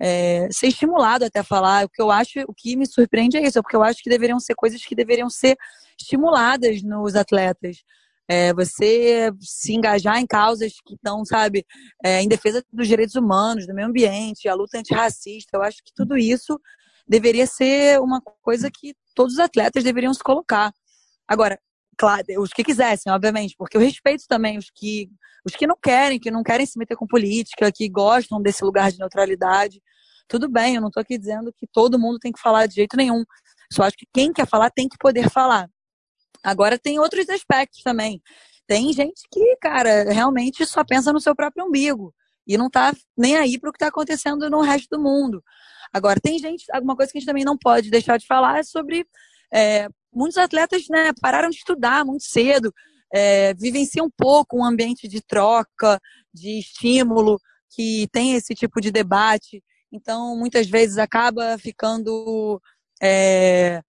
é, 0.00 0.48
ser 0.50 0.68
estimulado 0.68 1.24
até 1.24 1.40
a 1.40 1.44
falar. 1.44 1.84
O 1.84 1.88
que 1.88 2.02
eu 2.02 2.10
acho, 2.10 2.40
o 2.48 2.54
que 2.54 2.76
me 2.76 2.86
surpreende 2.86 3.36
é 3.36 3.42
isso, 3.42 3.62
porque 3.62 3.76
eu 3.76 3.82
acho 3.82 4.02
que 4.02 4.10
deveriam 4.10 4.38
ser 4.40 4.54
coisas 4.54 4.84
que 4.84 4.94
deveriam 4.94 5.30
ser 5.30 5.56
estimuladas 5.98 6.82
nos 6.82 7.14
atletas. 7.14 7.78
É, 8.26 8.54
você 8.54 9.30
se 9.40 9.74
engajar 9.74 10.18
em 10.18 10.26
causas 10.26 10.72
que 10.84 10.94
estão, 10.94 11.24
sabe, 11.24 11.64
é, 12.02 12.22
em 12.22 12.28
defesa 12.28 12.64
dos 12.72 12.88
direitos 12.88 13.14
humanos, 13.14 13.66
do 13.66 13.74
meio 13.74 13.88
ambiente, 13.88 14.48
a 14.48 14.54
luta 14.54 14.78
antirracista. 14.78 15.56
Eu 15.56 15.62
acho 15.62 15.78
que 15.84 15.92
tudo 15.94 16.16
isso 16.16 16.58
deveria 17.06 17.46
ser 17.46 18.00
uma 18.00 18.22
coisa 18.42 18.70
que 18.70 18.94
todos 19.14 19.34
os 19.34 19.38
atletas 19.38 19.84
deveriam 19.84 20.14
se 20.14 20.22
colocar. 20.22 20.72
Agora, 21.28 21.58
claro, 21.96 22.24
os 22.38 22.50
que 22.50 22.64
quisessem, 22.64 23.12
obviamente, 23.12 23.54
porque 23.56 23.76
eu 23.76 23.80
respeito 23.80 24.24
também 24.28 24.58
os 24.58 24.70
que 24.74 25.08
os 25.46 25.54
que 25.54 25.66
não 25.66 25.76
querem, 25.76 26.18
que 26.18 26.30
não 26.30 26.42
querem 26.42 26.64
se 26.64 26.78
meter 26.78 26.96
com 26.96 27.06
política, 27.06 27.70
que 27.70 27.86
gostam 27.88 28.40
desse 28.40 28.64
lugar 28.64 28.90
de 28.90 28.98
neutralidade. 28.98 29.82
Tudo 30.26 30.48
bem, 30.48 30.76
eu 30.76 30.80
não 30.80 30.88
estou 30.88 31.02
aqui 31.02 31.18
dizendo 31.18 31.52
que 31.52 31.66
todo 31.66 31.98
mundo 31.98 32.18
tem 32.18 32.32
que 32.32 32.40
falar 32.40 32.66
de 32.66 32.76
jeito 32.76 32.96
nenhum. 32.96 33.22
Só 33.70 33.82
acho 33.82 33.96
que 33.96 34.06
quem 34.12 34.32
quer 34.32 34.48
falar 34.48 34.70
tem 34.70 34.88
que 34.88 34.96
poder 34.98 35.28
falar. 35.28 35.68
Agora 36.42 36.78
tem 36.78 36.98
outros 36.98 37.28
aspectos 37.28 37.82
também. 37.82 38.22
Tem 38.66 38.90
gente 38.92 39.22
que, 39.30 39.56
cara, 39.56 40.04
realmente 40.10 40.64
só 40.64 40.82
pensa 40.82 41.12
no 41.12 41.20
seu 41.20 41.36
próprio 41.36 41.66
umbigo 41.66 42.14
e 42.46 42.56
não 42.56 42.70
tá 42.70 42.94
nem 43.16 43.36
aí 43.36 43.58
para 43.58 43.68
o 43.68 43.72
que 43.72 43.76
está 43.76 43.88
acontecendo 43.88 44.48
no 44.48 44.60
resto 44.60 44.88
do 44.96 45.02
mundo. 45.02 45.42
Agora, 45.92 46.20
tem 46.20 46.38
gente, 46.38 46.64
alguma 46.72 46.96
coisa 46.96 47.12
que 47.12 47.18
a 47.18 47.20
gente 47.20 47.28
também 47.28 47.44
não 47.44 47.56
pode 47.56 47.90
deixar 47.90 48.18
de 48.18 48.26
falar 48.26 48.58
é 48.58 48.62
sobre 48.62 49.06
é, 49.52 49.88
muitos 50.14 50.38
atletas 50.38 50.84
né, 50.88 51.12
pararam 51.20 51.50
de 51.50 51.56
estudar 51.56 52.04
muito 52.04 52.24
cedo, 52.24 52.72
é, 53.12 53.54
vivenciam 53.54 54.06
um 54.06 54.10
pouco 54.16 54.58
um 54.58 54.64
ambiente 54.64 55.06
de 55.08 55.20
troca, 55.20 56.00
de 56.32 56.58
estímulo, 56.58 57.40
que 57.70 58.08
tem 58.12 58.34
esse 58.34 58.54
tipo 58.54 58.80
de 58.80 58.90
debate. 58.90 59.62
Então, 59.92 60.36
muitas 60.36 60.68
vezes 60.68 60.98
acaba 60.98 61.56
ficando 61.58 62.60
é, 63.02 63.82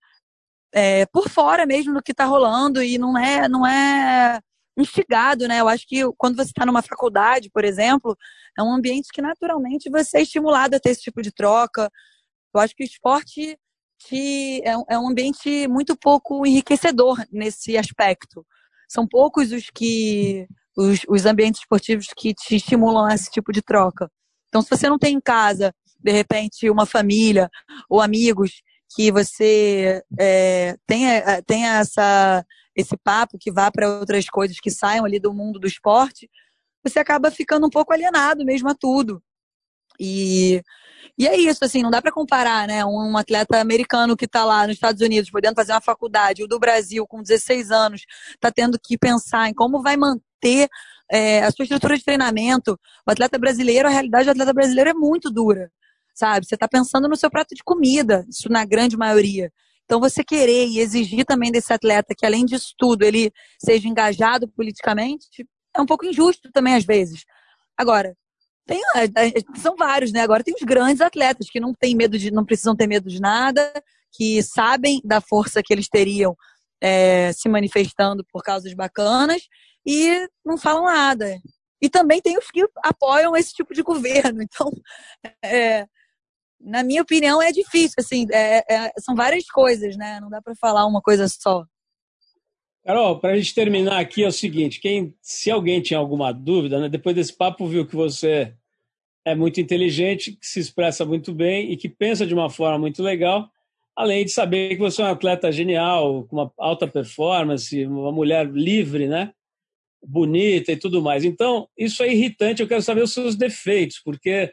é, 0.74 1.06
por 1.08 1.30
fora 1.30 1.66
mesmo 1.66 1.94
do 1.94 2.04
que 2.04 2.12
está 2.12 2.26
rolando 2.26 2.84
e 2.84 2.98
não 2.98 3.18
é, 3.18 3.48
não 3.48 3.66
é 3.66 4.40
instigado, 4.78 5.48
né? 5.48 5.62
Eu 5.62 5.70
acho 5.70 5.88
que 5.88 6.02
quando 6.18 6.36
você 6.36 6.50
está 6.50 6.66
numa 6.66 6.82
faculdade, 6.82 7.50
por 7.50 7.64
exemplo, 7.64 8.16
é 8.58 8.62
um 8.62 8.74
ambiente 8.74 9.08
que 9.14 9.22
naturalmente 9.22 9.90
você 9.90 10.20
é 10.20 10.22
estimulado 10.22 10.76
a 10.76 10.80
ter 10.80 10.90
esse 10.90 11.02
tipo 11.02 11.22
de 11.22 11.32
troca. 11.32 11.90
Eu 12.54 12.62
acho 12.62 12.76
que 12.76 12.84
o 12.84 12.86
esporte 12.86 13.58
é, 14.64 14.74
é 14.90 15.00
um 15.00 15.10
ambiente 15.10 15.68
muito 15.68 15.96
pouco 15.98 16.46
enriquecedor 16.46 17.24
nesse 17.32 17.78
aspecto. 17.78 18.46
São 18.88 19.08
poucos 19.08 19.52
os 19.52 19.70
que 19.70 20.48
os, 20.78 21.02
os 21.08 21.26
ambientes 21.26 21.62
esportivos 21.62 22.08
que 22.16 22.34
te 22.34 22.58
estimulam 22.58 23.06
a 23.06 23.16
esse 23.16 23.32
tipo 23.32 23.52
de 23.52 23.62
troca. 23.62 24.10
Então, 24.48 24.62
se 24.62 24.70
você 24.70 24.90
não 24.90 25.00
tem 25.00 25.16
em 25.16 25.22
casa, 25.22 25.74
de 26.00 26.12
repente, 26.12 26.70
uma 26.70 26.86
família 26.86 27.50
ou 27.90 28.02
amigos 28.02 28.62
que 28.96 29.12
você 29.12 30.04
é, 30.20 30.76
tenha, 30.86 31.12
é, 31.14 31.42
tenha 31.42 31.80
essa, 31.80 32.46
esse 32.76 32.96
papo 32.98 33.38
que 33.40 33.52
vá 33.52 33.72
para 33.72 34.00
outras 34.00 34.26
coisas 34.30 34.60
que 34.60 34.70
saiam 34.70 35.06
ali 35.06 35.20
do 35.20 35.34
mundo 35.34 35.60
do 35.60 35.68
esporte, 35.68 36.30
você 36.84 37.00
acaba 37.00 37.32
ficando 37.32 37.66
um 37.66 37.70
pouco 37.70 37.92
alienado 37.92 38.46
mesmo 38.46 38.70
a 38.70 38.76
tudo. 38.76 39.22
E, 40.00 40.62
e 41.18 41.28
é 41.28 41.38
isso, 41.38 41.64
assim, 41.64 41.82
não 41.82 41.90
dá 41.90 42.02
para 42.02 42.12
comparar, 42.12 42.68
né? 42.68 42.86
Um, 42.86 43.18
atleta 43.18 43.60
americano 43.60 44.18
que 44.18 44.26
está 44.26 44.44
lá 44.44 44.68
nos 44.68 44.76
Estados 44.76 45.02
Unidos 45.02 45.30
podendo 45.30 45.56
fazer 45.56 45.72
uma 45.74 45.82
faculdade, 45.82 46.44
o 46.44 46.48
do 46.48 46.60
Brasil 46.60 47.08
com 47.08 47.22
16 47.22 47.72
anos 47.72 48.02
está 48.34 48.52
tendo 48.52 48.78
que 48.82 48.98
pensar 48.98 49.50
em 49.50 49.54
como 49.54 49.82
vai 49.82 49.96
manter 49.98 50.68
é, 51.12 51.44
a 51.44 51.52
sua 51.52 51.64
estrutura 51.64 51.98
de 51.98 52.04
treinamento. 52.04 52.80
O 53.08 53.12
atleta 53.12 53.38
brasileiro, 53.38 53.88
a 53.88 53.92
realidade 53.92 54.26
do 54.26 54.32
atleta 54.32 54.54
brasileiro 54.54 54.90
é 54.90 54.94
muito 54.94 55.32
dura, 55.32 55.72
sabe? 56.14 56.46
Você 56.46 56.56
está 56.56 56.68
pensando 56.68 57.08
no 57.08 57.16
seu 57.16 57.30
prato 57.30 57.56
de 57.56 57.64
comida, 57.64 58.26
isso 58.30 58.50
na 58.50 58.66
grande 58.66 58.98
maioria. 58.98 59.52
Então, 59.86 60.00
você 60.00 60.24
querer 60.24 60.68
e 60.68 60.80
exigir 60.80 61.26
também 61.26 61.52
desse 61.52 61.72
atleta 61.72 62.16
que, 62.18 62.26
além 62.26 62.44
disso 62.44 62.74
tudo, 62.78 63.04
ele 63.04 63.32
seja 63.64 63.88
engajado 63.88 64.48
politicamente, 64.48 65.48
é 65.76 65.82
um 65.82 65.86
pouco 65.86 66.06
injusto 66.06 66.52
também 66.52 66.74
às 66.74 66.84
vezes. 66.84 67.24
Agora, 67.78 68.16
tem, 68.66 68.82
são 69.58 69.76
vários, 69.76 70.12
né? 70.12 70.22
Agora 70.22 70.44
tem 70.44 70.54
os 70.54 70.64
grandes 70.64 71.02
atletas 71.02 71.50
que 71.50 71.60
não 71.60 71.74
têm 71.74 71.96
medo 71.96 72.18
de, 72.18 72.32
não 72.32 72.46
precisam 72.46 72.76
ter 72.76 72.88
medo 72.88 73.10
de 73.10 73.20
nada, 73.20 73.72
que 74.12 74.42
sabem 74.42 75.02
da 75.04 75.22
força 75.22 75.62
que 75.64 75.74
eles 75.74 75.88
teriam 75.88 76.36
é, 76.82 77.32
se 77.34 77.48
manifestando 77.50 78.26
por 78.32 78.42
causas 78.44 78.74
bacanas 78.74 79.42
e 79.86 80.28
não 80.44 80.58
falam 80.58 80.86
nada. 80.86 81.38
E 81.82 81.90
também 81.90 82.22
tem 82.22 82.38
os 82.38 82.50
que 82.52 82.66
apoiam 82.84 83.36
esse 83.36 83.54
tipo 83.54 83.74
de 83.74 83.84
governo. 83.84 84.42
Então, 84.56 84.72
é, 85.44 85.86
na 86.60 86.84
minha 86.84 87.02
opinião, 87.02 87.42
é 87.42 87.52
difícil. 87.52 87.96
Assim, 88.00 88.26
é, 88.32 88.64
é 88.68 88.92
são 89.00 89.16
várias 89.16 89.46
coisas, 89.46 89.96
né? 89.98 90.20
Não 90.20 90.30
dá 90.30 90.42
para 90.42 90.56
falar 90.56 90.86
uma 90.86 91.02
coisa 91.02 91.28
só. 91.28 91.64
Carol, 92.86 93.20
para 93.20 93.34
a 93.34 93.38
gente 93.38 93.56
terminar 93.56 94.00
aqui 94.00 94.24
é 94.24 94.28
o 94.28 94.32
seguinte: 94.32 94.80
quem, 94.80 95.14
se 95.22 95.50
alguém 95.50 95.82
tinha 95.82 96.00
alguma 96.00 96.32
dúvida, 96.32 96.80
né, 96.80 96.90
depois 96.90 97.16
desse 97.16 97.36
papo 97.36 97.68
viu 97.68 97.86
que 97.86 97.96
você 97.96 98.54
é 99.26 99.34
muito 99.34 99.60
inteligente, 99.60 100.34
que 100.34 100.46
se 100.46 100.60
expressa 100.60 101.04
muito 101.04 101.34
bem 101.34 101.72
e 101.72 101.78
que 101.78 101.90
pensa 101.90 102.28
de 102.28 102.34
uma 102.34 102.50
forma 102.50 102.78
muito 102.78 103.02
legal, 103.02 103.50
além 103.96 104.24
de 104.24 104.32
saber 104.32 104.70
que 104.70 104.78
você 104.78 105.02
é 105.02 105.06
um 105.06 105.10
atleta 105.10 105.52
genial, 105.52 106.26
com 106.26 106.36
uma 106.36 106.54
alta 106.58 106.88
performance, 106.88 107.86
uma 107.88 108.12
mulher 108.12 108.48
livre, 108.48 109.08
né? 109.08 109.34
bonita 110.08 110.72
e 110.72 110.78
tudo 110.78 111.02
mais. 111.02 111.26
Então, 111.26 111.68
isso 111.78 112.04
é 112.04 112.14
irritante, 112.14 112.62
eu 112.62 112.68
quero 112.68 112.82
saber 112.82 113.04
os 113.04 113.14
seus 113.14 113.36
defeitos, 113.36 114.00
porque 114.04 114.52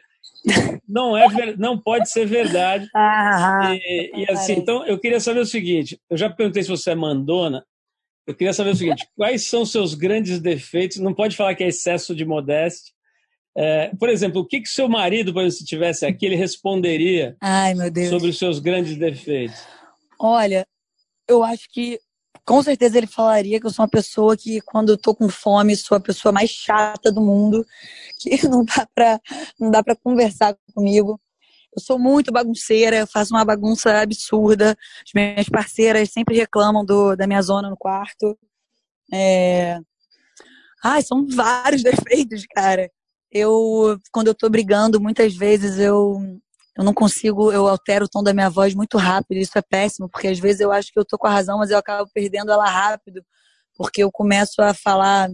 não 0.87 1.15
é 1.15 1.55
não 1.57 1.77
pode 1.77 2.09
ser 2.09 2.25
verdade. 2.25 2.87
Ah, 2.95 3.75
e, 3.75 4.21
e 4.21 4.31
assim, 4.31 4.53
então 4.53 4.85
eu 4.85 4.97
queria 4.97 5.19
saber 5.19 5.39
o 5.39 5.45
seguinte, 5.45 5.99
eu 6.09 6.17
já 6.17 6.29
perguntei 6.29 6.63
se 6.63 6.69
você 6.69 6.91
é 6.91 6.95
mandona, 6.95 7.63
eu 8.25 8.35
queria 8.35 8.53
saber 8.53 8.71
o 8.71 8.75
seguinte: 8.75 9.07
quais 9.15 9.47
são 9.47 9.65
seus 9.65 9.93
grandes 9.93 10.39
defeitos? 10.39 10.97
Não 10.97 11.13
pode 11.13 11.35
falar 11.35 11.55
que 11.55 11.63
é 11.63 11.67
excesso 11.67 12.15
de 12.15 12.25
modéstia. 12.25 12.93
É, 13.55 13.91
por 13.99 14.09
exemplo, 14.09 14.41
o 14.41 14.45
que 14.45 14.61
que 14.61 14.69
seu 14.69 14.89
marido, 14.89 15.33
se 15.51 15.63
estivesse 15.63 16.05
aqui, 16.05 16.25
ele 16.25 16.35
responderia 16.35 17.37
Ai, 17.39 17.75
sobre 18.09 18.29
os 18.29 18.39
seus 18.39 18.59
grandes 18.59 18.97
defeitos? 18.97 19.63
Olha, 20.19 20.65
eu 21.27 21.43
acho 21.43 21.67
que 21.71 21.99
com 22.45 22.61
certeza 22.61 22.97
ele 22.97 23.07
falaria 23.07 23.59
que 23.59 23.65
eu 23.65 23.71
sou 23.71 23.83
uma 23.83 23.89
pessoa 23.89 24.35
que, 24.35 24.59
quando 24.61 24.89
eu 24.89 24.97
tô 24.97 25.13
com 25.15 25.29
fome, 25.29 25.75
sou 25.75 25.95
a 25.95 26.01
pessoa 26.01 26.31
mais 26.31 26.49
chata 26.49 27.11
do 27.11 27.21
mundo, 27.21 27.65
que 28.19 28.29
não 28.47 28.65
dá 28.65 28.87
pra, 28.93 29.19
não 29.59 29.71
dá 29.71 29.83
pra 29.83 29.95
conversar 29.95 30.55
comigo. 30.73 31.19
Eu 31.75 31.81
sou 31.81 31.97
muito 31.97 32.31
bagunceira, 32.31 32.97
eu 32.97 33.07
faço 33.07 33.33
uma 33.33 33.43
bagunça 33.43 33.99
absurda. 33.99 34.77
As 35.05 35.11
minhas 35.13 35.49
parceiras 35.49 36.11
sempre 36.11 36.35
reclamam 36.35 36.85
do, 36.85 37.15
da 37.15 37.25
minha 37.25 37.41
zona 37.41 37.69
no 37.69 37.77
quarto. 37.77 38.37
É... 39.11 39.79
Ai, 40.83 41.01
são 41.01 41.25
vários 41.27 41.81
defeitos, 41.83 42.45
cara. 42.53 42.89
Eu, 43.31 43.99
quando 44.11 44.27
eu 44.27 44.35
tô 44.35 44.49
brigando, 44.49 45.01
muitas 45.01 45.33
vezes 45.35 45.79
eu, 45.79 46.19
eu 46.77 46.83
não 46.83 46.93
consigo, 46.93 47.51
eu 47.51 47.67
altero 47.67 48.05
o 48.05 48.09
tom 48.09 48.21
da 48.21 48.33
minha 48.33 48.49
voz 48.49 48.75
muito 48.75 48.97
rápido. 48.97 49.39
Isso 49.39 49.57
é 49.57 49.61
péssimo, 49.61 50.07
porque 50.07 50.27
às 50.27 50.39
vezes 50.39 50.61
eu 50.61 50.71
acho 50.71 50.91
que 50.93 50.99
eu 50.99 51.05
tô 51.05 51.17
com 51.17 51.25
a 51.25 51.31
razão, 51.31 51.57
mas 51.57 51.71
eu 51.71 51.77
acabo 51.77 52.09
perdendo 52.13 52.51
ela 52.51 52.69
rápido, 52.69 53.25
porque 53.75 54.03
eu 54.03 54.11
começo 54.11 54.61
a 54.61 54.73
falar 54.75 55.29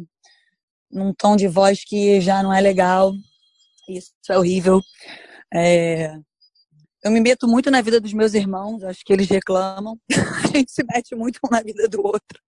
num 0.89 1.13
tom 1.13 1.35
de 1.35 1.47
voz 1.47 1.83
que 1.83 2.21
já 2.21 2.41
não 2.41 2.53
é 2.53 2.61
legal. 2.61 3.11
Isso 3.89 4.13
é 4.29 4.37
horrível. 4.37 4.81
É... 5.53 6.15
Eu 7.03 7.11
me 7.11 7.21
meto 7.21 7.47
muito 7.47 7.71
na 7.71 7.81
vida 7.81 7.99
dos 7.99 8.13
meus 8.13 8.33
irmãos, 8.33 8.83
acho 8.83 9.03
que 9.05 9.13
eles 9.13 9.29
reclamam. 9.29 9.97
a 10.43 10.57
gente 10.57 10.71
se 10.71 10.83
mete 10.83 11.15
muito 11.15 11.39
um 11.45 11.49
na 11.49 11.61
vida 11.61 11.87
do 11.87 12.05
outro. 12.05 12.39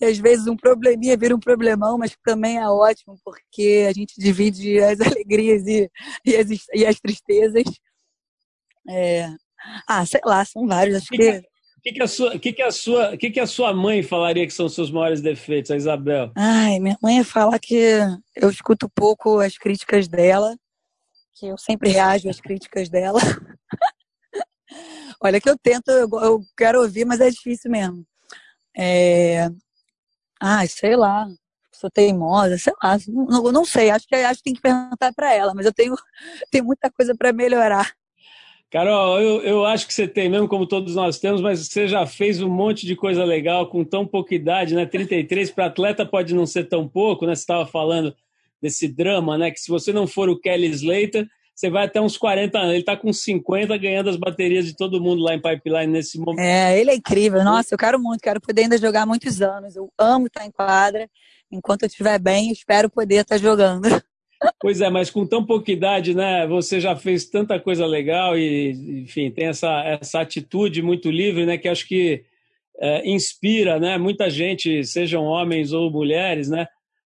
e 0.00 0.04
às 0.04 0.18
vezes 0.18 0.46
um 0.46 0.56
probleminha 0.56 1.16
vira 1.16 1.34
um 1.34 1.40
problemão, 1.40 1.96
mas 1.96 2.14
também 2.24 2.58
é 2.58 2.68
ótimo, 2.68 3.18
porque 3.24 3.86
a 3.88 3.92
gente 3.92 4.14
divide 4.18 4.78
as 4.80 5.00
alegrias 5.00 5.66
e, 5.66 5.90
e, 6.26 6.36
as, 6.36 6.48
e 6.74 6.86
as 6.86 7.00
tristezas. 7.00 7.64
É... 8.88 9.28
Ah, 9.88 10.04
sei 10.04 10.20
lá, 10.24 10.44
são 10.44 10.66
vários. 10.66 10.96
Acho 10.96 11.08
que. 11.08 11.42
O 11.76 11.82
que, 11.82 11.92
que, 11.94 12.02
a 12.02 12.06
sua, 12.06 12.38
que, 12.38 12.52
que, 12.52 12.62
a 12.62 12.70
sua, 12.70 13.16
que, 13.16 13.30
que 13.30 13.40
a 13.40 13.46
sua 13.46 13.74
mãe 13.74 14.04
falaria 14.04 14.46
que 14.46 14.52
são 14.52 14.66
os 14.66 14.74
seus 14.74 14.88
maiores 14.88 15.20
defeitos, 15.20 15.68
a 15.68 15.76
Isabel? 15.76 16.30
Ai, 16.36 16.78
minha 16.78 16.96
mãe 17.02 17.24
fala 17.24 17.58
que 17.58 17.98
eu 18.36 18.48
escuto 18.50 18.88
pouco 18.88 19.40
as 19.40 19.58
críticas 19.58 20.06
dela, 20.06 20.56
que 21.34 21.46
eu 21.46 21.58
sempre 21.58 21.90
reajo 21.90 22.28
às 22.28 22.40
críticas 22.40 22.88
dela. 22.88 23.20
Olha 25.22 25.40
que 25.40 25.48
eu 25.48 25.56
tento, 25.56 25.90
eu, 25.90 26.40
quero 26.56 26.80
ouvir, 26.82 27.04
mas 27.04 27.20
é 27.20 27.30
difícil 27.30 27.70
mesmo. 27.70 28.04
É... 28.76 29.48
Ah, 30.40 30.66
sei 30.66 30.96
lá, 30.96 31.28
sou 31.72 31.90
teimosa, 31.90 32.58
sei 32.58 32.72
lá, 32.82 32.96
não, 33.08 33.52
não 33.52 33.64
sei, 33.64 33.90
acho 33.90 34.06
que, 34.06 34.14
acho 34.14 34.38
que 34.38 34.44
tem 34.44 34.54
que 34.54 34.60
perguntar 34.60 35.12
para 35.14 35.32
ela, 35.32 35.54
mas 35.54 35.66
eu 35.66 35.72
tenho, 35.72 35.94
tenho 36.50 36.64
muita 36.64 36.90
coisa 36.90 37.14
para 37.16 37.32
melhorar. 37.32 37.92
Carol, 38.70 39.20
eu, 39.20 39.42
eu 39.42 39.66
acho 39.66 39.86
que 39.86 39.92
você 39.92 40.08
tem 40.08 40.30
mesmo, 40.30 40.48
como 40.48 40.66
todos 40.66 40.94
nós 40.94 41.18
temos, 41.18 41.42
mas 41.42 41.68
você 41.68 41.86
já 41.86 42.06
fez 42.06 42.40
um 42.40 42.48
monte 42.48 42.86
de 42.86 42.96
coisa 42.96 43.22
legal 43.22 43.68
com 43.68 43.84
tão 43.84 44.06
pouca 44.06 44.34
idade, 44.34 44.74
né? 44.74 44.86
33 44.86 45.50
para 45.50 45.66
atleta 45.66 46.06
pode 46.06 46.34
não 46.34 46.46
ser 46.46 46.64
tão 46.64 46.88
pouco, 46.88 47.26
né? 47.26 47.34
Você 47.34 47.42
estava 47.42 47.66
falando 47.66 48.16
desse 48.62 48.86
drama, 48.86 49.36
né? 49.36 49.50
Que 49.50 49.58
se 49.58 49.70
você 49.70 49.92
não 49.92 50.06
for 50.06 50.28
o 50.28 50.38
Kelly 50.38 50.68
Slater, 50.68 51.26
você 51.54 51.68
vai 51.68 51.84
até 51.84 52.00
uns 52.00 52.16
40 52.16 52.56
anos. 52.56 52.70
Ele 52.70 52.80
está 52.80 52.96
com 52.96 53.12
50 53.12 53.76
ganhando 53.76 54.08
as 54.08 54.16
baterias 54.16 54.64
de 54.64 54.76
todo 54.76 55.00
mundo 55.00 55.22
lá 55.22 55.34
em 55.34 55.42
Pipeline 55.42 55.92
nesse 55.92 56.18
momento. 56.18 56.40
É, 56.40 56.78
ele 56.80 56.90
é 56.90 56.94
incrível. 56.94 57.44
Nossa, 57.44 57.74
eu 57.74 57.78
quero 57.78 58.00
muito, 58.00 58.20
quero 58.20 58.40
poder 58.40 58.62
ainda 58.62 58.78
jogar 58.78 59.04
muitos 59.04 59.42
anos. 59.42 59.76
Eu 59.76 59.92
amo 59.98 60.28
estar 60.28 60.46
em 60.46 60.50
quadra. 60.50 61.08
Enquanto 61.50 61.82
eu 61.82 61.88
estiver 61.88 62.18
bem, 62.18 62.50
espero 62.50 62.88
poder 62.88 63.22
estar 63.22 63.36
jogando. 63.36 63.88
Pois 64.60 64.80
é, 64.80 64.90
mas 64.90 65.08
com 65.08 65.24
tão 65.24 65.44
pouca 65.44 65.70
idade, 65.70 66.14
né? 66.14 66.46
Você 66.48 66.80
já 66.80 66.96
fez 66.96 67.26
tanta 67.26 67.60
coisa 67.60 67.86
legal 67.86 68.36
e, 68.36 69.02
enfim, 69.04 69.30
tem 69.30 69.46
essa, 69.46 69.84
essa 69.84 70.20
atitude 70.20 70.82
muito 70.82 71.10
livre, 71.10 71.46
né? 71.46 71.56
Que 71.56 71.68
acho 71.68 71.86
que 71.86 72.24
é, 72.80 73.08
inspira, 73.08 73.78
né? 73.78 73.98
Muita 73.98 74.28
gente, 74.28 74.84
sejam 74.84 75.24
homens 75.24 75.72
ou 75.72 75.90
mulheres, 75.92 76.48
né? 76.48 76.66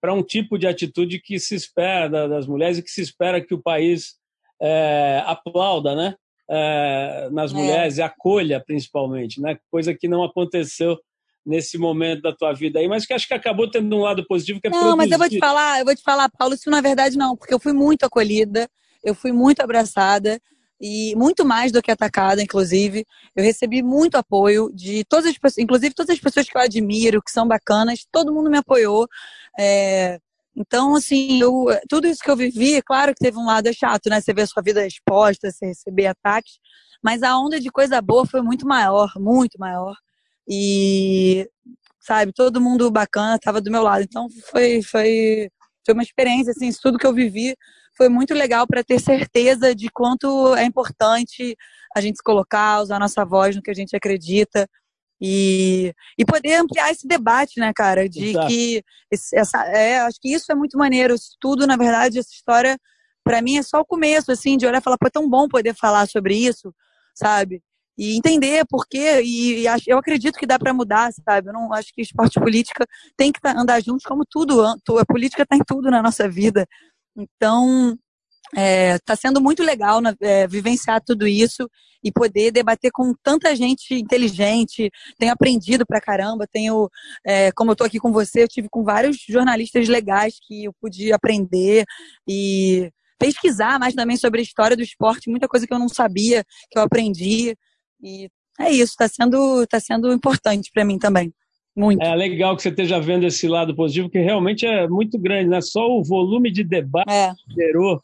Para 0.08 0.14
um 0.14 0.24
tipo 0.24 0.58
de 0.58 0.66
atitude 0.66 1.20
que 1.20 1.38
se 1.38 1.54
espera 1.54 2.30
das 2.30 2.48
mulheres 2.48 2.78
e 2.78 2.82
que 2.82 2.90
se 2.90 3.02
espera 3.02 3.46
que 3.46 3.54
o 3.54 3.62
país 3.62 4.14
é, 4.62 5.22
aplauda, 5.26 5.94
né? 5.94 6.16
É, 6.50 7.28
nas 7.30 7.52
é. 7.52 7.54
mulheres 7.54 7.98
e 7.98 8.02
acolha 8.02 8.64
principalmente, 8.66 9.42
né? 9.42 9.58
Coisa 9.70 9.94
que 9.94 10.08
não 10.08 10.24
aconteceu 10.24 10.98
nesse 11.46 11.78
momento 11.78 12.22
da 12.22 12.34
tua 12.34 12.54
vida 12.54 12.80
aí, 12.80 12.88
mas 12.88 13.06
que 13.06 13.12
acho 13.12 13.28
que 13.28 13.34
acabou 13.34 13.70
tendo 13.70 13.94
um 13.98 14.04
lado 14.04 14.26
positivo 14.26 14.62
que 14.62 14.68
é 14.68 14.70
Não, 14.70 14.80
produzir. 14.80 14.98
mas 14.98 15.12
eu 15.12 15.18
vou 15.18 15.28
te 15.28 15.40
falar, 15.40 15.80
eu 15.80 15.86
vou 15.86 15.96
te 15.98 16.04
falar, 16.04 16.30
Paulo, 16.30 16.54
isso 16.54 16.70
na 16.70 16.80
verdade 16.80 17.18
não, 17.18 17.36
porque 17.36 17.54
eu 17.54 17.60
fui 17.60 17.74
muito 17.74 18.06
acolhida, 18.06 18.70
eu 19.04 19.14
fui 19.14 19.34
muito 19.34 19.60
abraçada 19.60 20.40
e 20.80 21.16
muito 21.16 21.44
mais 21.46 21.72
do 21.72 21.82
que 21.82 21.92
atacada, 21.92 22.42
inclusive. 22.42 23.06
Eu 23.36 23.44
recebi 23.44 23.82
muito 23.82 24.16
apoio 24.16 24.72
de 24.74 25.04
todas 25.06 25.26
as 25.26 25.38
pessoas, 25.38 25.58
inclusive 25.58 25.96
todas 25.96 26.16
as 26.16 26.20
pessoas 26.20 26.48
que 26.48 26.58
eu 26.58 26.62
admiro, 26.62 27.22
que 27.22 27.32
são 27.32 27.48
bacanas, 27.48 28.06
todo 28.12 28.34
mundo 28.34 28.50
me 28.50 28.58
apoiou. 28.58 29.08
É, 29.60 30.20
então, 30.56 30.96
assim, 30.96 31.40
eu, 31.40 31.66
tudo 31.88 32.08
isso 32.08 32.24
que 32.24 32.32
eu 32.32 32.36
vivi, 32.36 32.82
claro 32.82 33.14
que 33.14 33.20
teve 33.24 33.38
um 33.38 33.46
lado 33.46 33.72
chato, 33.74 34.10
né? 34.10 34.20
Você 34.20 34.32
a 34.32 34.48
sua 34.48 34.64
vida 34.64 34.86
exposta, 34.86 35.52
você 35.52 35.68
receber 35.68 36.08
ataques, 36.08 36.60
mas 37.04 37.22
a 37.24 37.38
onda 37.38 37.60
de 37.60 37.70
coisa 37.70 38.02
boa 38.02 38.26
foi 38.26 38.42
muito 38.42 38.68
maior, 38.68 39.12
muito 39.18 39.60
maior. 39.60 39.96
E, 40.50 41.48
sabe, 42.00 42.32
todo 42.34 42.62
mundo 42.62 42.90
bacana 42.92 43.36
estava 43.36 43.62
do 43.62 43.72
meu 43.72 43.84
lado. 43.84 44.04
Então, 44.04 44.28
foi, 44.50 44.82
foi, 44.82 45.50
foi 45.86 45.94
uma 45.94 46.04
experiência, 46.04 46.52
assim, 46.52 46.72
tudo 46.82 46.98
que 46.98 47.06
eu 47.06 47.14
vivi 47.14 47.56
foi 47.98 48.08
muito 48.08 48.34
legal 48.34 48.68
para 48.68 48.84
ter 48.84 49.00
certeza 49.00 49.74
de 49.76 49.90
quanto 49.90 50.56
é 50.56 50.64
importante 50.64 51.58
a 51.96 52.00
gente 52.00 52.18
se 52.18 52.24
colocar, 52.24 52.82
usar 52.82 53.00
nossa 53.00 53.26
voz 53.26 53.56
no 53.56 53.62
que 53.62 53.72
a 53.72 53.74
gente 53.74 53.96
acredita. 53.96 54.68
E, 55.20 55.94
e 56.18 56.24
poder 56.24 56.58
ampliar 56.58 56.92
esse 56.92 57.08
debate, 57.08 57.60
né, 57.60 57.72
cara? 57.76 58.08
De 58.08 58.30
Exato. 58.30 58.48
que 58.48 58.84
esse, 59.12 59.36
essa, 59.36 59.64
é, 59.66 60.00
acho 60.02 60.20
que 60.22 60.32
isso 60.32 60.52
é 60.52 60.56
muito 60.56 60.78
maneiro. 60.78 61.16
Isso 61.16 61.36
tudo, 61.40 61.66
na 61.66 61.76
verdade, 61.76 62.20
essa 62.20 62.32
história, 62.32 62.78
para 63.24 63.42
mim, 63.42 63.58
é 63.58 63.64
só 63.64 63.80
o 63.80 63.86
começo, 63.86 64.32
assim, 64.32 64.58
de 64.58 64.68
olhar 64.68 64.78
e 64.80 64.84
falar, 64.84 64.98
pô, 64.98 65.08
é 65.08 65.10
tão 65.10 65.28
bom 65.28 65.48
poder 65.48 65.74
falar 65.74 66.08
sobre 66.08 66.36
isso, 66.36 66.72
sabe? 67.16 67.64
E 67.98 68.16
entender 68.16 68.64
por 68.70 68.86
quê. 68.88 69.22
E, 69.24 69.64
e 69.64 69.68
eu 69.88 69.98
acredito 69.98 70.38
que 70.38 70.46
dá 70.46 70.60
para 70.60 70.74
mudar, 70.74 71.12
sabe? 71.12 71.50
Eu 71.50 71.54
não 71.54 71.74
acho 71.74 71.92
que 71.94 72.02
esporte 72.02 72.38
e 72.38 72.42
política 72.42 72.86
tem 73.18 73.32
que 73.32 73.42
tá, 73.42 73.60
andar 73.60 73.82
juntos, 73.82 74.06
como 74.06 74.24
tudo. 74.24 74.62
A 74.64 75.06
política 75.06 75.42
está 75.42 75.56
em 75.56 75.64
tudo 75.66 75.90
na 75.90 76.04
nossa 76.04 76.30
vida. 76.30 76.68
Então, 77.18 77.98
está 78.54 78.62
é, 78.62 79.00
tá 79.00 79.16
sendo 79.16 79.42
muito 79.42 79.64
legal 79.64 80.00
é, 80.22 80.48
vivenciar 80.48 81.02
tudo 81.04 81.28
isso 81.28 81.70
e 82.04 82.12
poder 82.12 82.52
debater 82.52 82.92
com 82.92 83.14
tanta 83.24 83.56
gente 83.56 83.94
inteligente. 83.94 84.90
Tenho 85.18 85.34
aprendido 85.34 85.86
pra 85.86 86.00
caramba, 86.00 86.48
tenho, 86.50 86.90
é, 87.26 87.52
como 87.52 87.72
eu 87.72 87.74
estou 87.74 87.88
aqui 87.88 88.00
com 88.00 88.12
você, 88.12 88.44
eu 88.44 88.48
tive 88.48 88.70
com 88.70 88.84
vários 88.84 89.18
jornalistas 89.28 89.88
legais 89.88 90.36
que 90.42 90.66
eu 90.66 90.74
pude 90.80 91.12
aprender 91.12 91.84
e 92.28 92.90
pesquisar 93.20 93.80
mais 93.80 93.96
também 93.96 94.16
sobre 94.16 94.40
a 94.40 94.44
história 94.44 94.78
do 94.78 94.84
esporte, 94.84 95.30
muita 95.30 95.48
coisa 95.48 95.66
que 95.66 95.74
eu 95.74 95.80
não 95.80 95.90
sabia, 95.90 96.44
que 96.72 96.78
eu 96.78 96.84
aprendi. 96.84 97.56
E 98.02 98.30
é 98.60 98.72
isso, 98.72 98.92
está 98.92 99.08
sendo, 99.08 99.66
tá 99.68 99.80
sendo 99.80 100.12
importante 100.14 100.72
para 100.74 100.86
mim 100.86 100.98
também. 100.98 101.34
Muito. 101.78 102.02
É 102.02 102.16
legal 102.16 102.56
que 102.56 102.64
você 102.64 102.70
esteja 102.70 103.00
vendo 103.00 103.24
esse 103.24 103.48
lado 103.48 103.76
positivo, 103.76 104.10
que 104.10 104.18
realmente 104.18 104.66
é 104.66 104.88
muito 104.88 105.20
grande, 105.20 105.48
né? 105.48 105.62
Só 105.62 105.88
o 105.88 106.04
volume 106.04 106.52
de 106.52 106.64
debate 106.64 107.12
é. 107.12 107.32
gerou 107.54 108.02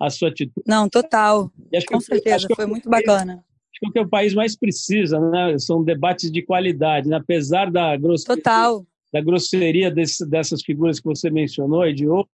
a 0.00 0.10
sua 0.10 0.28
atitude. 0.28 0.64
Não, 0.66 0.88
total. 0.88 1.48
Com 1.86 2.00
certeza, 2.00 2.48
foi 2.56 2.66
muito 2.66 2.90
bacana. 2.90 3.34
Acho 3.70 3.78
que 3.78 3.86
é 3.86 3.88
o 3.88 3.92
que 3.92 4.00
o 4.00 4.08
país 4.08 4.34
mais 4.34 4.56
precisa, 4.56 5.20
né? 5.20 5.56
São 5.56 5.84
debates 5.84 6.32
de 6.32 6.42
qualidade, 6.42 7.08
né? 7.08 7.16
apesar 7.16 7.70
da 7.70 7.96
grosseria, 7.96 8.36
total. 8.36 8.84
Da 9.12 9.20
grosseria 9.20 9.88
desse, 9.88 10.28
dessas 10.28 10.60
figuras 10.60 10.98
que 10.98 11.06
você 11.06 11.30
mencionou 11.30 11.86
e 11.86 11.94
de 11.94 12.08
outros, 12.08 12.34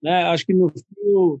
né? 0.00 0.22
Acho 0.22 0.46
que 0.46 0.54
no 0.54 0.68
fim 0.68 1.40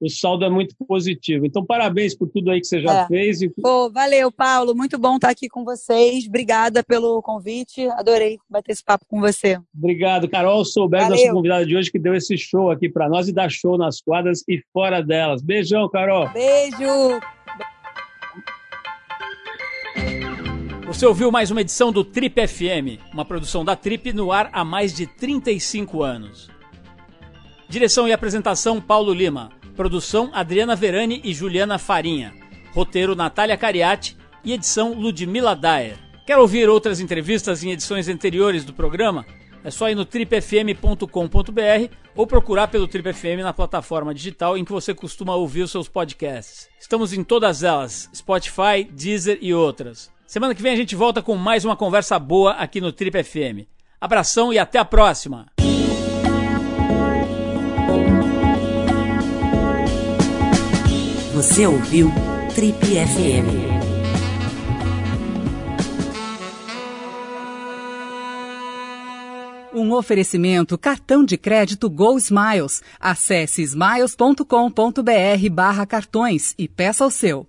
o 0.00 0.08
saldo 0.08 0.44
é 0.44 0.50
muito 0.50 0.74
positivo. 0.86 1.46
Então, 1.46 1.64
parabéns 1.64 2.16
por 2.16 2.28
tudo 2.28 2.50
aí 2.50 2.60
que 2.60 2.66
você 2.66 2.80
já 2.80 3.02
é. 3.02 3.06
fez. 3.06 3.42
E... 3.42 3.48
Pô, 3.48 3.90
valeu, 3.90 4.30
Paulo. 4.30 4.74
Muito 4.74 4.98
bom 4.98 5.16
estar 5.16 5.30
aqui 5.30 5.48
com 5.48 5.64
vocês. 5.64 6.26
Obrigada 6.26 6.82
pelo 6.82 7.22
convite. 7.22 7.86
Adorei 7.90 8.38
bater 8.48 8.72
esse 8.72 8.84
papo 8.84 9.06
com 9.08 9.20
você. 9.20 9.58
Obrigado, 9.76 10.28
Carol 10.28 10.64
Souber, 10.64 11.08
nossa 11.08 11.30
convidada 11.30 11.64
de 11.64 11.76
hoje, 11.76 11.90
que 11.90 11.98
deu 11.98 12.14
esse 12.14 12.36
show 12.36 12.70
aqui 12.70 12.88
para 12.88 13.08
nós 13.08 13.28
e 13.28 13.32
dá 13.32 13.48
show 13.48 13.78
nas 13.78 14.00
quadras 14.00 14.42
e 14.48 14.62
fora 14.72 15.00
delas. 15.00 15.42
Beijão, 15.42 15.88
Carol. 15.88 16.28
Beijo. 16.30 17.20
Você 20.86 21.06
ouviu 21.06 21.32
mais 21.32 21.50
uma 21.50 21.60
edição 21.60 21.90
do 21.90 22.04
Trip 22.04 22.46
FM, 22.46 23.00
uma 23.12 23.24
produção 23.24 23.64
da 23.64 23.74
Trip 23.74 24.12
no 24.12 24.30
ar 24.30 24.48
há 24.52 24.64
mais 24.64 24.94
de 24.94 25.06
35 25.06 26.02
anos. 26.02 26.48
Direção 27.68 28.06
e 28.06 28.12
apresentação 28.12 28.80
Paulo 28.80 29.12
Lima. 29.12 29.50
Produção 29.74 30.30
Adriana 30.32 30.76
Verani 30.76 31.20
e 31.24 31.34
Juliana 31.34 31.78
Farinha. 31.78 32.32
Roteiro 32.72 33.16
Natália 33.16 33.56
Cariati 33.56 34.16
e 34.44 34.52
edição 34.52 34.94
Ludmila 34.94 35.56
Daer. 35.56 35.98
Quer 36.26 36.38
ouvir 36.38 36.68
outras 36.68 37.00
entrevistas 37.00 37.62
em 37.64 37.70
edições 37.72 38.08
anteriores 38.08 38.64
do 38.64 38.72
programa? 38.72 39.26
É 39.64 39.70
só 39.70 39.90
ir 39.90 39.94
no 39.94 40.04
tripfm.com.br 40.04 41.08
ou 42.14 42.26
procurar 42.26 42.68
pelo 42.68 42.86
Trip 42.86 43.12
FM 43.12 43.42
na 43.42 43.52
plataforma 43.52 44.14
digital 44.14 44.56
em 44.56 44.64
que 44.64 44.72
você 44.72 44.94
costuma 44.94 45.34
ouvir 45.34 45.62
os 45.62 45.70
seus 45.70 45.88
podcasts. 45.88 46.68
Estamos 46.78 47.12
em 47.12 47.24
todas 47.24 47.62
elas: 47.62 48.08
Spotify, 48.14 48.84
Deezer 48.90 49.38
e 49.40 49.52
outras. 49.52 50.12
Semana 50.26 50.54
que 50.54 50.62
vem 50.62 50.72
a 50.72 50.76
gente 50.76 50.94
volta 50.94 51.22
com 51.22 51.34
mais 51.34 51.64
uma 51.64 51.76
conversa 51.76 52.18
boa 52.18 52.52
aqui 52.52 52.80
no 52.80 52.92
Trip 52.92 53.22
FM. 53.22 53.66
Abração 54.00 54.52
e 54.52 54.58
até 54.58 54.78
a 54.78 54.84
próxima! 54.84 55.53
Você 61.34 61.66
ouviu 61.66 62.12
Trip 62.54 62.78
FM. 62.78 63.74
Um 69.74 69.92
oferecimento 69.94 70.78
cartão 70.78 71.24
de 71.24 71.36
crédito 71.36 71.90
Go 71.90 72.16
Smiles. 72.18 72.84
Acesse 73.00 73.62
smiles.com.br 73.62 75.50
barra 75.50 75.84
cartões 75.84 76.54
e 76.56 76.68
peça 76.68 77.04
o 77.04 77.10
seu. 77.10 77.44